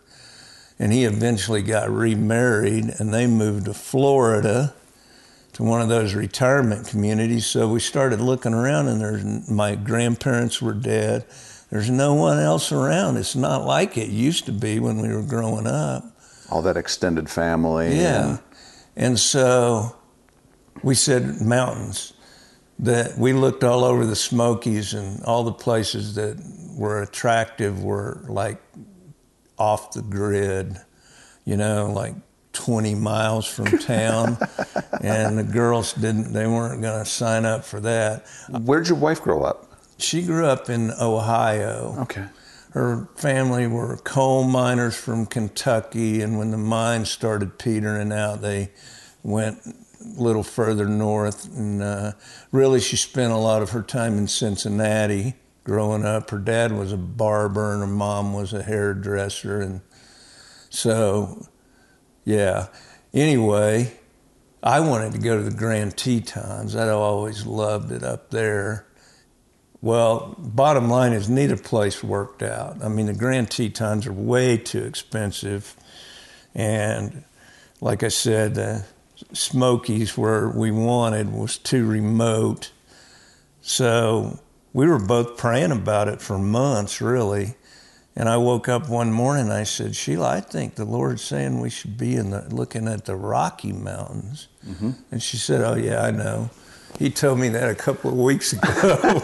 And 0.79 0.91
he 0.91 1.05
eventually 1.05 1.61
got 1.61 1.91
remarried, 1.91 2.85
and 2.97 3.13
they 3.13 3.27
moved 3.27 3.65
to 3.65 3.73
Florida 3.75 4.73
to 5.53 5.63
one 5.63 5.81
of 5.81 5.89
those 5.89 6.13
retirement 6.13 6.87
communities. 6.87 7.45
So 7.45 7.67
we 7.67 7.79
started 7.79 8.21
looking 8.21 8.53
around, 8.53 8.87
and 8.87 9.01
there's 9.01 9.49
my 9.49 9.75
grandparents 9.75 10.61
were 10.61 10.73
dead 10.73 11.25
there's 11.71 11.89
no 11.89 12.13
one 12.13 12.37
else 12.37 12.73
around. 12.73 13.15
It's 13.15 13.35
not 13.35 13.65
like 13.65 13.97
it 13.97 14.09
used 14.09 14.45
to 14.45 14.51
be 14.51 14.79
when 14.79 15.01
we 15.01 15.07
were 15.07 15.23
growing 15.23 15.65
up. 15.65 16.03
All 16.49 16.61
that 16.63 16.75
extended 16.75 17.29
family. 17.29 17.95
Yeah. 17.95 18.29
And, 18.29 18.39
and 18.97 19.19
so 19.19 19.95
we 20.83 20.93
said 20.93 21.41
mountains. 21.41 22.13
That 22.79 23.15
we 23.15 23.31
looked 23.31 23.63
all 23.63 23.83
over 23.83 24.07
the 24.07 24.15
Smokies 24.15 24.95
and 24.95 25.23
all 25.23 25.43
the 25.43 25.51
places 25.51 26.15
that 26.15 26.43
were 26.75 27.03
attractive 27.03 27.83
were 27.83 28.25
like 28.27 28.59
off 29.59 29.91
the 29.91 30.01
grid, 30.01 30.77
you 31.45 31.57
know, 31.57 31.91
like 31.93 32.15
20 32.53 32.95
miles 32.95 33.47
from 33.47 33.77
town. 33.79 34.37
and 35.01 35.37
the 35.37 35.43
girls 35.43 35.93
didn't, 35.93 36.33
they 36.33 36.47
weren't 36.47 36.81
going 36.81 37.03
to 37.03 37.09
sign 37.09 37.45
up 37.45 37.63
for 37.63 37.79
that. 37.81 38.25
Where'd 38.49 38.87
your 38.87 38.97
wife 38.97 39.21
grow 39.21 39.43
up? 39.43 39.67
She 39.97 40.23
grew 40.23 40.45
up 40.45 40.69
in 40.69 40.91
Ohio. 40.99 41.95
Okay. 41.99 42.25
Her 42.71 43.09
family 43.15 43.67
were 43.67 43.97
coal 43.97 44.43
miners 44.45 44.95
from 44.95 45.25
Kentucky, 45.25 46.21
and 46.21 46.37
when 46.37 46.51
the 46.51 46.57
mines 46.57 47.09
started 47.09 47.57
petering 47.57 48.13
out, 48.13 48.41
they 48.41 48.71
went 49.23 49.59
a 49.65 49.73
little 50.21 50.43
further 50.43 50.87
north. 50.87 51.45
And 51.55 51.83
uh, 51.83 52.13
really, 52.51 52.79
she 52.79 52.95
spent 52.95 53.33
a 53.33 53.37
lot 53.37 53.61
of 53.61 53.71
her 53.71 53.81
time 53.81 54.17
in 54.17 54.27
Cincinnati 54.27 55.35
growing 55.65 56.05
up. 56.05 56.29
Her 56.29 56.39
dad 56.39 56.71
was 56.71 56.93
a 56.93 56.97
barber, 56.97 57.73
and 57.73 57.81
her 57.81 57.87
mom 57.87 58.33
was 58.33 58.53
a 58.53 58.63
hairdresser. 58.63 59.59
And 59.59 59.81
so, 60.69 61.45
yeah. 62.23 62.67
Anyway, 63.13 63.93
I 64.63 64.79
wanted 64.79 65.13
to 65.13 65.17
go 65.17 65.37
to 65.37 65.43
the 65.43 65.55
Grand 65.55 65.97
Tetons. 65.97 66.75
I'd 66.75 66.89
always 66.89 67.45
loved 67.45 67.91
it 67.91 68.03
up 68.03 68.29
there. 68.29 68.85
Well, 69.81 70.35
bottom 70.37 70.89
line 70.89 71.13
is 71.13 71.27
neither 71.27 71.57
place 71.57 72.03
worked 72.03 72.43
out. 72.43 72.83
I 72.83 72.87
mean, 72.87 73.07
the 73.07 73.13
Grand 73.13 73.49
Tetons 73.49 74.05
are 74.05 74.13
way 74.13 74.57
too 74.57 74.83
expensive. 74.83 75.75
And 76.53 77.23
like 77.81 78.03
I 78.03 78.09
said, 78.09 78.55
the 78.55 78.85
Smokies, 79.33 80.17
where 80.17 80.49
we 80.49 80.71
wanted, 80.71 81.33
was 81.33 81.57
too 81.57 81.85
remote. 81.85 82.71
So 83.61 84.39
we 84.73 84.87
were 84.87 84.99
both 84.99 85.37
praying 85.37 85.71
about 85.71 86.07
it 86.07 86.21
for 86.21 86.37
months, 86.37 87.01
really. 87.01 87.55
And 88.15 88.27
I 88.27 88.37
woke 88.37 88.67
up 88.67 88.89
one 88.89 89.11
morning 89.11 89.45
and 89.45 89.53
I 89.53 89.63
said, 89.63 89.95
Sheila, 89.95 90.29
I 90.29 90.41
think 90.41 90.75
the 90.75 90.85
Lord's 90.85 91.21
saying 91.21 91.61
we 91.61 91.69
should 91.69 91.97
be 91.97 92.15
in 92.15 92.31
the, 92.31 92.41
looking 92.53 92.87
at 92.87 93.05
the 93.05 93.15
Rocky 93.15 93.71
Mountains. 93.71 94.47
Mm-hmm. 94.67 94.91
And 95.11 95.23
she 95.23 95.37
said, 95.37 95.61
Oh, 95.61 95.75
yeah, 95.75 96.01
I 96.01 96.11
know. 96.11 96.49
He 96.99 97.09
told 97.09 97.39
me 97.39 97.49
that 97.49 97.69
a 97.69 97.75
couple 97.75 98.11
of 98.11 98.17
weeks 98.17 98.53
ago. 98.53 98.69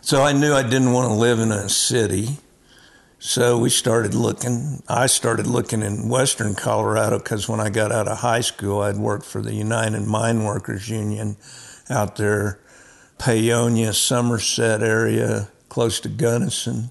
so 0.00 0.22
I 0.22 0.32
knew 0.32 0.52
I 0.52 0.62
didn't 0.62 0.92
want 0.92 1.08
to 1.08 1.14
live 1.14 1.38
in 1.38 1.52
a 1.52 1.68
city. 1.68 2.38
So 3.18 3.58
we 3.58 3.70
started 3.70 4.14
looking. 4.14 4.82
I 4.88 5.06
started 5.06 5.46
looking 5.46 5.82
in 5.82 6.08
western 6.08 6.54
Colorado 6.54 7.18
because 7.18 7.48
when 7.48 7.60
I 7.60 7.70
got 7.70 7.90
out 7.92 8.08
of 8.08 8.18
high 8.18 8.42
school, 8.42 8.82
I'd 8.82 8.98
worked 8.98 9.24
for 9.24 9.40
the 9.40 9.54
United 9.54 10.02
Mine 10.06 10.44
Workers 10.44 10.88
Union 10.88 11.36
out 11.88 12.16
there, 12.16 12.60
Paonia, 13.18 13.94
Somerset 13.94 14.82
area, 14.82 15.48
close 15.68 16.00
to 16.00 16.08
Gunnison. 16.08 16.90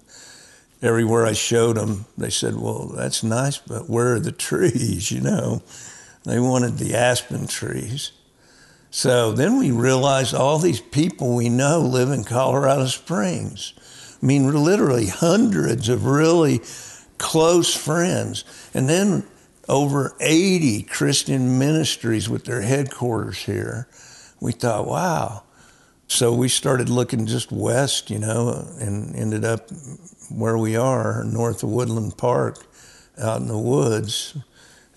Everywhere 0.82 1.26
I 1.26 1.34
showed 1.34 1.78
them, 1.78 2.06
they 2.18 2.30
said, 2.30 2.56
Well, 2.56 2.88
that's 2.96 3.24
nice, 3.24 3.58
but 3.58 3.90
where 3.90 4.14
are 4.14 4.20
the 4.20 4.32
trees? 4.32 5.12
You 5.16 5.22
know, 5.22 5.64
they 6.24 6.40
wanted 6.40 6.78
the 6.78 6.96
aspen 6.96 7.48
trees. 7.48 8.12
So 8.90 9.32
then 9.32 9.60
we 9.60 9.72
realized 9.72 10.34
all 10.34 10.58
these 10.58 10.80
people 10.80 11.36
we 11.36 11.50
know 11.50 11.82
live 11.82 12.10
in 12.10 12.24
Colorado 12.24 12.86
Springs. 12.86 13.74
I 14.22 14.26
mean, 14.26 14.52
literally 14.64 15.08
hundreds 15.08 15.90
of 15.90 16.06
really 16.06 16.62
close 17.18 17.76
friends. 17.76 18.46
And 18.74 18.88
then 18.88 19.26
over 19.68 20.16
80 20.20 20.84
Christian 20.84 21.60
ministries 21.60 22.30
with 22.30 22.46
their 22.46 22.62
headquarters 22.62 23.40
here. 23.40 23.88
We 24.40 24.52
thought, 24.52 24.88
wow. 24.88 25.44
So 26.08 26.34
we 26.34 26.50
started 26.50 26.90
looking 26.90 27.26
just 27.26 27.52
west, 27.52 28.10
you 28.10 28.20
know, 28.20 28.68
and 28.80 29.16
ended 29.16 29.44
up 29.44 29.70
where 30.30 30.58
we 30.58 30.76
are, 30.76 31.24
north 31.24 31.64
of 31.64 31.70
Woodland 31.70 32.18
Park, 32.18 32.66
out 33.18 33.42
in 33.42 33.48
the 33.48 33.58
woods 33.58 34.36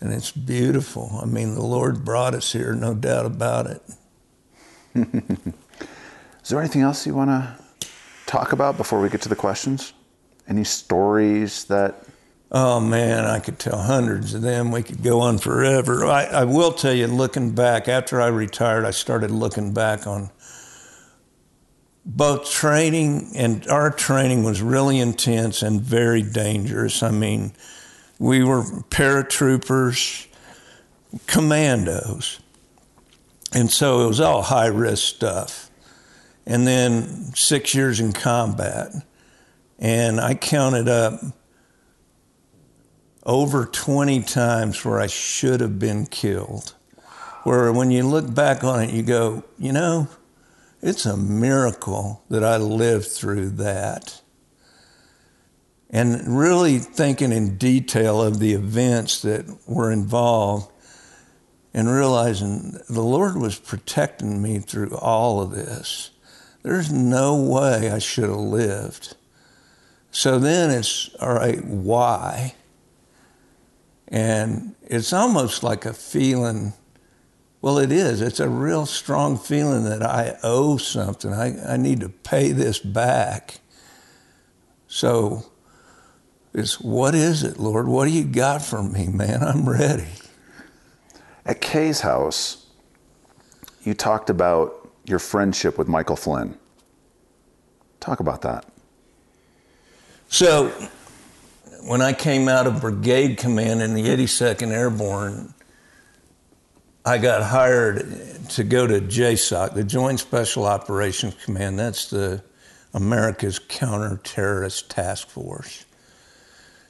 and 0.01 0.13
it's 0.13 0.31
beautiful. 0.31 1.19
I 1.21 1.27
mean, 1.27 1.55
the 1.55 1.65
Lord 1.65 2.05
brought 2.05 2.35
us 2.35 2.53
here, 2.53 2.75
no 2.75 2.95
doubt 2.95 3.27
about 3.27 3.67
it. 3.67 3.83
Is 4.95 6.49
there 6.49 6.61
anything 6.61 6.83
else 6.83 7.07
you 7.07 7.15
want 7.15 7.31
to 7.31 7.57
talk 8.27 8.53
about 8.53 8.77
before 8.77 9.01
we 9.01 9.09
get 9.09 9.23
to 9.23 9.29
the 9.29 9.37
questions? 9.37 9.93
Any 10.49 10.65
stories 10.65 11.65
that? 11.65 12.05
Oh 12.51 12.81
man, 12.81 13.25
I 13.25 13.41
could 13.41 13.59
tell 13.59 13.79
hundreds 13.79 14.33
of 14.35 14.41
them. 14.41 14.71
We 14.71 14.83
could 14.83 15.03
go 15.03 15.21
on 15.21 15.39
forever. 15.39 16.07
I, 16.07 16.25
I 16.25 16.45
will 16.45 16.73
tell 16.73 16.95
you, 16.95 17.07
looking 17.07 17.51
back, 17.51 17.89
after 17.89 18.21
I 18.21 18.29
retired, 18.29 18.87
I 18.87 18.93
started 18.93 19.31
looking 19.31 19.75
back 19.75 20.07
on 20.07 20.31
both 22.09 22.51
training, 22.51 23.33
and 23.37 23.69
our 23.69 23.91
training 23.91 24.43
was 24.43 24.63
really 24.63 24.99
intense 24.99 25.63
and 25.63 25.79
very 25.83 26.23
dangerous. 26.23 27.03
I 27.03 27.11
mean, 27.11 27.53
we 28.19 28.43
were 28.43 28.63
paratroopers, 28.63 30.27
commandos. 31.27 32.41
And 33.53 33.71
so 33.71 34.05
it 34.05 34.07
was 34.07 34.21
all 34.21 34.41
high 34.41 34.67
risk 34.67 35.05
stuff. 35.17 35.71
And 36.47 36.67
then 36.67 37.35
six 37.35 37.75
years 37.75 38.01
in 38.01 38.15
combat. 38.15 38.91
And 39.79 40.19
I 40.19 40.35
counted 40.35 40.89
up 40.89 41.21
over 43.27 43.67
20 43.67 44.23
times 44.23 44.83
where 44.83 44.99
I 44.99 45.09
should 45.09 45.61
have 45.61 45.79
been 45.79 46.07
killed. 46.07 46.75
Where 47.45 47.71
when 47.71 47.91
you 47.91 48.03
look 48.03 48.35
back 48.35 48.65
on 48.65 48.81
it, 48.83 48.91
you 48.91 49.03
go, 49.03 49.45
you 49.59 49.73
know, 49.73 50.09
it's 50.81 51.07
a 51.07 51.17
miracle 51.17 52.25
that 52.31 52.45
I 52.45 52.57
lived 52.57 53.07
through 53.07 53.51
that 53.51 54.21
and 55.91 56.39
really 56.39 56.79
thinking 56.79 57.33
in 57.33 57.57
detail 57.57 58.23
of 58.23 58.39
the 58.39 58.53
events 58.53 59.23
that 59.23 59.47
were 59.67 59.91
involved 59.91 60.71
and 61.73 61.89
realizing 61.89 62.79
the 62.89 63.03
Lord 63.03 63.37
was 63.37 63.59
protecting 63.59 64.43
me 64.43 64.59
through 64.59 64.97
all 64.97 65.41
of 65.41 65.51
this. 65.51 66.11
There's 66.63 66.93
no 66.93 67.37
way 67.37 67.91
I 67.91 67.99
should 67.99 68.29
have 68.29 68.39
lived. 68.39 69.15
So 70.11 70.39
then 70.39 70.71
it's, 70.71 71.15
all 71.21 71.35
right, 71.35 71.65
why? 71.65 72.55
And 74.09 74.75
it's 74.83 75.13
almost 75.13 75.63
like 75.63 75.87
a 75.87 75.93
feeling, 75.93 76.73
well, 77.61 77.79
it 77.79 77.91
is. 77.91 78.21
It's 78.21 78.41
a 78.41 78.49
real 78.49 78.87
strong 78.87 79.37
feeling 79.37 79.85
that 79.85 80.03
I 80.03 80.37
owe 80.43 80.77
something. 80.77 81.33
I, 81.33 81.75
I 81.75 81.77
need 81.77 82.01
to 82.01 82.09
pay 82.09 82.53
this 82.53 82.79
back. 82.79 83.61
So, 84.87 85.45
it's 86.55 86.81
what 86.81 87.15
is 87.15 87.43
it, 87.43 87.59
Lord? 87.59 87.89
What 87.89 88.07
do 88.07 88.13
you 88.13 88.25
got 88.25 88.63
for 88.63 88.83
me, 88.83 89.09
man? 89.09 89.43
I'm 89.43 89.69
ready. 89.69 90.07
At 91.45 91.61
Kay's 91.61 92.01
house, 92.01 92.67
you 93.83 93.95
talked 93.95 94.31
about 94.31 94.91
your 95.05 95.19
friendship 95.19 95.79
with 95.79 95.89
Michael 95.89 96.17
Flynn. 96.17 96.57
Talk 98.01 98.21
about 98.21 98.43
that. 98.43 98.67
So, 100.29 100.69
when 101.83 102.03
I 102.03 102.13
came 102.13 102.49
out 102.49 102.67
of 102.67 102.81
brigade 102.81 103.39
command 103.39 103.83
in 103.83 103.95
the 103.95 104.05
82nd 104.05 104.71
Airborne, 104.71 105.55
I 107.05 107.19
got 107.19 107.43
hired 107.43 108.07
to 108.51 108.65
go 108.65 108.87
to 108.87 109.01
JSOC, 109.01 109.75
the 109.75 109.85
Joint 109.85 110.21
Special 110.21 110.67
Operations 110.67 111.35
Command. 111.45 111.79
That's 111.79 112.11
the 112.11 112.43
America's 112.93 113.59
Counter-Terrorist 113.59 114.91
Task 114.91 115.29
Force. 115.29 115.85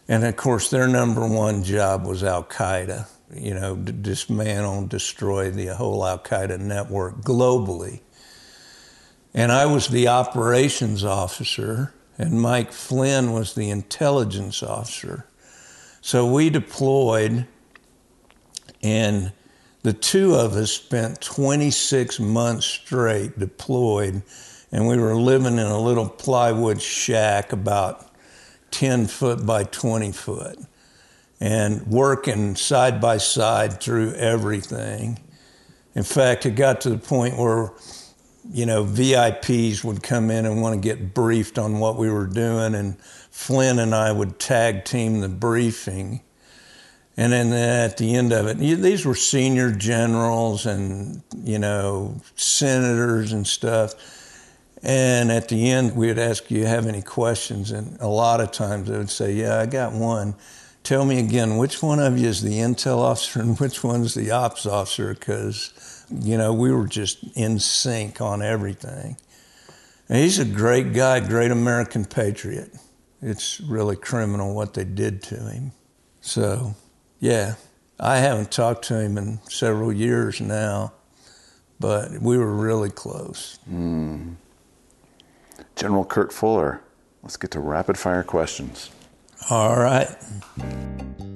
And 0.09 0.25
of 0.25 0.37
course, 0.37 0.71
their 0.71 0.89
number 0.89 1.27
one 1.29 1.63
job 1.63 2.07
was 2.07 2.25
Al 2.25 2.43
Qaeda, 2.43 3.07
you 3.35 3.53
know, 3.53 3.77
to 3.77 3.93
dismantle 3.93 4.87
destroy 4.87 5.51
the 5.51 5.67
whole 5.67 6.05
Al 6.05 6.19
Qaeda 6.19 6.59
network 6.59 7.21
globally. 7.21 8.01
And 9.35 9.53
I 9.53 9.67
was 9.67 9.89
the 9.89 10.09
operations 10.09 11.05
officer, 11.05 11.93
and 12.17 12.41
Mike 12.41 12.73
Flynn 12.73 13.33
was 13.33 13.55
the 13.55 13.71
intelligence 13.71 14.63
officer. 14.63 15.27
So 16.01 16.27
we 16.33 16.49
deployed, 16.49 17.47
and 18.83 19.33
the 19.83 19.93
two 19.93 20.35
of 20.35 20.55
us 20.55 20.72
spent 20.72 21.20
26 21.20 22.20
months 22.20 22.66
straight 22.66 23.39
deployed, 23.39 24.22
and 24.72 24.87
we 24.87 24.99
were 24.99 25.14
living 25.14 25.55
in 25.55 25.66
a 25.66 25.81
little 25.81 26.09
plywood 26.09 26.83
shack 26.83 27.53
about 27.53 28.11
10 28.70 29.07
foot 29.07 29.47
by 29.47 29.64
20 29.64 30.12
foot 30.12 30.59
and 31.41 31.87
working 31.87 32.57
side 32.57 33.01
by 33.01 33.16
side 33.16 33.81
through 33.81 34.12
everything. 34.14 35.18
In 35.95 36.03
fact, 36.03 36.47
it 36.47 36.53
got 36.53 36.81
to 36.83 36.91
the 36.91 36.99
point 36.99 37.39
where, 37.39 37.72
you 38.51 38.66
know, 38.66 38.85
VIPs 38.85 39.85
would 39.85 40.03
come 40.03 40.31
in 40.31 40.47
and 40.47 40.61
want 40.61 40.74
to 40.74 40.81
get 40.81 41.14
briefed 41.14 41.59
on 41.59 41.79
what 41.79 41.97
we 41.97 42.11
were 42.11 42.26
doing, 42.26 42.74
and 42.74 42.99
Flynn 43.31 43.79
and 43.79 43.95
I 43.95 44.12
would 44.12 44.39
tag 44.39 44.85
team 44.85 45.20
the 45.20 45.29
briefing. 45.29 46.20
And 47.19 47.33
then 47.33 47.53
at 47.53 47.99
the 47.99 48.14
end 48.14 48.33
of 48.33 48.47
it, 48.47 48.59
these 48.59 49.05
were 49.05 49.14
senior 49.14 49.73
generals 49.73 50.64
and, 50.64 51.23
you 51.37 51.59
know, 51.59 52.21
senators 52.37 53.33
and 53.33 53.47
stuff 53.47 53.95
and 54.83 55.33
at 55.33 55.49
the 55.49 55.71
end, 55.71 55.97
we 55.97 56.07
would 56.07 56.19
ask, 56.19 56.47
Do 56.47 56.55
you 56.55 56.66
have 56.66 56.87
any 56.87 57.03
questions? 57.03 57.71
And 57.71 57.99
a 58.01 58.07
lot 58.07 58.41
of 58.41 58.53
times 58.53 58.89
they 58.89 58.97
would 58.97 59.11
say, 59.11 59.33
Yeah, 59.33 59.59
I 59.59 59.66
got 59.66 59.93
one. 59.93 60.35
Tell 60.85 61.05
me 61.05 61.19
again, 61.19 61.57
which 61.57 61.83
one 61.83 61.99
of 61.99 62.19
you 62.19 62.29
is 62.29 62.43
the 62.43 62.59
intel 62.59 62.99
officer 62.99 63.41
and 63.41 63.59
which 63.59 63.83
one's 63.83 64.14
the 64.14 64.31
ops 64.31 64.64
officer? 64.64 65.12
Because, 65.12 66.07
you 66.11 66.39
know, 66.39 66.55
we 66.55 66.73
were 66.73 66.87
just 66.87 67.25
in 67.37 67.59
sync 67.59 68.21
on 68.21 68.41
everything. 68.41 69.16
And 70.09 70.19
he's 70.19 70.39
a 70.39 70.45
great 70.45 70.95
guy, 70.95 71.21
great 71.21 71.51
American 71.51 72.05
patriot. 72.05 72.73
It's 73.21 73.61
really 73.61 73.97
criminal 73.97 74.55
what 74.55 74.75
they 74.75 74.85
did 74.85 75.23
to 75.25 75.35
him. 75.35 75.73
So, 76.21 76.75
yeah, 77.21 77.55
I 77.99 78.19
haven't 78.19 78.51
talked 78.51 78.85
to 78.87 79.01
him 79.01 79.19
in 79.19 79.41
several 79.49 79.93
years 79.93 80.41
now, 80.41 80.93
but 81.81 82.21
we 82.21 82.39
were 82.39 82.55
really 82.55 82.91
close. 82.91 83.59
Mm. 83.71 84.37
General 85.77 86.05
Kurt 86.05 86.33
Fuller. 86.33 86.81
Let's 87.23 87.37
get 87.37 87.51
to 87.53 87.61
rapid 87.61 87.99
fire 87.99 88.23
questions. 88.23 88.91
All 89.51 89.77
right. 89.77 90.09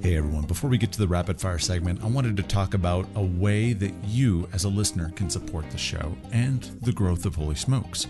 Hey 0.03 0.17
everyone, 0.17 0.45
before 0.47 0.69
we 0.69 0.79
get 0.79 0.91
to 0.93 0.99
the 0.99 1.07
rapid 1.07 1.41
fire 1.41 1.59
segment, 1.59 2.03
I 2.03 2.07
wanted 2.07 2.37
to 2.37 2.43
talk 2.43 2.75
about 2.75 3.07
a 3.15 3.23
way 3.23 3.73
that 3.73 3.95
you 4.05 4.49
as 4.53 4.65
a 4.65 4.69
listener 4.69 5.11
can 5.11 5.31
support 5.31 5.71
the 5.71 5.79
show 5.79 6.17
and 6.33 6.63
the 6.83 6.93
growth 6.93 7.25
of 7.25 7.37
Holy 7.37 7.55
Smokes 7.55 8.07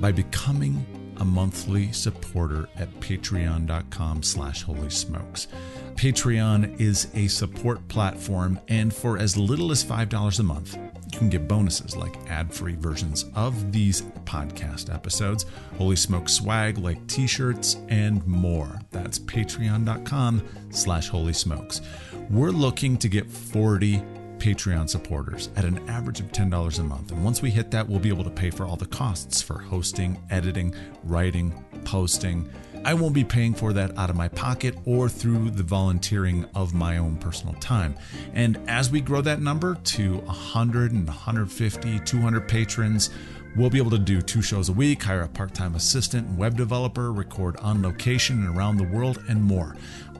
by 0.00 0.12
becoming 0.12 0.86
a 1.18 1.24
monthly 1.24 1.90
supporter 1.92 2.68
at 2.76 2.88
patreon.com 3.00 4.22
slash 4.22 4.62
holy 4.62 4.90
smokes. 4.90 5.48
Patreon 5.96 6.80
is 6.80 7.08
a 7.14 7.28
support 7.28 7.86
platform, 7.88 8.58
and 8.68 8.92
for 8.92 9.16
as 9.16 9.36
little 9.36 9.70
as 9.70 9.84
$5 9.84 10.40
a 10.40 10.42
month, 10.42 10.76
you 11.12 11.18
can 11.18 11.30
get 11.30 11.46
bonuses 11.46 11.96
like 11.96 12.14
ad-free 12.28 12.74
versions 12.74 13.26
of 13.36 13.72
these 13.72 14.02
podcast 14.24 14.92
episodes, 14.92 15.46
Holy 15.78 15.96
Smoke 15.96 16.28
swag 16.28 16.78
like 16.78 17.06
t-shirts, 17.06 17.76
and 17.88 18.26
more. 18.26 18.80
That's 18.90 19.18
patreon.com 19.20 20.42
slash 20.70 21.08
holy 21.08 21.32
smokes. 21.32 21.80
We're 22.28 22.50
looking 22.50 22.96
to 22.98 23.08
get 23.08 23.30
40 23.30 24.02
Patreon 24.38 24.90
supporters 24.90 25.48
at 25.56 25.64
an 25.64 25.88
average 25.88 26.20
of 26.20 26.32
$10 26.32 26.78
a 26.78 26.82
month. 26.82 27.12
And 27.12 27.24
once 27.24 27.40
we 27.40 27.50
hit 27.50 27.70
that, 27.70 27.88
we'll 27.88 28.00
be 28.00 28.08
able 28.08 28.24
to 28.24 28.30
pay 28.30 28.50
for 28.50 28.66
all 28.66 28.76
the 28.76 28.86
costs 28.86 29.40
for 29.40 29.58
hosting, 29.58 30.20
editing, 30.30 30.74
writing, 31.04 31.64
posting, 31.84 32.50
I 32.84 32.94
won't 32.94 33.14
be 33.14 33.24
paying 33.24 33.54
for 33.54 33.72
that 33.72 33.96
out 33.96 34.10
of 34.10 34.16
my 34.16 34.28
pocket 34.28 34.76
or 34.84 35.08
through 35.08 35.50
the 35.50 35.62
volunteering 35.62 36.46
of 36.54 36.74
my 36.74 36.98
own 36.98 37.16
personal 37.16 37.54
time. 37.54 37.96
And 38.34 38.58
as 38.68 38.90
we 38.90 39.00
grow 39.00 39.20
that 39.22 39.40
number 39.40 39.74
to 39.74 40.18
100 40.18 40.92
and 40.92 41.06
150, 41.06 42.00
200 42.00 42.48
patrons, 42.48 43.10
We'll 43.56 43.70
be 43.70 43.78
able 43.78 43.92
to 43.92 43.98
do 43.98 44.20
two 44.20 44.42
shows 44.42 44.68
a 44.68 44.72
week, 44.72 45.04
hire 45.04 45.22
a 45.22 45.28
part 45.28 45.54
time 45.54 45.76
assistant 45.76 46.26
and 46.26 46.36
web 46.36 46.56
developer, 46.56 47.12
record 47.12 47.56
on 47.58 47.82
location 47.82 48.44
and 48.44 48.56
around 48.56 48.78
the 48.78 48.88
world, 48.88 49.22
and 49.28 49.40
more. 49.40 49.76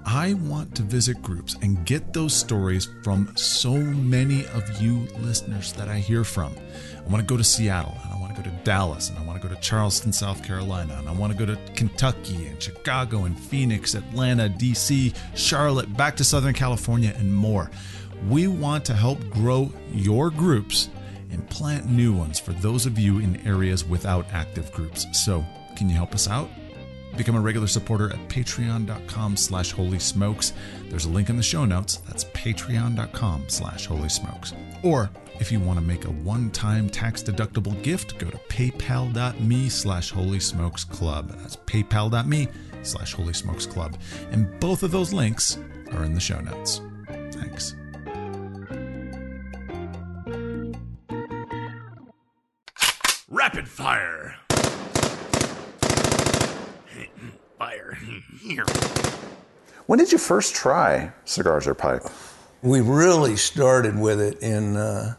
I 0.07 0.35
want 0.35 0.77
to 0.77 0.83
visit 0.83 1.21
groups 1.21 1.57
and 1.63 1.85
get 1.85 2.13
those 2.13 2.37
stories 2.37 2.89
from 3.03 3.35
so 3.37 3.73
many 3.73 4.47
of 4.49 4.81
you 4.81 5.09
listeners 5.19 5.73
that 5.73 5.89
I 5.89 5.99
hear 5.99 6.23
from. 6.23 6.55
I 7.05 7.09
want 7.11 7.21
to 7.21 7.27
go 7.27 7.37
to 7.37 7.45
Seattle 7.45 7.97
and 8.03 8.13
I 8.13 8.19
want 8.19 8.35
to 8.35 8.43
go 8.43 8.49
to 8.49 8.65
Dallas 8.65 9.11
and 9.11 9.19
I 9.19 9.23
want 9.23 9.41
to 9.41 9.47
go 9.47 9.55
to 9.55 9.61
Charleston, 9.61 10.13
South 10.13 10.43
Carolina, 10.43 10.97
and 10.99 11.09
I 11.09 11.13
want 11.13 11.33
to 11.33 11.39
go 11.39 11.45
to 11.45 11.59
Kentucky 11.75 12.47
and 12.47 12.63
Chicago 12.63 13.25
and 13.25 13.39
Phoenix, 13.39 13.95
Atlanta, 13.95 14.49
DC, 14.49 15.15
Charlotte, 15.35 15.95
back 15.97 16.17
to 16.17 16.25
Southern 16.25 16.55
California, 16.55 17.13
and 17.17 17.35
more. 17.35 17.71
We 18.29 18.47
want 18.47 18.85
to 18.87 18.95
help 18.95 19.29
grow 19.29 19.71
your 19.93 20.31
groups 20.31 20.89
and 21.31 21.49
plant 21.51 21.87
new 21.91 22.15
ones 22.15 22.39
for 22.39 22.53
those 22.53 22.87
of 22.87 22.99
you 22.99 23.19
in 23.19 23.45
areas 23.47 23.85
without 23.85 24.27
active 24.33 24.73
groups. 24.73 25.07
So, 25.13 25.45
can 25.77 25.91
you 25.91 25.97
help 25.97 26.15
us 26.15 26.29
out? 26.29 26.49
Become 27.17 27.37
a 27.37 27.41
regular 27.41 27.67
supporter 27.67 28.11
at 28.13 28.29
patreon.com 28.29 29.37
slash 29.37 29.73
holy 29.73 29.99
smokes. 29.99 30.53
There's 30.89 31.05
a 31.05 31.11
link 31.11 31.29
in 31.29 31.37
the 31.37 31.43
show 31.43 31.65
notes. 31.65 31.97
That's 32.09 32.25
patreon.com 32.25 33.45
slash 33.49 33.87
holy 33.87 34.09
smokes. 34.09 34.55
Or 34.83 35.11
if 35.41 35.51
you 35.51 35.61
want 35.61 35.79
to 35.79 35.85
make 35.85 36.05
a 36.05 36.11
one-time 36.11 36.89
tax-deductible 36.89 37.81
gift, 37.83 38.19
go 38.19 38.31
to 38.31 38.39
paypal.me 38.49 39.69
slash 39.69 40.11
holy 40.11 40.41
smokes 40.41 40.85
club. 40.85 41.31
That's 41.39 41.57
paypal.me 41.57 42.49
slash 42.83 43.15
holy 43.15 43.35
smokes 43.35 43.67
club. 43.67 43.99
And 44.31 44.59
both 44.61 44.83
of 44.83 44.91
those 44.91 45.13
links 45.13 45.59
are 45.93 46.05
in 46.05 46.15
the 46.15 46.21
show 46.21 46.41
notes. 46.41 46.81
Thanks. 47.33 47.75
Rapid 53.29 53.69
fire. 53.69 54.37
Fire 57.59 57.99
here. 58.41 58.65
When 59.87 59.99
did 59.99 60.13
you 60.13 60.19
first 60.19 60.55
try 60.55 61.13
cigars 61.25 61.67
or 61.67 61.75
pipe? 61.75 62.03
We 62.63 62.81
really 62.81 63.37
started 63.37 63.99
with 63.99 64.21
it 64.21 64.39
in 64.41 64.77
uh, 64.77 65.15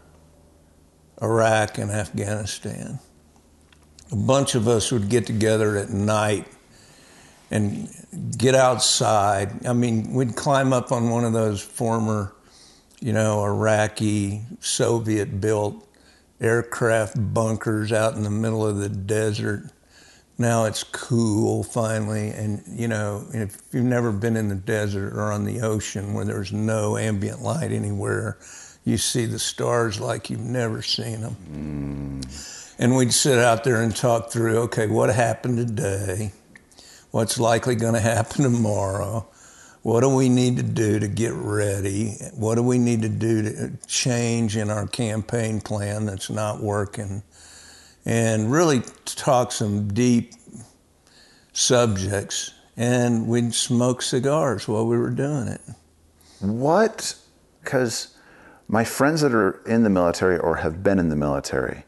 Iraq 1.22 1.78
and 1.78 1.92
Afghanistan. 1.92 3.00
A 4.12 4.16
bunch 4.16 4.56
of 4.56 4.68
us 4.68 4.92
would 4.92 5.10
get 5.10 5.26
together 5.26 5.78
at 5.78 5.90
night 5.90 6.48
and 7.50 7.90
get 8.38 8.56
outside. 8.56 9.66
I 9.66 9.74
mean, 9.74 10.14
we'd 10.14 10.36
climb 10.36 10.74
up 10.74 10.92
on 10.92 11.10
one 11.10 11.24
of 11.24 11.34
those 11.34 11.62
former, 11.62 12.36
you 13.00 13.14
know, 13.14 13.44
Iraqi, 13.44 14.42
Soviet 14.60 15.40
built 15.40 15.82
aircraft 16.42 17.16
bunkers 17.34 17.92
out 17.92 18.16
in 18.16 18.24
the 18.24 18.30
middle 18.30 18.66
of 18.66 18.78
the 18.78 18.90
desert. 18.90 19.72
Now 20.38 20.66
it's 20.66 20.84
cool 20.84 21.64
finally, 21.64 22.30
and 22.30 22.62
you 22.68 22.90
know, 22.90 23.26
if 23.34 23.58
you've 23.72 23.86
never 23.86 24.12
been 24.12 24.36
in 24.36 24.50
the 24.50 24.56
desert 24.56 25.14
or 25.14 25.32
on 25.32 25.46
the 25.46 25.62
ocean 25.62 26.14
where 26.14 26.26
there's 26.26 26.52
no 26.52 26.98
ambient 26.98 27.42
light 27.42 27.72
anywhere, 27.72 28.38
you 28.86 28.98
see 28.98 29.26
the 29.26 29.40
stars 29.40 30.00
like 30.00 30.30
you've 30.30 30.40
never 30.40 30.82
seen 30.82 31.22
them. 31.22 31.36
Mm. 31.52 32.76
And 32.78 32.96
we'd 32.96 33.14
sit 33.14 33.40
out 33.40 33.64
there 33.64 33.82
and 33.82 33.96
talk 33.96 34.32
through, 34.32 34.58
okay, 34.60 34.88
what 34.88 35.10
happened 35.10 35.58
today? 35.58 36.32
What's 37.12 37.40
likely 37.40 37.76
going 37.76 37.94
to 37.94 38.00
happen 38.00 38.44
tomorrow? 38.44 39.28
What 39.82 40.02
do 40.02 40.10
we 40.10 40.30
need 40.30 40.58
to 40.58 40.64
do 40.64 41.00
to 41.00 41.08
get 41.08 41.34
ready? 41.34 42.12
What 42.34 42.56
do 42.56 42.64
we 42.64 42.78
need 42.78 43.02
to 43.04 43.10
do 43.10 43.44
to 43.44 43.72
change 43.88 44.58
in 44.58 44.70
our 44.70 44.88
campaign 44.88 45.62
plan 45.62 46.06
that's 46.06 46.30
not 46.30 46.62
working? 46.62 47.24
And 48.06 48.52
really 48.52 48.82
talk 49.06 49.52
some 49.52 49.88
deep 49.94 50.34
subjects. 51.54 52.52
And 52.78 53.28
we'd 53.28 53.54
smoke 53.54 54.02
cigars 54.02 54.68
while 54.68 54.86
we 54.86 54.98
were 54.98 55.12
doing 55.12 55.48
it. 55.48 55.62
What? 56.42 57.16
Because 57.64 58.15
my 58.68 58.84
friends 58.84 59.22
that 59.22 59.34
are 59.34 59.62
in 59.66 59.84
the 59.84 59.90
military 59.90 60.38
or 60.38 60.58
have 60.58 60.84
been 60.84 61.00
in 61.00 61.10
the 61.10 61.16
military, 61.16 61.86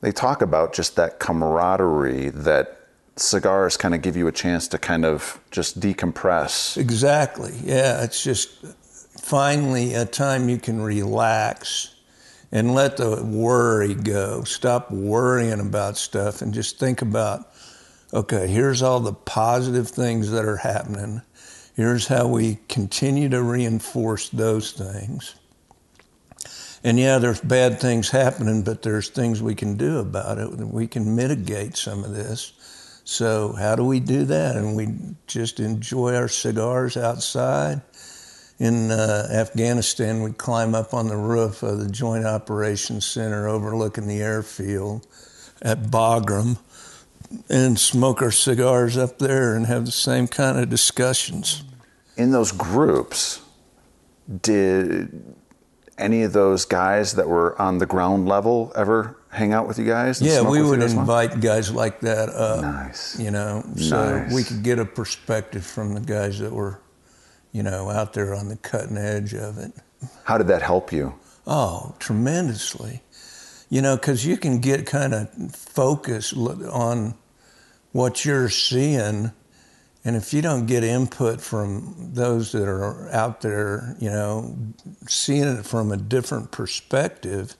they 0.00 0.12
talk 0.12 0.42
about 0.42 0.72
just 0.72 0.96
that 0.96 1.18
camaraderie 1.18 2.30
that 2.30 2.80
cigars 3.16 3.76
kind 3.76 3.94
of 3.94 4.02
give 4.02 4.16
you 4.16 4.26
a 4.26 4.32
chance 4.32 4.68
to 4.68 4.78
kind 4.78 5.04
of 5.04 5.40
just 5.50 5.80
decompress. 5.80 6.76
Exactly. 6.76 7.54
Yeah, 7.62 8.02
it's 8.02 8.22
just 8.22 8.64
finally 9.20 9.94
a 9.94 10.04
time 10.04 10.48
you 10.48 10.58
can 10.58 10.80
relax 10.80 11.94
and 12.50 12.74
let 12.74 12.96
the 12.96 13.22
worry 13.24 13.94
go. 13.94 14.44
Stop 14.44 14.90
worrying 14.90 15.60
about 15.60 15.96
stuff 15.96 16.42
and 16.42 16.52
just 16.52 16.78
think 16.78 17.02
about 17.02 17.50
okay, 18.12 18.46
here's 18.46 18.80
all 18.80 19.00
the 19.00 19.12
positive 19.12 19.88
things 19.88 20.30
that 20.30 20.44
are 20.44 20.58
happening. 20.58 21.20
Here's 21.74 22.06
how 22.06 22.28
we 22.28 22.60
continue 22.68 23.28
to 23.30 23.42
reinforce 23.42 24.28
those 24.28 24.70
things. 24.70 25.34
And 26.84 26.98
yeah, 26.98 27.18
there's 27.18 27.40
bad 27.40 27.80
things 27.80 28.10
happening, 28.10 28.62
but 28.62 28.82
there's 28.82 29.08
things 29.08 29.42
we 29.42 29.54
can 29.54 29.78
do 29.78 29.98
about 29.98 30.36
it. 30.36 30.50
We 30.50 30.86
can 30.86 31.16
mitigate 31.16 31.78
some 31.78 32.04
of 32.04 32.14
this. 32.14 32.52
So, 33.04 33.52
how 33.52 33.74
do 33.74 33.84
we 33.84 34.00
do 34.00 34.24
that? 34.26 34.56
And 34.56 34.76
we 34.76 34.88
just 35.26 35.60
enjoy 35.60 36.14
our 36.14 36.28
cigars 36.28 36.96
outside. 36.98 37.80
In 38.58 38.90
uh, 38.90 39.28
Afghanistan, 39.32 40.22
we 40.22 40.32
climb 40.32 40.74
up 40.74 40.94
on 40.94 41.08
the 41.08 41.16
roof 41.16 41.62
of 41.62 41.78
the 41.78 41.88
Joint 41.88 42.26
Operations 42.26 43.04
Center 43.04 43.48
overlooking 43.48 44.06
the 44.06 44.20
airfield 44.20 45.06
at 45.60 45.84
Bagram 45.84 46.58
and 47.48 47.78
smoke 47.78 48.22
our 48.22 48.30
cigars 48.30 48.96
up 48.96 49.18
there 49.18 49.56
and 49.56 49.66
have 49.66 49.86
the 49.86 49.92
same 49.92 50.28
kind 50.28 50.58
of 50.58 50.68
discussions. 50.68 51.64
In 52.16 52.30
those 52.30 52.52
groups, 52.52 53.40
did 54.42 55.34
any 55.98 56.22
of 56.22 56.32
those 56.32 56.64
guys 56.64 57.14
that 57.14 57.28
were 57.28 57.60
on 57.60 57.78
the 57.78 57.86
ground 57.86 58.28
level 58.28 58.72
ever 58.74 59.16
hang 59.30 59.52
out 59.52 59.68
with 59.68 59.78
you 59.78 59.84
guys? 59.84 60.20
Yeah, 60.20 60.42
we 60.42 60.62
would 60.62 60.82
invite 60.82 61.30
well? 61.30 61.40
guys 61.40 61.72
like 61.72 62.00
that 62.00 62.28
up. 62.28 62.62
Nice. 62.62 63.18
You 63.18 63.30
know, 63.30 63.64
so 63.76 64.18
nice. 64.18 64.32
we 64.32 64.42
could 64.42 64.62
get 64.62 64.78
a 64.78 64.84
perspective 64.84 65.64
from 65.64 65.94
the 65.94 66.00
guys 66.00 66.38
that 66.38 66.52
were, 66.52 66.80
you 67.52 67.62
know, 67.62 67.90
out 67.90 68.12
there 68.12 68.34
on 68.34 68.48
the 68.48 68.56
cutting 68.56 68.96
edge 68.96 69.34
of 69.34 69.58
it. 69.58 69.72
How 70.24 70.38
did 70.38 70.48
that 70.48 70.62
help 70.62 70.92
you? 70.92 71.14
Oh, 71.46 71.94
tremendously. 71.98 73.02
You 73.68 73.82
know, 73.82 73.96
because 73.96 74.24
you 74.24 74.36
can 74.36 74.60
get 74.60 74.86
kind 74.86 75.14
of 75.14 75.54
focused 75.54 76.34
on 76.36 77.14
what 77.92 78.24
you're 78.24 78.50
seeing. 78.50 79.32
And 80.04 80.16
if 80.16 80.34
you 80.34 80.42
don't 80.42 80.66
get 80.66 80.84
input 80.84 81.40
from 81.40 82.10
those 82.12 82.52
that 82.52 82.68
are 82.68 83.08
out 83.10 83.40
there, 83.40 83.96
you 83.98 84.10
know, 84.10 84.56
seeing 85.08 85.44
it 85.44 85.64
from 85.64 85.90
a 85.92 85.96
different 85.96 86.50
perspective, 86.50 87.56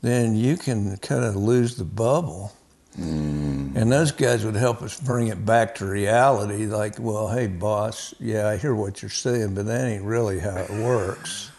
then 0.00 0.34
you 0.34 0.56
can 0.56 0.96
kind 0.98 1.24
of 1.24 1.36
lose 1.36 1.76
the 1.76 1.84
bubble. 1.84 2.52
Mm. 2.98 3.76
And 3.76 3.92
those 3.92 4.12
guys 4.12 4.46
would 4.46 4.56
help 4.56 4.80
us 4.80 4.98
bring 4.98 5.28
it 5.28 5.44
back 5.44 5.74
to 5.76 5.86
reality 5.86 6.66
like, 6.66 6.98
well, 6.98 7.28
hey, 7.28 7.46
boss, 7.46 8.14
yeah, 8.18 8.48
I 8.48 8.56
hear 8.56 8.74
what 8.74 9.02
you're 9.02 9.10
saying, 9.10 9.54
but 9.54 9.66
that 9.66 9.86
ain't 9.86 10.04
really 10.04 10.38
how 10.38 10.56
it 10.56 10.70
works. 10.70 11.50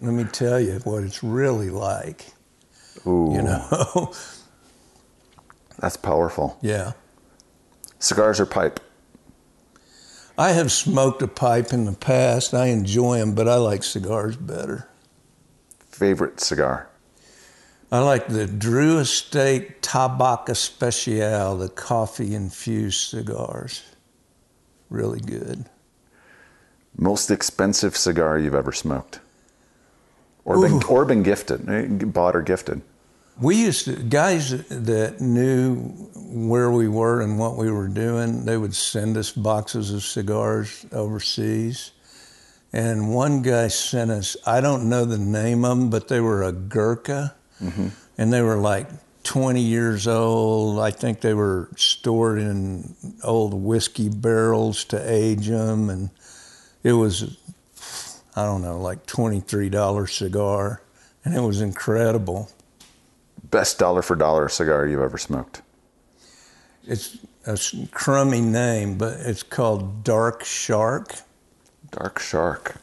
Let 0.00 0.12
me 0.12 0.24
tell 0.24 0.60
you 0.60 0.80
what 0.82 1.04
it's 1.04 1.22
really 1.22 1.70
like. 1.70 2.26
Ooh. 3.06 3.32
You 3.32 3.42
know? 3.42 4.12
That's 5.78 5.96
powerful. 5.96 6.58
Yeah. 6.60 6.92
Cigars 8.00 8.40
or 8.40 8.46
pipe? 8.46 8.80
I 10.38 10.52
have 10.52 10.72
smoked 10.72 11.22
a 11.22 11.28
pipe 11.28 11.72
in 11.72 11.84
the 11.84 11.92
past. 11.92 12.54
I 12.54 12.66
enjoy 12.66 13.18
them, 13.18 13.34
but 13.34 13.48
I 13.48 13.56
like 13.56 13.82
cigars 13.82 14.36
better. 14.36 14.88
Favorite 15.90 16.40
cigar? 16.40 16.88
I 17.90 17.98
like 17.98 18.28
the 18.28 18.46
Drew 18.46 18.98
Estate 18.98 19.82
Tabak 19.82 20.48
Especial, 20.48 21.58
the 21.58 21.68
coffee 21.68 22.34
infused 22.34 23.10
cigars. 23.10 23.82
Really 24.88 25.20
good. 25.20 25.66
Most 26.96 27.30
expensive 27.30 27.96
cigar 27.96 28.38
you've 28.38 28.54
ever 28.54 28.72
smoked? 28.72 29.20
Or 30.44 30.60
been, 30.60 30.82
or 30.84 31.04
been 31.04 31.22
gifted, 31.22 31.68
eh, 31.68 31.86
bought 32.06 32.34
or 32.34 32.42
gifted? 32.42 32.80
We 33.40 33.56
used 33.56 33.86
to, 33.86 33.96
guys 33.96 34.50
that 34.68 35.20
knew 35.20 35.74
where 36.14 36.70
we 36.70 36.86
were 36.88 37.22
and 37.22 37.38
what 37.38 37.56
we 37.56 37.70
were 37.70 37.88
doing, 37.88 38.44
they 38.44 38.56
would 38.56 38.74
send 38.74 39.16
us 39.16 39.32
boxes 39.32 39.92
of 39.92 40.02
cigars 40.02 40.86
overseas. 40.92 41.92
And 42.72 43.14
one 43.14 43.42
guy 43.42 43.68
sent 43.68 44.10
us, 44.10 44.36
I 44.46 44.60
don't 44.60 44.88
know 44.88 45.04
the 45.04 45.18
name 45.18 45.64
of 45.64 45.78
them, 45.78 45.90
but 45.90 46.08
they 46.08 46.20
were 46.20 46.42
a 46.42 46.52
Gurkha 46.52 47.34
Mm-hmm. 47.62 47.88
And 48.18 48.32
they 48.32 48.42
were 48.42 48.56
like 48.56 48.88
20 49.22 49.60
years 49.60 50.06
old. 50.06 50.80
I 50.80 50.90
think 50.90 51.20
they 51.20 51.34
were 51.34 51.70
stored 51.76 52.38
in 52.38 52.94
old 53.22 53.54
whiskey 53.54 54.08
barrels 54.08 54.84
to 54.86 55.12
age 55.12 55.48
them, 55.48 55.88
and 55.88 56.10
it 56.82 56.92
was, 56.92 57.36
I 58.34 58.44
don't 58.44 58.62
know, 58.62 58.80
like 58.80 59.06
$23 59.06 60.08
cigar, 60.10 60.82
and 61.24 61.34
it 61.34 61.40
was 61.40 61.60
incredible. 61.60 62.50
Best 63.52 63.78
dollar 63.78 64.02
for 64.02 64.16
dollar 64.16 64.48
cigar 64.48 64.86
you've 64.86 65.00
ever 65.02 65.18
smoked? 65.18 65.62
It's 66.84 67.18
a 67.46 67.56
crummy 67.92 68.40
name, 68.40 68.98
but 68.98 69.20
it's 69.20 69.44
called 69.44 70.02
Dark 70.02 70.42
Shark. 70.42 71.14
Dark 71.90 72.18
Shark. 72.18 72.76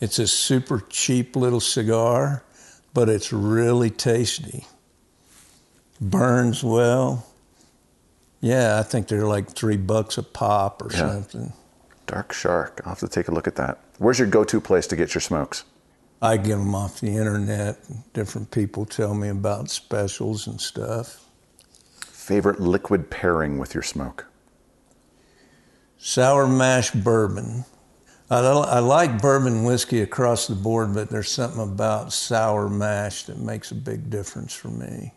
It's 0.00 0.18
a 0.18 0.26
super 0.26 0.82
cheap 0.88 1.36
little 1.36 1.60
cigar, 1.60 2.42
but 2.94 3.08
it's 3.08 3.32
really 3.32 3.90
tasty. 3.90 4.66
Burns 6.00 6.64
well. 6.64 7.26
Yeah, 8.40 8.78
I 8.78 8.82
think 8.82 9.08
they're 9.08 9.26
like 9.26 9.50
three 9.50 9.76
bucks 9.76 10.18
a 10.18 10.22
pop 10.22 10.82
or 10.82 10.90
Yeah. 10.92 10.98
something. 11.12 11.52
Dark 12.06 12.32
Shark. 12.32 12.80
I'll 12.84 12.90
have 12.90 13.00
to 13.00 13.08
take 13.08 13.28
a 13.28 13.32
look 13.32 13.46
at 13.46 13.56
that. 13.56 13.78
Where's 13.98 14.18
your 14.18 14.28
go 14.28 14.44
to 14.44 14.60
place 14.60 14.86
to 14.88 14.96
get 14.96 15.14
your 15.14 15.20
smokes? 15.20 15.64
I 16.20 16.38
get 16.38 16.56
them 16.56 16.74
off 16.74 17.00
the 17.00 17.08
internet. 17.08 17.78
Different 18.14 18.50
people 18.50 18.86
tell 18.86 19.14
me 19.14 19.28
about 19.28 19.70
specials 19.70 20.46
and 20.46 20.60
stuff. 20.60 21.24
Favorite 22.00 22.58
liquid 22.58 23.10
pairing 23.10 23.58
with 23.58 23.74
your 23.74 23.82
smoke? 23.82 24.26
Sour 25.98 26.46
mash 26.46 26.90
bourbon. 26.90 27.64
I, 28.30 28.38
I 28.38 28.78
like 28.80 29.20
bourbon 29.20 29.64
whiskey 29.64 30.00
across 30.00 30.46
the 30.46 30.54
board, 30.54 30.94
but 30.94 31.10
there's 31.10 31.30
something 31.30 31.62
about 31.62 32.12
sour 32.12 32.68
mash 32.68 33.24
that 33.24 33.38
makes 33.38 33.70
a 33.70 33.76
big 33.76 34.10
difference 34.10 34.52
for 34.52 34.68
me. 34.68 35.12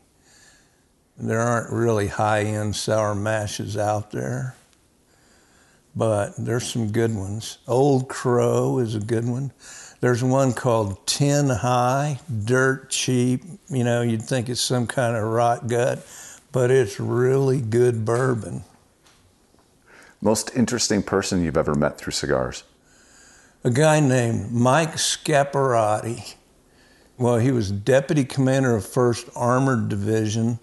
There 1.18 1.40
aren't 1.40 1.72
really 1.72 2.08
high 2.08 2.44
end 2.44 2.76
sour 2.76 3.16
mashes 3.16 3.76
out 3.76 4.12
there, 4.12 4.56
but 5.96 6.34
there's 6.38 6.72
some 6.72 6.92
good 6.92 7.16
ones. 7.16 7.58
Old 7.68 8.08
Crow 8.08 8.80
is 8.80 8.96
a 8.96 9.00
good 9.00 9.28
one. 9.28 9.52
There's 10.02 10.24
one 10.24 10.54
called 10.54 11.06
Ten 11.06 11.50
High, 11.50 12.20
dirt 12.46 12.90
cheap. 12.90 13.44
You 13.70 13.84
know, 13.84 14.02
you'd 14.02 14.24
think 14.24 14.50
it's 14.50 14.62
some 14.62 14.88
kind 14.88 15.16
of 15.16 15.24
rot 15.24 15.68
gut, 15.68 16.06
but 16.52 16.72
it's 16.72 17.00
really 17.00 17.60
good 17.60 18.06
bourbon. 18.06 18.64
Most 20.22 20.56
interesting 20.56 21.04
person 21.04 21.44
you've 21.44 21.58
ever 21.58 21.76
met 21.76 21.98
through 21.98 22.12
cigars? 22.12 22.64
a 23.64 23.70
guy 23.70 24.00
named 24.00 24.52
Mike 24.52 24.94
Scaparrotti. 24.94 26.36
Well, 27.18 27.38
he 27.38 27.52
was 27.52 27.72
deputy 27.72 28.24
commander 28.24 28.76
of 28.76 28.86
1st 28.86 29.32
Armored 29.36 29.90
Division 29.90 30.60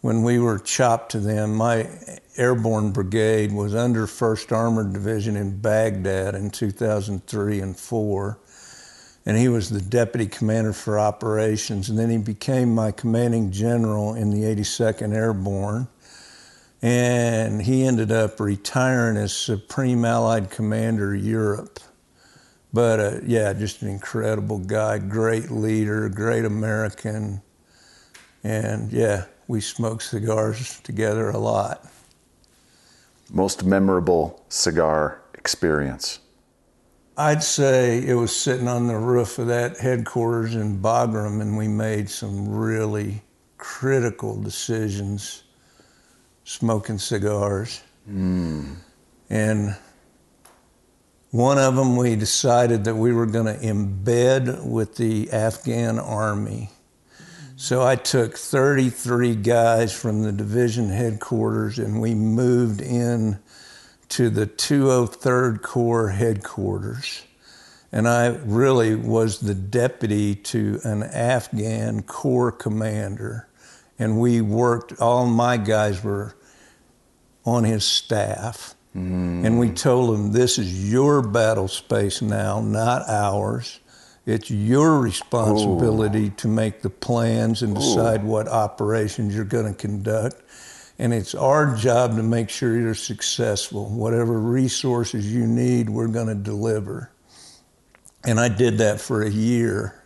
when 0.00 0.24
we 0.24 0.40
were 0.40 0.58
chopped 0.58 1.12
to 1.12 1.20
them. 1.20 1.54
My 1.54 1.88
airborne 2.36 2.90
brigade 2.90 3.52
was 3.52 3.76
under 3.76 4.06
1st 4.06 4.50
Armored 4.50 4.92
Division 4.92 5.36
in 5.36 5.60
Baghdad 5.60 6.34
in 6.34 6.50
2003 6.50 7.60
and 7.60 7.76
4. 7.76 8.38
And 9.24 9.36
he 9.36 9.48
was 9.48 9.70
the 9.70 9.80
deputy 9.80 10.26
commander 10.26 10.72
for 10.72 10.98
operations. 10.98 11.88
And 11.88 11.98
then 11.98 12.10
he 12.10 12.18
became 12.18 12.74
my 12.74 12.90
commanding 12.90 13.52
general 13.52 14.14
in 14.14 14.30
the 14.30 14.42
82nd 14.42 15.14
Airborne. 15.14 15.86
And 16.80 17.62
he 17.62 17.84
ended 17.84 18.10
up 18.10 18.40
retiring 18.40 19.16
as 19.16 19.32
Supreme 19.32 20.04
Allied 20.04 20.50
Commander 20.50 21.14
Europe. 21.14 21.78
But 22.72 23.00
uh, 23.00 23.20
yeah, 23.24 23.52
just 23.52 23.82
an 23.82 23.88
incredible 23.88 24.58
guy, 24.58 24.98
great 24.98 25.50
leader, 25.50 26.08
great 26.08 26.44
American. 26.44 27.42
And 28.42 28.92
yeah, 28.92 29.26
we 29.46 29.60
smoked 29.60 30.02
cigars 30.02 30.80
together 30.80 31.30
a 31.30 31.38
lot. 31.38 31.86
Most 33.30 33.64
memorable 33.64 34.44
cigar 34.48 35.22
experience? 35.34 36.18
I'd 37.16 37.42
say 37.42 37.98
it 37.98 38.14
was 38.14 38.34
sitting 38.34 38.68
on 38.68 38.86
the 38.86 38.96
roof 38.96 39.38
of 39.38 39.48
that 39.48 39.78
headquarters 39.78 40.54
in 40.54 40.80
Bagram, 40.80 41.40
and 41.42 41.56
we 41.56 41.68
made 41.68 42.08
some 42.08 42.48
really 42.48 43.22
critical 43.58 44.40
decisions 44.40 45.42
smoking 46.44 46.98
cigars. 46.98 47.82
Hmm. 48.06 48.74
And 49.28 49.76
one 51.30 51.58
of 51.58 51.76
them, 51.76 51.96
we 51.96 52.16
decided 52.16 52.84
that 52.84 52.96
we 52.96 53.12
were 53.12 53.26
going 53.26 53.46
to 53.46 53.60
embed 53.60 54.66
with 54.66 54.96
the 54.96 55.30
Afghan 55.30 55.98
army. 55.98 56.70
So 57.56 57.82
I 57.82 57.96
took 57.96 58.36
33 58.36 59.36
guys 59.36 59.92
from 59.92 60.22
the 60.22 60.32
division 60.32 60.88
headquarters 60.88 61.78
and 61.78 62.00
we 62.00 62.14
moved 62.14 62.80
in 62.80 63.38
to 64.12 64.28
the 64.28 64.46
203rd 64.46 65.62
Corps 65.62 66.10
headquarters. 66.10 67.24
And 67.90 68.06
I 68.06 68.26
really 68.44 68.94
was 68.94 69.40
the 69.40 69.54
deputy 69.54 70.34
to 70.34 70.80
an 70.84 71.02
Afghan 71.02 72.02
Corps 72.02 72.52
commander. 72.52 73.48
And 73.98 74.20
we 74.20 74.42
worked, 74.42 75.00
all 75.00 75.26
my 75.26 75.56
guys 75.56 76.04
were 76.04 76.34
on 77.46 77.64
his 77.64 77.84
staff. 77.84 78.74
Mm. 78.94 79.46
And 79.46 79.58
we 79.58 79.70
told 79.70 80.14
him, 80.14 80.32
this 80.32 80.58
is 80.58 80.92
your 80.92 81.22
battle 81.22 81.68
space 81.68 82.20
now, 82.20 82.60
not 82.60 83.08
ours. 83.08 83.80
It's 84.26 84.50
your 84.50 85.00
responsibility 85.00 86.30
to 86.30 86.48
make 86.48 86.82
the 86.82 86.90
plans 86.90 87.62
and 87.62 87.74
decide 87.74 88.24
what 88.24 88.46
operations 88.46 89.34
you're 89.34 89.44
going 89.44 89.72
to 89.72 89.74
conduct. 89.74 90.41
And 91.02 91.12
it's 91.12 91.34
our 91.34 91.74
job 91.74 92.14
to 92.14 92.22
make 92.22 92.48
sure 92.48 92.78
you're 92.78 92.94
successful. 92.94 93.90
Whatever 93.90 94.38
resources 94.38 95.34
you 95.34 95.48
need, 95.48 95.90
we're 95.90 96.06
going 96.06 96.28
to 96.28 96.36
deliver. 96.36 97.10
And 98.24 98.38
I 98.38 98.48
did 98.48 98.78
that 98.78 99.00
for 99.00 99.24
a 99.24 99.28
year. 99.28 100.00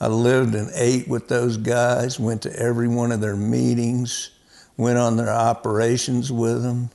I 0.00 0.06
lived 0.06 0.54
and 0.54 0.70
ate 0.74 1.08
with 1.08 1.28
those 1.28 1.58
guys, 1.58 2.18
went 2.18 2.40
to 2.40 2.58
every 2.58 2.88
one 2.88 3.12
of 3.12 3.20
their 3.20 3.36
meetings, 3.36 4.30
went 4.78 4.96
on 4.96 5.18
their 5.18 5.28
operations 5.28 6.32
with 6.32 6.62
them, 6.62 6.88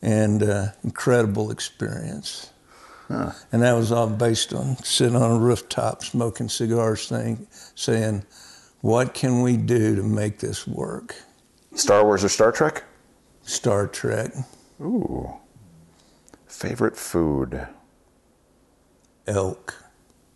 and 0.00 0.40
uh, 0.44 0.66
incredible 0.84 1.50
experience. 1.50 2.52
And 3.50 3.62
that 3.62 3.72
was 3.72 3.90
all 3.90 4.08
based 4.08 4.52
on 4.52 4.76
sitting 4.76 5.16
on 5.16 5.32
a 5.32 5.38
rooftop 5.40 6.04
smoking 6.04 6.48
cigars, 6.48 7.08
thing, 7.08 7.48
saying, 7.74 8.24
"What 8.80 9.12
can 9.12 9.42
we 9.42 9.56
do 9.56 9.96
to 9.96 10.04
make 10.04 10.38
this 10.38 10.68
work?" 10.68 11.16
Star 11.78 12.04
Wars 12.04 12.24
or 12.24 12.28
Star 12.28 12.52
Trek? 12.52 12.84
Star 13.42 13.86
Trek, 13.86 14.32
Ooh. 14.80 15.32
Favorite 16.46 16.96
food? 16.96 17.66
elk. 19.26 19.74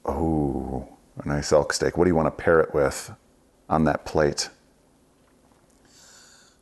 Ooh, 0.08 0.86
a 1.22 1.26
nice 1.28 1.52
elk 1.52 1.72
steak. 1.72 1.96
What 1.96 2.04
do 2.04 2.10
you 2.10 2.14
want 2.14 2.26
to 2.26 2.42
pair 2.42 2.60
it 2.60 2.74
with 2.74 3.10
on 3.68 3.84
that 3.84 4.04
plate? 4.04 4.50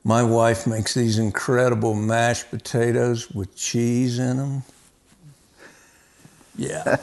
My 0.05 0.23
wife 0.23 0.67
makes 0.67 0.95
these 0.95 1.19
incredible 1.19 1.95
mashed 1.95 2.51
potatoes 2.51 3.31
with 3.31 3.55
cheese 3.57 4.19
in 4.19 4.37
them. 4.39 4.63
Yeah, 6.57 6.97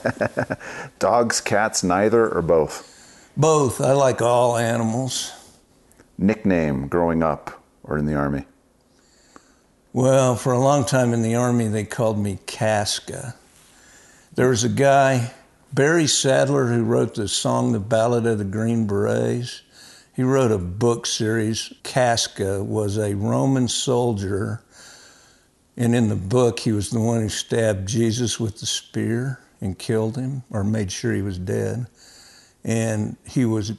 Dogs, 1.00 1.42
cats, 1.42 1.84
neither, 1.84 2.28
or 2.30 2.42
both? 2.42 2.94
both. 3.36 3.82
I 3.82 3.92
like 3.94 4.22
all 4.22 4.58
animals. 4.58 5.32
Nickname 6.18 6.88
growing 6.88 7.22
up 7.24 7.62
or 7.88 7.98
in 7.98 8.06
the 8.06 8.16
Army? 8.16 8.46
Well, 9.94 10.36
for 10.36 10.54
a 10.54 10.60
long 10.60 10.86
time 10.86 11.14
in 11.14 11.22
the 11.22 11.36
Army, 11.36 11.68
they 11.68 11.86
called 11.86 12.20
me 12.20 12.40
Casca. 12.46 13.36
There 14.36 14.50
was 14.50 14.64
a 14.64 14.70
guy, 14.70 15.32
Barry 15.74 16.06
Sadler, 16.06 16.68
who 16.68 16.84
wrote 16.84 17.16
the 17.16 17.28
song 17.28 17.72
The 17.72 17.80
Ballad 17.80 18.28
of 18.28 18.38
the 18.38 18.44
Green 18.46 18.86
Berets. 18.86 19.62
He 20.16 20.24
wrote 20.24 20.52
a 20.52 20.58
book 20.58 21.06
series. 21.06 21.74
Casca 21.84 22.64
was 22.64 22.98
a 22.98 23.16
Roman 23.16 23.68
soldier, 23.68 24.62
and 25.76 25.96
in 25.96 26.10
the 26.10 26.16
book, 26.16 26.60
he 26.60 26.72
was 26.72 26.90
the 26.90 27.00
one 27.00 27.22
who 27.22 27.30
stabbed 27.30 27.88
Jesus 27.88 28.40
with 28.40 28.60
the 28.60 28.66
spear 28.66 29.40
and 29.62 29.80
killed 29.80 30.18
him, 30.18 30.44
or 30.52 30.64
made 30.64 30.92
sure 30.92 31.14
he 31.14 31.22
was 31.22 31.40
dead. 31.40 31.88
And 32.64 33.18
he 33.26 33.46
was 33.46 33.74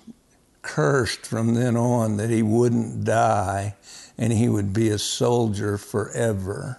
cursed 0.68 1.24
from 1.24 1.54
then 1.54 1.76
on 1.78 2.18
that 2.18 2.28
he 2.28 2.42
wouldn't 2.42 3.02
die 3.02 3.74
and 4.18 4.32
he 4.32 4.50
would 4.50 4.74
be 4.74 4.90
a 4.90 4.98
soldier 4.98 5.78
forever. 5.78 6.78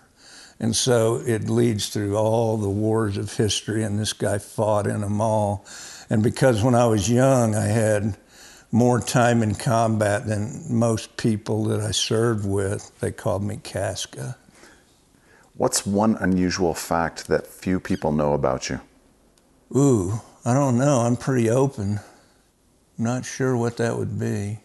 And 0.60 0.76
so 0.76 1.16
it 1.26 1.50
leads 1.50 1.90
through 1.90 2.16
all 2.16 2.58
the 2.58 2.70
wars 2.70 3.18
of 3.18 3.34
history, 3.34 3.82
and 3.82 3.98
this 3.98 4.12
guy 4.12 4.38
fought 4.38 4.86
in 4.86 5.02
them 5.02 5.22
all. 5.22 5.66
And 6.10 6.22
because 6.22 6.62
when 6.62 6.76
I 6.76 6.86
was 6.86 7.10
young, 7.10 7.56
I 7.56 7.66
had 7.66 8.18
more 8.72 9.00
time 9.00 9.42
in 9.42 9.56
combat 9.56 10.28
than 10.28 10.66
most 10.70 11.16
people 11.18 11.64
that 11.66 11.80
I 11.80 11.92
served 11.92 12.46
with, 12.46 12.92
they 13.00 13.12
called 13.12 13.42
me 13.42 13.58
Casca. 13.64 14.38
What's 15.56 15.86
one 15.86 16.16
unusual 16.18 16.74
fact 16.74 17.28
that 17.28 17.48
few 17.48 17.80
people 17.80 18.12
know 18.12 18.34
about 18.34 18.70
you? 18.70 18.82
Ooh, 19.76 20.22
I 20.46 20.54
don't 20.54 20.78
know. 20.78 21.00
I'm 21.00 21.16
pretty 21.16 21.50
open. 21.50 22.02
Not 23.00 23.24
sure 23.24 23.56
what 23.56 23.78
that 23.78 23.97
would 23.97 24.20
be. 24.20 24.60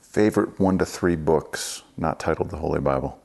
favorite 0.00 0.58
one 0.58 0.78
to 0.78 0.86
three 0.86 1.16
books 1.16 1.82
not 1.98 2.18
titled 2.18 2.48
the 2.48 2.56
Holy 2.56 2.80
Bible? 2.80 3.20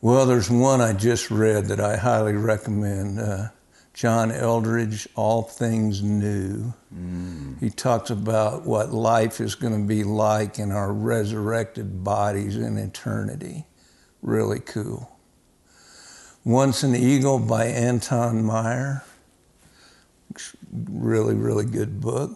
Well, 0.00 0.24
there's 0.24 0.50
one 0.50 0.80
I 0.80 0.94
just 0.94 1.30
read 1.30 1.66
that 1.66 1.78
I 1.78 1.96
highly 1.96 2.32
recommend. 2.32 3.20
Uh, 3.20 3.48
John 3.92 4.30
Eldredge, 4.30 5.06
All 5.14 5.42
Things 5.42 6.02
New. 6.02 6.72
Mm. 6.94 7.60
He 7.60 7.68
talks 7.68 8.08
about 8.08 8.64
what 8.64 8.92
life 8.92 9.40
is 9.40 9.54
going 9.54 9.78
to 9.78 9.86
be 9.86 10.04
like 10.04 10.58
in 10.58 10.70
our 10.72 10.92
resurrected 10.92 12.02
bodies 12.02 12.56
in 12.56 12.78
eternity. 12.78 13.66
Really 14.22 14.60
cool. 14.60 15.18
Once 16.44 16.82
an 16.82 16.94
Eagle 16.94 17.38
by 17.38 17.66
Anton 17.66 18.42
Myrer. 18.42 19.02
Really, 20.72 21.34
really 21.34 21.64
good 21.64 22.00
book. 22.00 22.32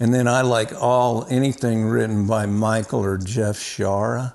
And 0.00 0.14
then 0.14 0.28
I 0.28 0.42
like 0.42 0.72
all 0.80 1.26
anything 1.28 1.84
written 1.84 2.26
by 2.26 2.46
Michael 2.46 3.04
or 3.04 3.18
Jeff 3.18 3.56
Shaara. 3.56 4.34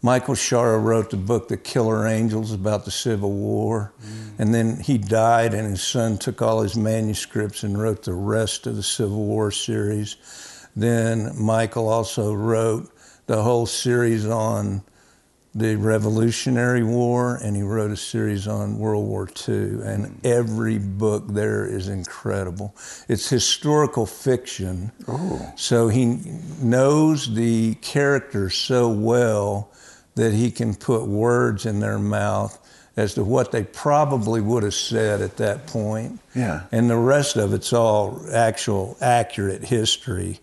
Michael 0.00 0.34
Shaara 0.34 0.82
wrote 0.82 1.10
the 1.10 1.16
book 1.16 1.48
The 1.48 1.56
Killer 1.56 2.06
Angels 2.06 2.52
about 2.52 2.84
the 2.84 2.90
Civil 2.90 3.32
War. 3.32 3.92
Mm. 4.00 4.40
And 4.40 4.54
then 4.54 4.80
he 4.80 4.98
died, 4.98 5.54
and 5.54 5.70
his 5.70 5.82
son 5.82 6.18
took 6.18 6.42
all 6.42 6.62
his 6.62 6.76
manuscripts 6.76 7.62
and 7.62 7.80
wrote 7.80 8.02
the 8.04 8.14
rest 8.14 8.66
of 8.66 8.76
the 8.76 8.82
Civil 8.82 9.24
War 9.24 9.50
series. 9.50 10.16
Then 10.74 11.32
Michael 11.40 11.88
also 11.88 12.32
wrote 12.32 12.90
the 13.26 13.42
whole 13.42 13.66
series 13.66 14.26
on 14.26 14.82
the 15.54 15.76
Revolutionary 15.76 16.82
War, 16.82 17.36
and 17.36 17.54
he 17.54 17.62
wrote 17.62 17.90
a 17.90 17.96
series 17.96 18.48
on 18.48 18.78
World 18.78 19.06
War 19.06 19.28
II. 19.28 19.54
And 19.54 20.06
mm. 20.06 20.24
every 20.24 20.78
book 20.78 21.24
there 21.28 21.66
is 21.66 21.88
incredible. 21.88 22.74
It's 23.08 23.28
historical 23.28 24.06
fiction. 24.06 24.92
Oh. 25.06 25.52
So 25.56 25.88
he 25.88 26.20
knows 26.62 27.34
the 27.34 27.74
characters 27.76 28.54
so 28.54 28.88
well 28.88 29.70
that 30.14 30.32
he 30.32 30.50
can 30.50 30.74
put 30.74 31.06
words 31.06 31.66
in 31.66 31.80
their 31.80 31.98
mouth 31.98 32.58
as 32.96 33.14
to 33.14 33.24
what 33.24 33.52
they 33.52 33.64
probably 33.64 34.40
would 34.40 34.62
have 34.62 34.74
said 34.74 35.20
at 35.20 35.36
that 35.38 35.66
point. 35.66 36.20
Yeah. 36.34 36.64
And 36.72 36.90
the 36.90 36.96
rest 36.96 37.36
of 37.36 37.54
it's 37.54 37.72
all 37.72 38.20
actual 38.32 38.96
accurate 39.00 39.64
history. 39.64 40.40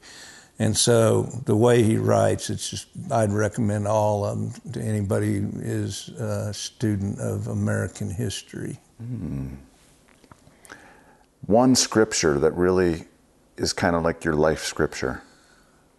And 0.60 0.76
so 0.76 1.24
the 1.46 1.56
way 1.56 1.84
he 1.84 1.98
writes, 1.98 2.50
it's 2.50 2.70
just 2.70 2.88
I'd 3.12 3.32
recommend 3.32 3.88
all 3.88 4.26
of 4.26 4.62
them 4.62 4.74
to 4.74 4.82
anybody 4.82 5.40
who 5.40 5.50
is 5.56 6.10
a 6.10 6.54
student 6.54 7.20
of 7.20 7.48
American 7.48 8.10
history. 8.10 8.78
Mm. 9.02 9.56
One 11.46 11.76
scripture 11.76 12.38
that 12.40 12.52
really 12.56 13.06
is 13.56 13.72
kind 13.72 13.96
of 13.96 14.04
like 14.04 14.26
your 14.26 14.36
life 14.36 14.64
scripture. 14.64 15.24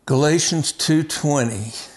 Galatians 0.04 0.72
2:20 0.72 1.88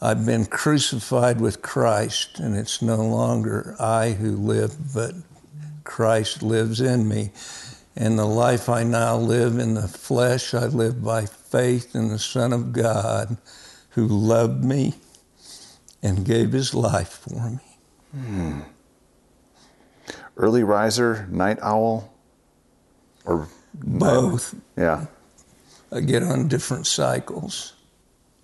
I've 0.00 0.24
been 0.24 0.46
crucified 0.46 1.40
with 1.40 1.60
Christ, 1.60 2.38
and 2.38 2.56
it's 2.56 2.80
no 2.80 3.04
longer 3.04 3.74
I 3.80 4.12
who 4.12 4.36
live, 4.36 4.94
but 4.94 5.12
Christ 5.82 6.40
lives 6.40 6.80
in 6.80 7.08
me. 7.08 7.32
And 7.96 8.16
the 8.16 8.24
life 8.24 8.68
I 8.68 8.84
now 8.84 9.16
live 9.16 9.58
in 9.58 9.74
the 9.74 9.88
flesh, 9.88 10.54
I 10.54 10.66
live 10.66 11.02
by 11.02 11.26
faith 11.50 11.94
in 11.94 12.08
the 12.08 12.18
Son 12.18 12.52
of 12.52 12.72
God 12.72 13.36
who 13.90 14.06
loved 14.06 14.64
me 14.64 14.94
and 16.02 16.24
gave 16.24 16.52
his 16.52 16.74
life 16.74 17.20
for 17.24 17.34
me. 17.34 17.58
Hmm. 18.12 18.60
Early 20.36 20.62
riser, 20.62 21.26
night 21.30 21.58
owl, 21.62 22.12
or 23.24 23.48
both? 23.74 24.54
Yeah. 24.76 25.06
I 25.90 26.00
get 26.00 26.22
on 26.22 26.48
different 26.48 26.86
cycles. 26.86 27.74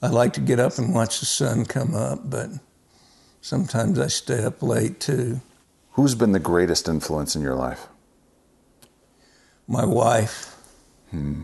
I 0.03 0.09
like 0.09 0.33
to 0.35 0.41
get 0.41 0.59
up 0.59 0.79
and 0.79 0.95
watch 0.95 1.21
the 1.21 1.27
sun 1.27 1.65
come 1.65 1.95
up, 1.95 2.29
but 2.29 2.51
sometimes 3.41 3.99
I 3.99 4.09
stay 4.09 4.43
up 4.43 4.63
late 4.63 5.01
too. 5.01 5.41
Who's 5.93 6.15
been 6.15 6.33
the 6.33 6.41
greatest 6.41 6.89
influence 6.89 7.37
in 7.37 7.43
your 7.43 7.55
life? 7.55 7.87
My 9.69 9.85
wife. 9.85 10.57
Hmm. 11.11 11.43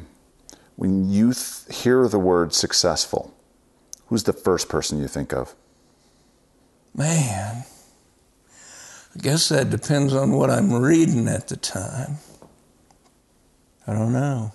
When 0.80 1.10
you 1.10 1.34
th- 1.34 1.76
hear 1.82 2.08
the 2.08 2.18
word 2.18 2.54
successful, 2.54 3.34
who's 4.06 4.22
the 4.22 4.32
first 4.32 4.70
person 4.70 4.98
you 4.98 5.08
think 5.08 5.34
of? 5.34 5.54
Man, 6.94 7.64
I 9.14 9.18
guess 9.20 9.50
that 9.50 9.68
depends 9.68 10.14
on 10.14 10.32
what 10.32 10.48
I'm 10.48 10.72
reading 10.72 11.28
at 11.28 11.48
the 11.48 11.58
time. 11.58 12.16
I 13.86 13.92
don't 13.92 14.14
know. 14.14 14.52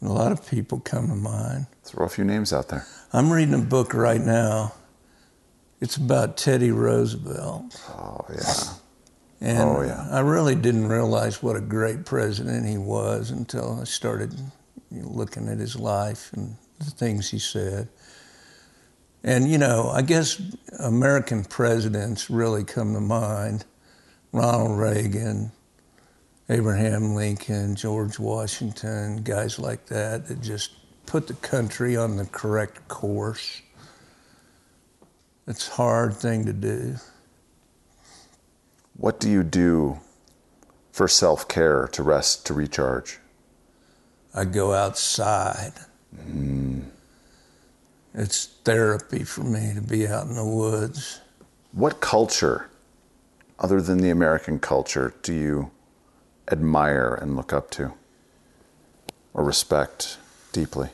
A 0.00 0.12
lot 0.12 0.30
of 0.30 0.48
people 0.48 0.78
come 0.78 1.08
to 1.08 1.16
mind. 1.16 1.66
Throw 1.82 2.06
a 2.06 2.08
few 2.08 2.22
names 2.22 2.52
out 2.52 2.68
there. 2.68 2.86
I'm 3.12 3.32
reading 3.32 3.54
a 3.54 3.58
book 3.58 3.94
right 3.94 4.20
now. 4.20 4.74
It's 5.80 5.96
about 5.96 6.36
Teddy 6.36 6.70
Roosevelt. 6.70 7.82
Oh, 7.88 8.24
yeah. 8.32 8.62
And 9.40 9.58
oh, 9.58 9.82
yeah. 9.82 10.06
I 10.08 10.20
really 10.20 10.54
didn't 10.54 10.86
realize 10.86 11.42
what 11.42 11.56
a 11.56 11.60
great 11.60 12.04
president 12.04 12.68
he 12.68 12.78
was 12.78 13.32
until 13.32 13.80
I 13.80 13.84
started 13.84 14.38
looking 14.90 15.48
at 15.48 15.58
his 15.58 15.76
life 15.76 16.32
and 16.32 16.56
the 16.78 16.90
things 16.90 17.30
he 17.30 17.38
said. 17.38 17.88
And, 19.22 19.50
you 19.50 19.58
know, 19.58 19.90
I 19.90 20.02
guess 20.02 20.40
American 20.78 21.44
presidents 21.44 22.30
really 22.30 22.64
come 22.64 22.94
to 22.94 23.00
mind 23.00 23.64
Ronald 24.32 24.78
Reagan, 24.78 25.52
Abraham 26.48 27.14
Lincoln, 27.14 27.74
George 27.74 28.18
Washington, 28.18 29.22
guys 29.22 29.58
like 29.58 29.86
that 29.86 30.28
that 30.28 30.40
just 30.40 30.72
put 31.06 31.26
the 31.26 31.34
country 31.34 31.96
on 31.96 32.16
the 32.16 32.26
correct 32.26 32.86
course. 32.88 33.62
It's 35.46 35.68
a 35.68 35.72
hard 35.72 36.14
thing 36.14 36.44
to 36.44 36.52
do. 36.52 36.96
What 38.96 39.18
do 39.18 39.30
you 39.30 39.42
do 39.42 40.00
for 40.92 41.08
self 41.08 41.48
care, 41.48 41.88
to 41.92 42.02
rest, 42.02 42.46
to 42.46 42.54
recharge? 42.54 43.18
I 44.34 44.44
go 44.44 44.72
outside. 44.72 45.72
Mm. 46.16 46.84
It's 48.14 48.46
therapy 48.64 49.24
for 49.24 49.42
me 49.42 49.74
to 49.74 49.80
be 49.80 50.06
out 50.06 50.26
in 50.26 50.34
the 50.34 50.44
woods. 50.44 51.20
What 51.72 52.00
culture, 52.00 52.68
other 53.58 53.80
than 53.80 53.98
the 53.98 54.10
American 54.10 54.58
culture, 54.58 55.14
do 55.22 55.32
you 55.32 55.70
admire 56.50 57.18
and 57.20 57.36
look 57.36 57.52
up 57.52 57.70
to 57.72 57.92
or 59.34 59.44
respect 59.44 60.18
deeply? 60.52 60.88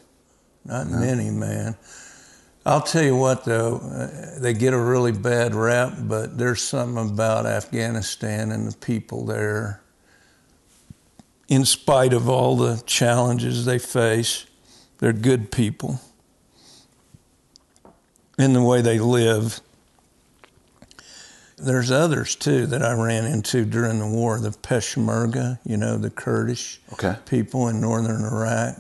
Not 0.65 0.89
no. 0.89 0.99
many, 0.99 1.31
man. 1.31 1.77
I'll 2.67 2.81
tell 2.81 3.03
you 3.03 3.17
what, 3.17 3.45
though, 3.45 3.77
uh, 3.77 4.41
they 4.41 4.55
get 4.55 4.73
a 4.73 4.79
really 4.79 5.13
bad 5.13 5.55
rap, 5.55 5.95
but 6.01 6.39
there's 6.39 6.63
something 6.63 7.11
about 7.11 7.45
Afghanistan 7.45 8.53
and 8.53 8.73
the 8.73 8.77
people 8.79 9.27
there. 9.27 9.83
In 11.49 11.65
spite 11.65 12.13
of 12.13 12.29
all 12.29 12.57
the 12.57 12.83
challenges 12.87 13.65
they 13.65 13.79
face, 13.79 14.47
they're 14.99 15.13
good 15.13 15.51
people. 15.51 16.01
In 18.39 18.53
the 18.53 18.63
way 18.63 18.81
they 18.81 18.99
live, 18.99 19.61
there's 21.57 21.91
others 21.91 22.35
too 22.35 22.67
that 22.67 22.83
I 22.83 22.93
ran 22.95 23.25
into 23.25 23.65
during 23.65 23.99
the 23.99 24.07
war. 24.07 24.39
The 24.39 24.51
Peshmerga, 24.51 25.59
you 25.65 25.77
know, 25.77 25.97
the 25.97 26.11
Kurdish 26.11 26.81
okay. 26.95 27.17
people 27.27 27.69
in 27.69 27.81
northern 27.81 28.25
Iraq. 28.25 28.77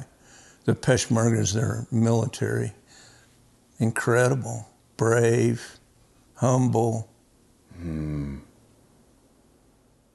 The 0.65 0.75
Peshmergas, 0.75 1.53
their 1.53 1.87
military. 1.91 2.73
Incredible, 3.79 4.69
brave, 4.97 5.79
humble, 6.37 7.09
mm. 7.79 8.41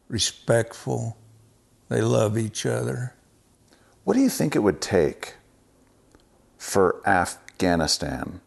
respectful. 0.07 1.17
They 1.89 2.01
love 2.01 2.37
each 2.37 2.65
other. 2.65 3.15
What 4.03 4.13
do 4.13 4.21
you 4.21 4.29
think 4.29 4.55
it 4.55 4.59
would 4.59 4.81
take 4.81 5.35
for 6.57 7.01
Afghanistan 7.07 8.41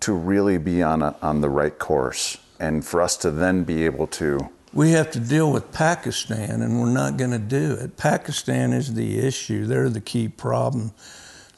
to 0.00 0.12
really 0.12 0.58
be 0.58 0.82
on, 0.82 1.02
a, 1.02 1.16
on 1.20 1.40
the 1.40 1.50
right 1.50 1.76
course? 1.78 2.38
and 2.58 2.84
for 2.84 3.00
us 3.00 3.16
to 3.18 3.30
then 3.30 3.64
be 3.64 3.84
able 3.84 4.06
to. 4.06 4.48
We 4.72 4.90
have 4.92 5.10
to 5.12 5.20
deal 5.20 5.50
with 5.50 5.72
Pakistan, 5.72 6.62
and 6.62 6.80
we're 6.80 6.90
not 6.90 7.16
going 7.16 7.30
to 7.30 7.38
do 7.38 7.72
it. 7.74 7.96
Pakistan 7.96 8.72
is 8.72 8.94
the 8.94 9.18
issue, 9.18 9.66
they're 9.66 9.88
the 9.88 10.00
key 10.00 10.28
problem. 10.28 10.92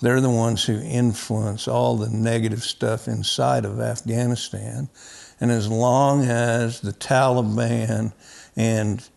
They're 0.00 0.20
the 0.20 0.30
ones 0.30 0.64
who 0.64 0.78
influence 0.80 1.66
all 1.66 1.96
the 1.96 2.08
negative 2.08 2.62
stuff 2.62 3.08
inside 3.08 3.64
of 3.64 3.80
Afghanistan. 3.80 4.88
And 5.40 5.50
as 5.50 5.68
long 5.68 6.22
as 6.22 6.80
the 6.80 6.92
Taliban 6.92 8.12
and 8.54 9.08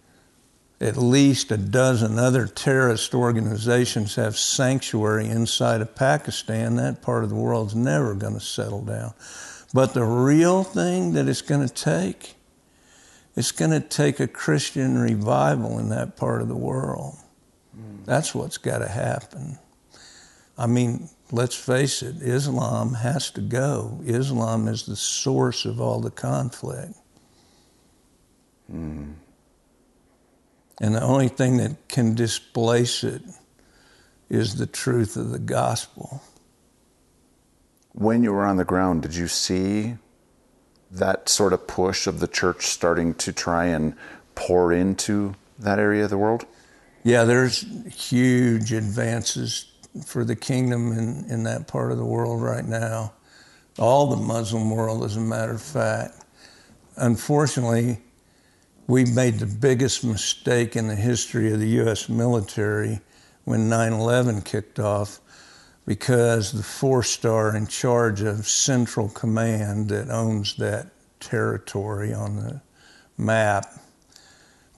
at 0.82 0.98
least 0.98 1.52
a 1.52 1.58
dozen 1.58 2.18
other 2.18 2.48
terrorist 2.48 3.14
organizations 3.14 4.16
have 4.16 4.36
sanctuary 4.36 5.28
inside 5.28 5.80
of 5.80 5.96
Pakistan, 5.96 6.76
that 6.78 7.04
part 7.04 7.24
of 7.24 7.30
the 7.30 7.36
world's 7.36 7.76
never 7.76 8.16
going 8.16 8.34
to 8.34 8.40
settle 8.40 8.82
down. 8.82 9.14
But 9.74 9.94
the 9.94 10.04
real 10.04 10.64
thing 10.64 11.14
that 11.14 11.28
it's 11.30 11.44
going 11.44 11.66
to 11.66 11.74
take, 11.74 12.36
it's 13.36 13.52
going 13.52 13.72
to 13.72 13.80
take 13.80 14.20
a 14.20 14.28
Christian 14.28 14.98
revival 14.98 15.78
in 15.78 15.90
that 15.90 16.18
part 16.18 16.42
of 16.42 16.48
the 16.48 16.58
world. 16.58 17.16
Mm. 17.78 18.04
That's 18.06 18.34
what's 18.34 18.58
got 18.58 18.80
to 18.80 18.88
happen. 18.88 19.60
I 20.58 20.66
mean, 20.66 21.10
let's 21.32 21.56
face 21.56 22.02
it, 22.02 22.22
Islam 22.22 22.96
has 22.96 23.30
to 23.32 23.42
go. 23.42 24.00
Islam 24.04 24.68
is 24.68 24.88
the 24.88 24.96
source 24.96 25.64
of 25.64 25.80
all 25.80 26.02
the 26.02 26.12
conflict. 26.12 26.96
Hmm. 28.70 29.12
And 30.82 30.96
the 30.96 31.02
only 31.04 31.28
thing 31.28 31.58
that 31.58 31.88
can 31.88 32.16
displace 32.16 33.04
it 33.04 33.22
is 34.30 34.56
the 34.56 34.66
truth 34.66 35.16
of 35.16 35.30
the 35.30 35.40
gospel. 35.40 36.24
When 37.92 38.24
you 38.24 38.34
were 38.34 38.46
on 38.46 38.58
the 38.58 38.66
ground, 38.66 39.04
did 39.04 39.14
you 39.16 39.28
see 39.28 39.98
that 40.90 41.30
sort 41.30 41.54
of 41.54 41.68
push 41.68 42.08
of 42.08 42.20
the 42.20 42.28
church 42.28 42.66
starting 42.66 43.14
to 43.16 43.32
try 43.32 43.66
and 43.66 43.96
pour 44.34 44.74
into 44.74 45.36
that 45.60 45.78
area 45.78 46.06
of 46.06 46.10
the 46.10 46.18
world? 46.18 46.48
Yeah, 47.04 47.26
there's 47.26 47.64
huge 47.94 48.74
advances 48.74 49.72
for 50.04 50.26
the 50.26 50.36
kingdom 50.36 50.94
in, 50.94 51.26
in 51.30 51.44
that 51.44 51.68
part 51.68 51.92
of 51.92 52.00
the 52.00 52.06
world 52.06 52.42
right 52.42 52.66
now. 52.66 53.14
All 53.78 54.08
the 54.08 54.18
Muslim 54.18 54.72
world, 54.72 55.04
as 55.04 55.16
a 55.16 55.22
matter 55.22 55.54
of 55.54 55.62
fact. 55.62 56.16
Unfortunately, 56.96 58.00
we 58.88 59.06
made 59.06 59.40
the 59.40 59.46
biggest 59.46 60.04
mistake 60.04 60.76
in 60.76 60.88
the 60.88 60.96
history 60.96 61.52
of 61.54 61.60
the 61.60 61.70
U.S. 61.70 62.10
military 62.10 63.00
when 63.44 63.70
9 63.70 63.94
11 63.94 64.42
kicked 64.42 64.80
off 64.80 65.20
because 65.86 66.52
the 66.52 66.64
four 66.64 67.04
star 67.04 67.56
in 67.56 67.68
charge 67.68 68.22
of 68.22 68.48
Central 68.48 69.10
Command 69.10 69.90
that 69.90 70.10
owns 70.10 70.56
that 70.58 70.88
territory 71.20 72.14
on 72.14 72.36
the 72.36 72.62
map 73.18 73.66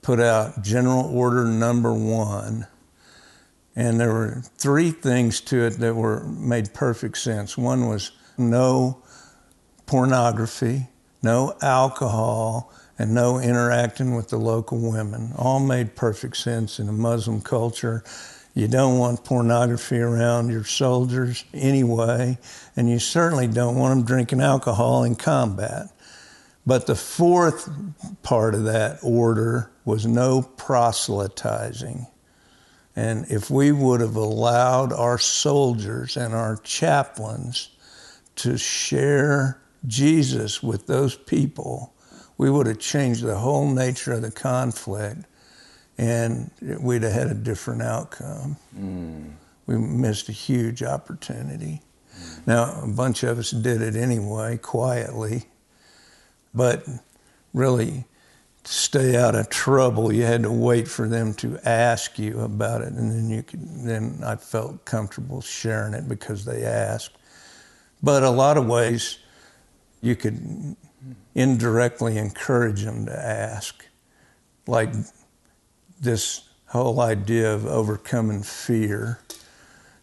put 0.01 0.19
out 0.19 0.61
General 0.61 1.05
Order 1.05 1.45
Number 1.45 1.93
One. 1.93 2.67
And 3.75 3.99
there 3.99 4.13
were 4.13 4.43
three 4.57 4.91
things 4.91 5.41
to 5.41 5.65
it 5.65 5.79
that 5.79 5.95
were 5.95 6.23
made 6.25 6.73
perfect 6.73 7.17
sense. 7.17 7.57
One 7.57 7.87
was 7.87 8.11
no 8.37 9.01
pornography, 9.87 10.89
no 11.23 11.55
alcohol, 11.61 12.71
and 12.97 13.13
no 13.13 13.39
interacting 13.39 14.15
with 14.15 14.29
the 14.29 14.37
local 14.37 14.77
women. 14.79 15.33
All 15.37 15.59
made 15.59 15.95
perfect 15.95 16.37
sense 16.37 16.79
in 16.79 16.87
a 16.89 16.93
Muslim 16.93 17.41
culture. 17.41 18.03
You 18.53 18.67
don't 18.67 18.99
want 18.99 19.23
pornography 19.23 19.99
around 19.99 20.49
your 20.49 20.63
soldiers 20.63 21.43
anyway, 21.53 22.37
and 22.75 22.89
you 22.89 22.99
certainly 22.99 23.47
don't 23.47 23.77
want 23.77 23.95
them 23.95 24.05
drinking 24.05 24.41
alcohol 24.41 25.03
in 25.03 25.15
combat. 25.15 25.87
But 26.65 26.85
the 26.85 26.95
fourth 26.95 27.69
part 28.21 28.53
of 28.53 28.65
that 28.65 28.99
order 29.01 29.71
was 29.85 30.05
no 30.05 30.41
proselytizing. 30.41 32.07
And 32.95 33.25
if 33.29 33.49
we 33.49 33.71
would 33.71 34.01
have 34.01 34.15
allowed 34.15 34.93
our 34.93 35.17
soldiers 35.17 36.15
and 36.15 36.33
our 36.33 36.57
chaplains 36.57 37.69
to 38.35 38.57
share 38.57 39.59
Jesus 39.87 40.61
with 40.61 40.87
those 40.87 41.15
people, 41.15 41.92
we 42.43 42.49
would 42.49 42.67
have 42.67 42.79
changed 42.79 43.23
the 43.23 43.37
whole 43.37 43.69
nature 43.69 44.11
of 44.11 44.21
the 44.21 44.29
conflict 44.29 45.23
and 45.97 46.51
we'd 46.81 47.01
have 47.01 47.13
had 47.13 47.27
a 47.27 47.33
different 47.33 47.81
outcome. 47.81 48.57
Mm. 48.77 49.31
We 49.65 49.77
missed 49.77 50.27
a 50.27 50.33
huge 50.33 50.83
opportunity. 50.83 51.81
Mm. 52.13 52.47
Now, 52.47 52.81
a 52.83 52.87
bunch 52.87 53.23
of 53.23 53.39
us 53.39 53.51
did 53.51 53.81
it 53.81 53.95
anyway, 53.95 54.57
quietly, 54.57 55.45
but 56.53 56.85
really, 57.53 58.03
to 58.65 58.71
stay 58.73 59.15
out 59.15 59.35
of 59.35 59.47
trouble, 59.49 60.11
you 60.11 60.23
had 60.23 60.43
to 60.43 60.51
wait 60.51 60.89
for 60.89 61.07
them 61.07 61.33
to 61.35 61.57
ask 61.63 62.19
you 62.19 62.41
about 62.41 62.81
it, 62.81 62.91
and 62.91 63.09
then 63.09 63.29
you 63.29 63.43
could. 63.43 63.61
Then 63.85 64.19
I 64.25 64.35
felt 64.35 64.83
comfortable 64.83 65.39
sharing 65.39 65.93
it 65.93 66.09
because 66.09 66.43
they 66.43 66.65
asked. 66.65 67.17
But 68.01 68.23
a 68.23 68.29
lot 68.29 68.57
of 68.57 68.67
ways, 68.67 69.19
you 70.01 70.17
could 70.17 70.75
indirectly 71.35 72.17
encourage 72.17 72.83
them 72.83 73.05
to 73.05 73.17
ask, 73.17 73.85
like 74.67 74.93
this 75.99 76.49
whole 76.67 76.99
idea 77.01 77.53
of 77.53 77.65
overcoming 77.65 78.43
fear. 78.43 79.19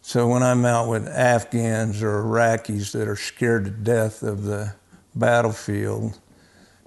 So 0.02 0.28
when 0.28 0.42
I'm 0.42 0.64
out 0.64 0.88
with 0.88 1.06
Afghans 1.08 2.02
or 2.02 2.22
Iraqis 2.22 2.92
that 2.92 3.06
are 3.06 3.16
scared 3.16 3.64
to 3.64 3.70
death 3.70 4.22
of 4.22 4.44
the 4.44 4.74
battlefield, 5.14 6.18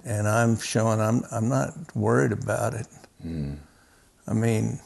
and 0.04 0.28
I'm 0.28 0.58
showing 0.58 1.00
I'm 1.00 1.22
I'm 1.30 1.48
not 1.48 1.74
worried 1.94 2.32
about 2.32 2.74
it. 2.74 2.86
Mm. 3.24 3.56
I 4.26 4.32
mean, 4.32 4.80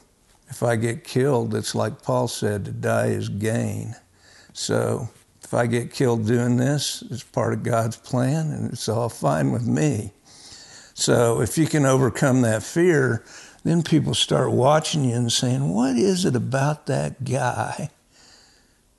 if 0.49 0.63
I 0.63 0.77
get 0.77 1.05
killed, 1.05 1.55
it's 1.55 1.75
like 1.75 2.03
Paul 2.03 2.29
said, 2.29 2.65
to 2.65 2.71
die 2.71 3.09
is 3.09 3.29
gain. 3.29 3.95
So 4.53 5.09
if 5.49 5.55
I 5.55 5.67
get 5.67 5.91
killed 5.91 6.27
doing 6.27 6.59
this, 6.59 7.03
it's 7.11 7.23
part 7.23 7.55
of 7.55 7.63
God's 7.63 7.97
plan, 7.97 8.51
and 8.51 8.71
it's 8.71 8.87
all 8.87 9.09
fine 9.09 9.51
with 9.51 9.67
me. 9.67 10.13
So 10.93 11.41
if 11.41 11.57
you 11.57 11.67
can 11.67 11.87
overcome 11.87 12.43
that 12.43 12.63
fear, 12.63 13.25
then 13.65 13.83
people 13.83 14.13
start 14.13 14.53
watching 14.53 15.07
you 15.07 15.17
and 15.17 15.33
saying, 15.33 15.73
What 15.73 15.97
is 15.97 16.27
it 16.27 16.37
about 16.37 16.85
that 16.89 17.25
guy? 17.25 17.89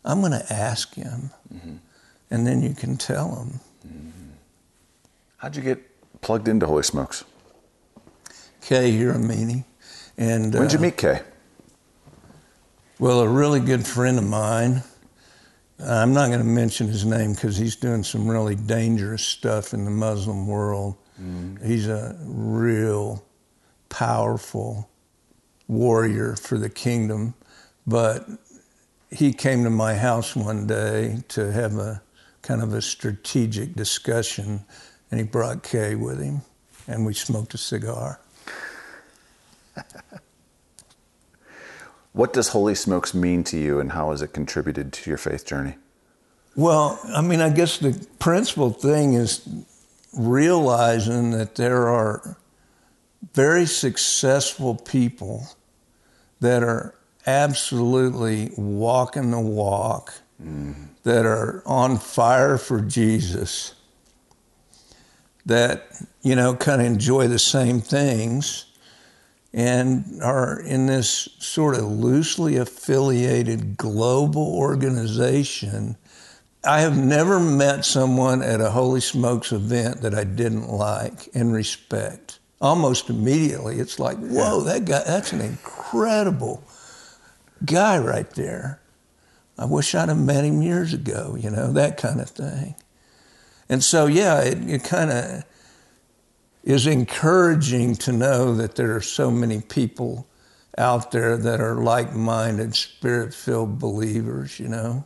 I'm 0.03 0.21
going 0.21 0.31
to 0.31 0.51
ask 0.51 0.95
him. 0.95 1.29
Mm-hmm. 1.53 1.75
And 2.31 2.47
then 2.47 2.63
you 2.63 2.73
can 2.73 2.97
tell 2.97 3.35
him. 3.35 3.59
Mm-hmm. 3.87 4.29
How'd 5.37 5.55
you 5.55 5.61
get 5.61 6.21
plugged 6.21 6.47
into 6.47 6.65
Holy 6.65 6.81
Smokes? 6.81 7.25
Kay 8.61 8.91
Hiramine. 8.91 9.65
And 10.17 10.51
when'd 10.55 10.73
you 10.73 10.79
uh, 10.79 10.81
meet 10.81 10.97
Kay? 10.97 11.21
Well, 12.97 13.19
a 13.19 13.27
really 13.27 13.59
good 13.59 13.85
friend 13.85 14.17
of 14.17 14.27
mine. 14.27 14.81
I'm 15.81 16.13
not 16.13 16.27
going 16.27 16.39
to 16.39 16.45
mention 16.45 16.87
his 16.87 17.05
name 17.05 17.33
because 17.33 17.55
he's 17.55 17.75
doing 17.75 18.03
some 18.03 18.27
really 18.27 18.55
dangerous 18.55 19.23
stuff 19.23 19.73
in 19.73 19.85
the 19.85 19.91
Muslim 19.91 20.45
world. 20.45 20.95
Mm. 21.21 21.65
He's 21.65 21.87
a 21.87 22.17
real 22.25 23.23
powerful 23.87 24.89
warrior 25.67 26.35
for 26.35 26.57
the 26.57 26.69
kingdom, 26.69 27.33
but 27.87 28.27
he 29.09 29.31
came 29.31 29.63
to 29.63 29.69
my 29.69 29.95
house 29.95 30.35
one 30.35 30.67
day 30.67 31.19
to 31.29 31.51
have 31.51 31.77
a 31.77 32.01
kind 32.41 32.61
of 32.61 32.73
a 32.73 32.81
strategic 32.81 33.73
discussion, 33.75 34.65
and 35.11 35.19
he 35.19 35.25
brought 35.25 35.63
Kay 35.63 35.95
with 35.95 36.21
him, 36.21 36.41
and 36.87 37.05
we 37.05 37.13
smoked 37.13 37.53
a 37.53 37.57
cigar. 37.57 38.19
what 42.19 42.33
does 42.33 42.49
Holy 42.49 42.75
Smokes 42.75 43.13
mean 43.13 43.45
to 43.45 43.57
you, 43.57 43.79
and 43.79 43.93
how 43.93 44.11
has 44.11 44.21
it 44.21 44.33
contributed 44.33 44.91
to 44.91 45.09
your 45.09 45.17
faith 45.17 45.45
journey? 45.45 45.75
Well, 46.53 46.99
I 47.15 47.21
mean, 47.21 47.39
I 47.39 47.49
guess 47.49 47.77
the 47.77 48.05
principal 48.19 48.71
thing 48.71 49.13
is 49.13 49.47
realizing 50.11 51.31
that 51.31 51.55
there 51.55 51.87
are 51.87 52.35
very 53.33 53.65
successful 53.65 54.75
people 54.75 55.47
that 56.41 56.61
are 56.61 56.93
absolutely 57.25 58.51
walking 58.57 59.31
the 59.31 59.39
walk, 59.39 60.13
mm. 60.43 60.89
that 61.03 61.25
are 61.25 61.63
on 61.65 61.97
fire 61.97 62.57
for 62.57 62.81
Jesus, 62.81 63.75
that, 65.45 65.85
you 66.21 66.35
know, 66.35 66.53
kind 66.53 66.81
of 66.81 66.87
enjoy 66.87 67.29
the 67.29 67.39
same 67.39 67.79
things 67.79 68.65
and 69.53 70.21
are 70.21 70.59
in 70.59 70.85
this 70.85 71.29
sort 71.39 71.75
of 71.75 71.83
loosely 71.83 72.55
affiliated 72.55 73.77
global 73.77 74.55
organization. 74.55 75.97
I 76.63 76.81
have 76.81 76.97
never 76.97 77.39
met 77.39 77.85
someone 77.85 78.41
at 78.41 78.61
a 78.61 78.71
Holy 78.71 79.01
Smokes 79.01 79.51
event 79.51 80.01
that 80.01 80.13
I 80.13 80.23
didn't 80.23 80.67
like 80.67 81.29
and 81.33 81.53
respect 81.53 82.39
almost 82.61 83.09
immediately. 83.09 83.79
It's 83.79 83.99
like, 83.99 84.17
whoa, 84.17 84.61
that 84.61 84.85
guy, 84.85 85.03
that's 85.05 85.31
an 85.31 85.41
incredible 85.41 86.63
guy 87.65 87.97
right 87.97 88.29
there. 88.31 88.81
I 89.57 89.65
wish 89.65 89.95
I'd 89.95 90.09
have 90.09 90.17
met 90.17 90.45
him 90.45 90.61
years 90.61 90.93
ago, 90.93 91.35
you 91.39 91.49
know, 91.49 91.71
that 91.73 91.97
kind 91.97 92.21
of 92.21 92.29
thing. 92.29 92.75
And 93.67 93.83
so, 93.83 94.05
yeah, 94.05 94.41
it, 94.41 94.69
it 94.69 94.83
kind 94.83 95.11
of 95.11 95.43
is 96.63 96.87
encouraging 96.87 97.95
to 97.95 98.11
know 98.11 98.53
that 98.55 98.75
there 98.75 98.95
are 98.95 99.01
so 99.01 99.31
many 99.31 99.61
people 99.61 100.27
out 100.77 101.11
there 101.11 101.37
that 101.37 101.59
are 101.59 101.75
like 101.75 102.13
minded, 102.13 102.75
spirit 102.75 103.33
filled 103.33 103.79
believers, 103.79 104.59
you 104.59 104.67
know, 104.67 105.05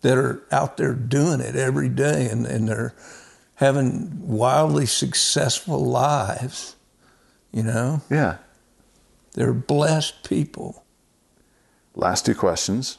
that 0.00 0.16
are 0.16 0.42
out 0.50 0.76
there 0.76 0.94
doing 0.94 1.40
it 1.40 1.56
every 1.56 1.88
day 1.88 2.28
and, 2.28 2.46
and 2.46 2.68
they're 2.68 2.94
having 3.56 4.26
wildly 4.26 4.86
successful 4.86 5.84
lives, 5.84 6.76
you 7.52 7.62
know? 7.62 8.00
Yeah. 8.08 8.38
They're 9.32 9.52
blessed 9.52 10.28
people. 10.28 10.84
Last 11.94 12.24
two 12.24 12.34
questions. 12.34 12.98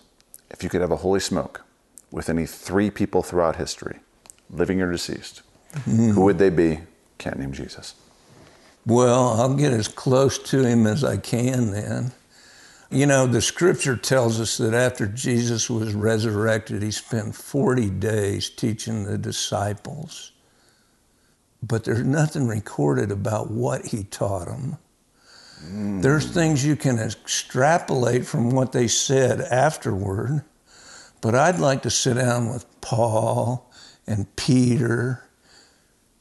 If 0.50 0.64
you 0.64 0.70
could 0.70 0.82
have 0.82 0.92
a 0.92 0.98
holy 0.98 1.20
smoke 1.22 1.64
with 2.12 2.30
any 2.30 2.46
three 2.46 2.90
people 2.92 3.24
throughout 3.24 3.56
history, 3.56 4.00
living 4.50 4.82
or 4.82 4.92
deceased, 4.92 5.42
mm. 5.74 6.12
who 6.12 6.22
would 6.22 6.38
they 6.38 6.50
be? 6.50 6.80
Can't 7.20 7.38
name 7.38 7.52
Jesus. 7.52 7.94
Well, 8.86 9.34
I'll 9.40 9.54
get 9.54 9.72
as 9.72 9.88
close 9.88 10.40
to 10.40 10.64
him 10.64 10.88
as 10.88 11.04
I 11.04 11.18
can 11.18 11.72
then. 11.72 12.14
You 12.90 13.06
know, 13.06 13.28
the 13.28 13.42
scripture 13.42 13.96
tells 13.96 14.40
us 14.40 14.58
that 14.58 14.74
after 14.74 15.06
Jesus 15.06 15.70
was 15.70 15.94
resurrected, 15.94 16.82
he 16.82 16.90
spent 16.90 17.36
40 17.36 17.92
days 17.92 18.50
teaching 18.50 19.04
the 19.04 19.18
disciples. 19.18 20.32
But 21.62 21.84
there's 21.84 22.04
nothing 22.04 22.48
recorded 22.48 23.12
about 23.12 23.52
what 23.52 23.88
he 23.88 24.06
taught 24.06 24.48
them. 24.48 24.78
Mm. 25.64 26.02
There's 26.02 26.32
things 26.32 26.66
you 26.66 26.76
can 26.76 26.98
extrapolate 26.98 28.26
from 28.26 28.52
what 28.52 28.72
they 28.72 28.88
said 28.88 29.42
afterward. 29.42 30.44
But 31.22 31.36
I'd 31.36 31.60
like 31.60 31.84
to 31.84 31.92
sit 31.92 32.16
down 32.16 32.50
with 32.50 32.66
Paul 32.82 33.70
and 34.08 34.34
Peter 34.36 35.29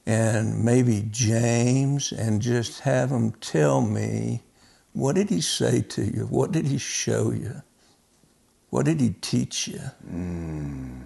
and 0.09 0.65
maybe 0.65 1.05
James 1.11 2.13
and 2.13 2.41
just 2.41 2.81
have 2.81 3.11
them 3.11 3.33
tell 3.33 3.83
me 3.83 4.41
what 4.95 5.15
did 5.15 5.29
he 5.29 5.43
say 5.43 5.83
to 5.83 6.03
you? 6.03 6.27
What 6.31 6.51
did 6.51 6.67
he 6.67 6.79
show 6.79 7.31
you? 7.31 7.63
What 8.71 8.87
did 8.87 9.01
he 9.01 9.11
teach 9.21 9.69
you? 9.69 9.81
Mm. 10.11 11.03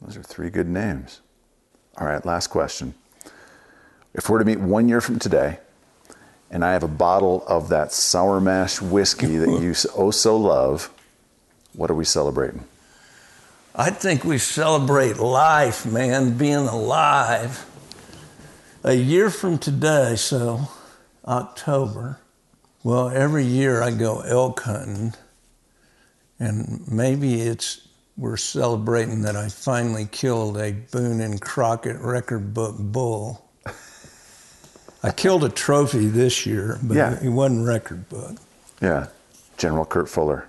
Those 0.00 0.16
are 0.16 0.22
three 0.22 0.48
good 0.48 0.66
names. 0.66 1.20
All 1.98 2.06
right, 2.06 2.24
last 2.24 2.46
question. 2.46 2.94
If 4.14 4.30
we're 4.30 4.38
to 4.38 4.46
meet 4.46 4.60
one 4.60 4.88
year 4.88 5.02
from 5.02 5.18
today, 5.18 5.58
and 6.50 6.64
I 6.64 6.72
have 6.72 6.82
a 6.82 6.88
bottle 6.88 7.44
of 7.46 7.68
that 7.68 7.92
sour 7.92 8.40
mash 8.40 8.80
whiskey 8.80 9.36
that 9.36 9.60
you 9.60 9.74
oh 9.94 10.10
so 10.10 10.38
love, 10.38 10.90
what 11.74 11.90
are 11.90 11.94
we 11.94 12.06
celebrating? 12.06 12.64
I 13.74 13.90
think 13.90 14.24
we 14.24 14.38
celebrate 14.38 15.18
life, 15.18 15.84
man, 15.84 16.38
being 16.38 16.66
alive. 16.66 17.65
A 18.86 18.94
year 18.94 19.30
from 19.30 19.58
today, 19.58 20.14
so 20.14 20.68
October, 21.24 22.20
well, 22.84 23.08
every 23.08 23.44
year 23.44 23.82
I 23.82 23.90
go 23.90 24.20
elk 24.20 24.60
hunting, 24.60 25.12
and 26.38 26.86
maybe 26.86 27.40
it's 27.40 27.88
we're 28.16 28.36
celebrating 28.36 29.22
that 29.22 29.34
I 29.34 29.48
finally 29.48 30.06
killed 30.12 30.56
a 30.56 30.70
Boone 30.70 31.20
and 31.20 31.40
Crockett 31.40 31.98
record 31.98 32.54
book 32.54 32.76
bull. 32.78 33.50
I 35.02 35.10
killed 35.10 35.42
a 35.42 35.48
trophy 35.48 36.06
this 36.06 36.46
year, 36.46 36.78
but 36.80 36.96
yeah. 36.96 37.18
it 37.20 37.30
wasn't 37.30 37.66
record 37.66 38.08
book. 38.08 38.36
Yeah. 38.80 39.08
General 39.56 39.84
Kurt 39.84 40.08
Fuller, 40.08 40.48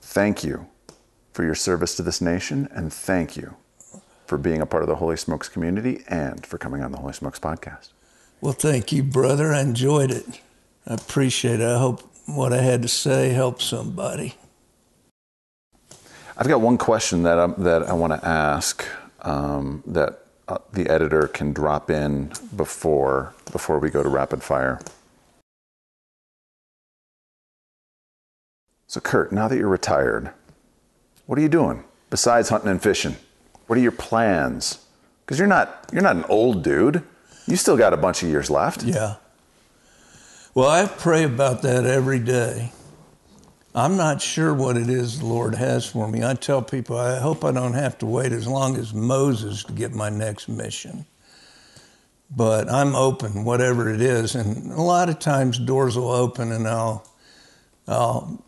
thank 0.00 0.44
you 0.44 0.68
for 1.32 1.42
your 1.42 1.56
service 1.56 1.96
to 1.96 2.04
this 2.04 2.20
nation, 2.20 2.68
and 2.70 2.92
thank 2.92 3.36
you 3.36 3.56
for 4.26 4.38
being 4.38 4.60
a 4.60 4.66
part 4.66 4.82
of 4.82 4.88
the 4.88 4.96
Holy 4.96 5.16
Smokes 5.16 5.48
community 5.48 6.02
and 6.08 6.44
for 6.44 6.58
coming 6.58 6.82
on 6.82 6.92
the 6.92 6.98
Holy 6.98 7.12
Smokes 7.12 7.38
podcast. 7.38 7.90
Well, 8.40 8.52
thank 8.52 8.92
you, 8.92 9.02
brother. 9.02 9.52
I 9.52 9.60
enjoyed 9.60 10.10
it. 10.10 10.26
I 10.86 10.94
appreciate 10.94 11.60
it. 11.60 11.68
I 11.68 11.78
hope 11.78 12.02
what 12.26 12.52
I 12.52 12.62
had 12.62 12.82
to 12.82 12.88
say 12.88 13.30
helped 13.30 13.62
somebody. 13.62 14.34
I've 16.36 16.48
got 16.48 16.60
one 16.60 16.78
question 16.78 17.22
that, 17.22 17.38
i 17.38 17.46
that 17.58 17.84
I 17.84 17.92
want 17.92 18.12
to 18.12 18.26
ask 18.26 18.84
um, 19.22 19.82
that 19.86 20.24
uh, 20.48 20.58
the 20.72 20.88
editor 20.90 21.28
can 21.28 21.52
drop 21.52 21.90
in 21.90 22.32
before, 22.54 23.32
before 23.52 23.78
we 23.78 23.88
go 23.88 24.02
to 24.02 24.08
rapid 24.08 24.42
fire. 24.42 24.80
So, 28.86 29.00
Kurt, 29.00 29.32
now 29.32 29.48
that 29.48 29.56
you're 29.56 29.68
retired, 29.68 30.32
what 31.26 31.38
are 31.38 31.42
you 31.42 31.48
doing 31.48 31.84
besides 32.10 32.48
hunting 32.50 32.70
and 32.70 32.82
fishing? 32.82 33.16
What 33.66 33.78
are 33.78 33.82
your 33.82 33.92
plans? 33.92 34.84
Because 35.24 35.38
you're 35.38 35.48
not 35.48 35.88
you're 35.92 36.02
not 36.02 36.16
an 36.16 36.24
old 36.28 36.62
dude. 36.62 37.02
You 37.46 37.56
still 37.56 37.76
got 37.76 37.92
a 37.92 37.96
bunch 37.96 38.22
of 38.22 38.28
years 38.28 38.50
left. 38.50 38.82
Yeah. 38.82 39.16
Well, 40.54 40.68
I 40.68 40.86
pray 40.86 41.24
about 41.24 41.62
that 41.62 41.84
every 41.84 42.20
day. 42.20 42.72
I'm 43.74 43.96
not 43.96 44.22
sure 44.22 44.54
what 44.54 44.76
it 44.76 44.88
is 44.88 45.18
the 45.18 45.26
Lord 45.26 45.56
has 45.56 45.84
for 45.84 46.06
me. 46.06 46.22
I 46.22 46.34
tell 46.34 46.62
people 46.62 46.96
I 46.96 47.18
hope 47.18 47.44
I 47.44 47.50
don't 47.50 47.74
have 47.74 47.98
to 47.98 48.06
wait 48.06 48.30
as 48.30 48.46
long 48.46 48.76
as 48.76 48.94
Moses 48.94 49.64
to 49.64 49.72
get 49.72 49.92
my 49.92 50.10
next 50.10 50.48
mission. 50.48 51.06
But 52.30 52.70
I'm 52.70 52.94
open, 52.94 53.44
whatever 53.44 53.92
it 53.92 54.00
is, 54.00 54.36
and 54.36 54.70
a 54.72 54.80
lot 54.80 55.08
of 55.08 55.18
times 55.18 55.58
doors 55.58 55.96
will 55.96 56.12
open 56.12 56.52
and 56.52 56.68
I'll 56.68 57.04
I'll 57.88 58.42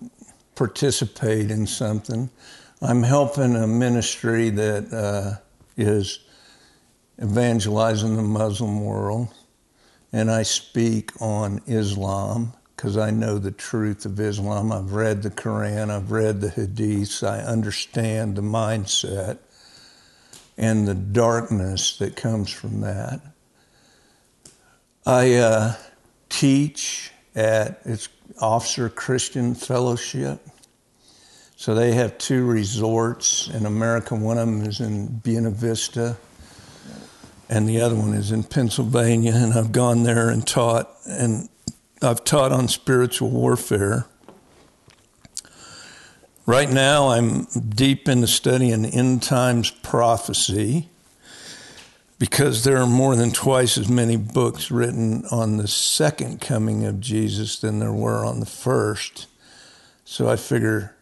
participate 0.55 1.51
in 1.51 1.67
something. 1.67 2.31
I'm 2.83 3.03
helping 3.03 3.57
a 3.57 3.67
ministry 3.67 4.51
that 4.51 4.93
uh, 4.93 5.41
is 5.79 6.21
evangelizing 7.23 8.17
the 8.17 8.23
Muslim 8.23 8.85
world, 8.85 9.29
and 10.13 10.31
I 10.31 10.43
speak 10.43 11.11
on 11.19 11.63
Islam 11.67 12.53
because 12.77 12.99
I 12.99 13.11
know 13.11 13.39
the 13.39 13.51
truth 13.51 14.05
of 14.05 14.21
Islam. 14.21 14.73
I've 14.73 14.93
read 14.93 15.23
the 15.23 15.31
Quran, 15.31 15.89
I've 15.89 16.11
read 16.11 16.43
the 16.43 16.49
Hadiths, 16.49 17.27
I 17.27 17.39
understand 17.39 18.37
the 18.37 18.43
mindset 18.43 19.39
and 20.59 20.87
the 20.87 20.95
darkness 20.95 21.97
that 21.97 22.15
comes 22.15 22.51
from 22.51 22.83
that. 22.83 23.23
I 25.07 25.35
uh, 25.37 25.75
teach 26.29 27.11
at 27.35 27.81
its 27.87 28.11
Officer 28.39 28.91
Christian 28.91 29.55
Fellowship 29.55 30.47
so 31.59 31.75
they 31.75 31.93
have 31.93 32.19
two 32.19 32.45
resorts 32.45 33.49
in 33.49 33.65
America. 33.65 34.15
One 34.15 34.37
of 34.37 34.47
them 34.47 34.61
is 34.63 34.79
in 34.79 35.07
Buena 35.07 35.51
Vista, 35.51 36.19
and 37.49 37.67
the 37.67 37.81
other 37.81 37.97
one 37.97 38.13
is 38.13 38.31
in 38.31 38.45
Pennsylvania. 38.45 39.33
And 39.35 39.55
I've 39.55 39.73
gone 39.73 40.03
there 40.03 40.29
and 40.29 40.47
taught, 40.47 40.91
and 41.07 41.49
I've 42.03 42.25
taught 42.25 42.53
on 42.53 42.69
spiritual 42.69 43.31
warfare. 43.31 44.05
Right 46.45 46.71
now, 46.71 47.09
I'm 47.09 47.45
deep 47.45 48.07
into 48.07 48.27
studying 48.27 48.85
end 48.85 49.23
times 49.23 49.71
prophecy 49.71 50.91
because 52.19 52.65
there 52.65 52.77
are 52.77 52.87
more 52.87 53.17
than 53.17 53.33
twice 53.33 53.79
as 53.79 53.89
many 53.89 54.17
books 54.17 54.71
written 54.71 55.25
on 55.31 55.57
the 55.57 55.69
second 55.69 56.43
coming 56.43 56.85
of 56.85 57.01
Jesus 57.01 57.59
than 57.59 57.79
there 57.79 57.93
were 57.93 58.27
on 58.27 58.41
the 58.41 58.47
first. 58.47 59.27
So 60.05 60.29
I 60.29 60.37
figure 60.37 60.96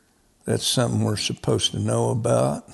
that's 0.45 0.67
something 0.67 1.05
we're 1.05 1.17
supposed 1.17 1.73
to 1.73 1.79
know 1.79 2.11
about 2.11 2.69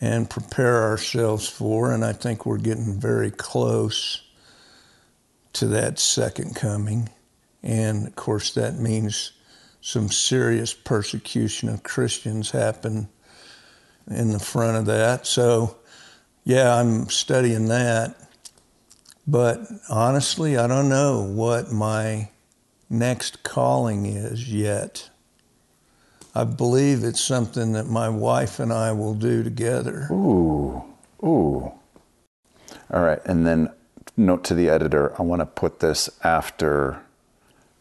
and 0.00 0.28
prepare 0.28 0.82
ourselves 0.82 1.48
for. 1.48 1.92
And 1.92 2.04
I 2.04 2.12
think 2.12 2.44
we're 2.44 2.58
getting 2.58 3.00
very 3.00 3.30
close 3.30 4.22
to 5.54 5.66
that 5.68 5.98
second 5.98 6.54
coming. 6.54 7.08
And 7.62 8.06
of 8.06 8.14
course, 8.14 8.52
that 8.54 8.78
means 8.78 9.32
some 9.80 10.10
serious 10.10 10.74
persecution 10.74 11.68
of 11.68 11.82
Christians 11.82 12.50
happen 12.50 13.08
in 14.10 14.32
the 14.32 14.38
front 14.38 14.76
of 14.76 14.86
that. 14.86 15.26
So, 15.26 15.76
yeah, 16.44 16.74
I'm 16.74 17.08
studying 17.08 17.68
that. 17.68 18.16
But 19.26 19.60
honestly, 19.88 20.56
I 20.56 20.66
don't 20.66 20.88
know 20.88 21.22
what 21.22 21.72
my 21.72 22.30
next 22.88 23.42
calling 23.42 24.06
is 24.06 24.52
yet. 24.52 25.10
I 26.36 26.44
believe 26.44 27.02
it's 27.02 27.22
something 27.22 27.72
that 27.72 27.86
my 27.86 28.10
wife 28.10 28.60
and 28.60 28.70
I 28.70 28.92
will 28.92 29.14
do 29.14 29.42
together. 29.42 30.06
Ooh, 30.10 30.84
ooh. 31.24 31.72
All 32.92 33.02
right, 33.02 33.20
and 33.24 33.46
then 33.46 33.70
note 34.18 34.44
to 34.44 34.54
the 34.54 34.68
editor 34.68 35.18
I 35.18 35.22
want 35.22 35.40
to 35.40 35.46
put 35.46 35.80
this 35.80 36.10
after 36.22 37.00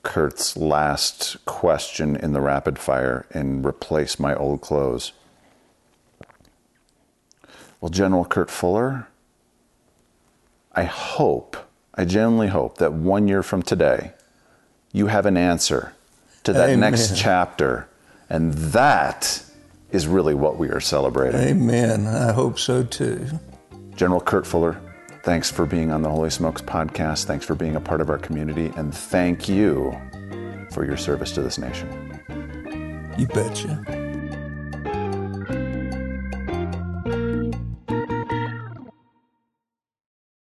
Kurt's 0.03 0.55
last 0.55 1.43
question 1.43 2.15
in 2.15 2.31
the 2.31 2.39
rapid 2.39 2.79
fire 2.79 3.25
and 3.29 3.65
replace 3.65 4.21
my 4.21 4.33
old 4.33 4.61
clothes. 4.61 5.11
Well, 7.81 7.89
General 7.89 8.23
Kurt 8.23 8.49
Fuller, 8.49 9.09
I 10.71 10.83
hope, 10.83 11.57
I 11.93 12.05
genuinely 12.05 12.47
hope 12.47 12.77
that 12.77 12.93
one 12.93 13.27
year 13.27 13.43
from 13.43 13.63
today, 13.63 14.13
you 14.93 15.07
have 15.07 15.25
an 15.25 15.35
answer 15.35 15.93
to 16.45 16.53
that 16.53 16.69
Amen. 16.69 16.79
next 16.79 17.17
chapter 17.17 17.89
and 18.35 18.53
that 18.53 19.41
is 19.91 20.07
really 20.07 20.33
what 20.33 20.57
we 20.57 20.67
are 20.67 20.81
celebrating. 20.81 21.39
Amen. 21.39 22.05
I 22.05 22.33
hope 22.33 22.59
so 22.59 22.83
too. 22.83 23.25
General 23.95 24.19
Kurt 24.19 24.45
Fuller, 24.45 24.77
thanks 25.23 25.49
for 25.49 25.65
being 25.65 25.89
on 25.89 26.01
the 26.01 26.09
Holy 26.09 26.29
Smokes 26.29 26.61
podcast. 26.61 27.23
Thanks 27.23 27.45
for 27.45 27.55
being 27.55 27.77
a 27.77 27.81
part 27.81 28.01
of 28.01 28.09
our 28.09 28.17
community. 28.17 28.73
And 28.75 28.93
thank 28.93 29.47
you 29.47 29.97
for 30.71 30.85
your 30.85 30.97
service 30.97 31.31
to 31.31 31.41
this 31.41 31.57
nation. 31.57 32.19
You 33.17 33.27
betcha. 33.27 34.04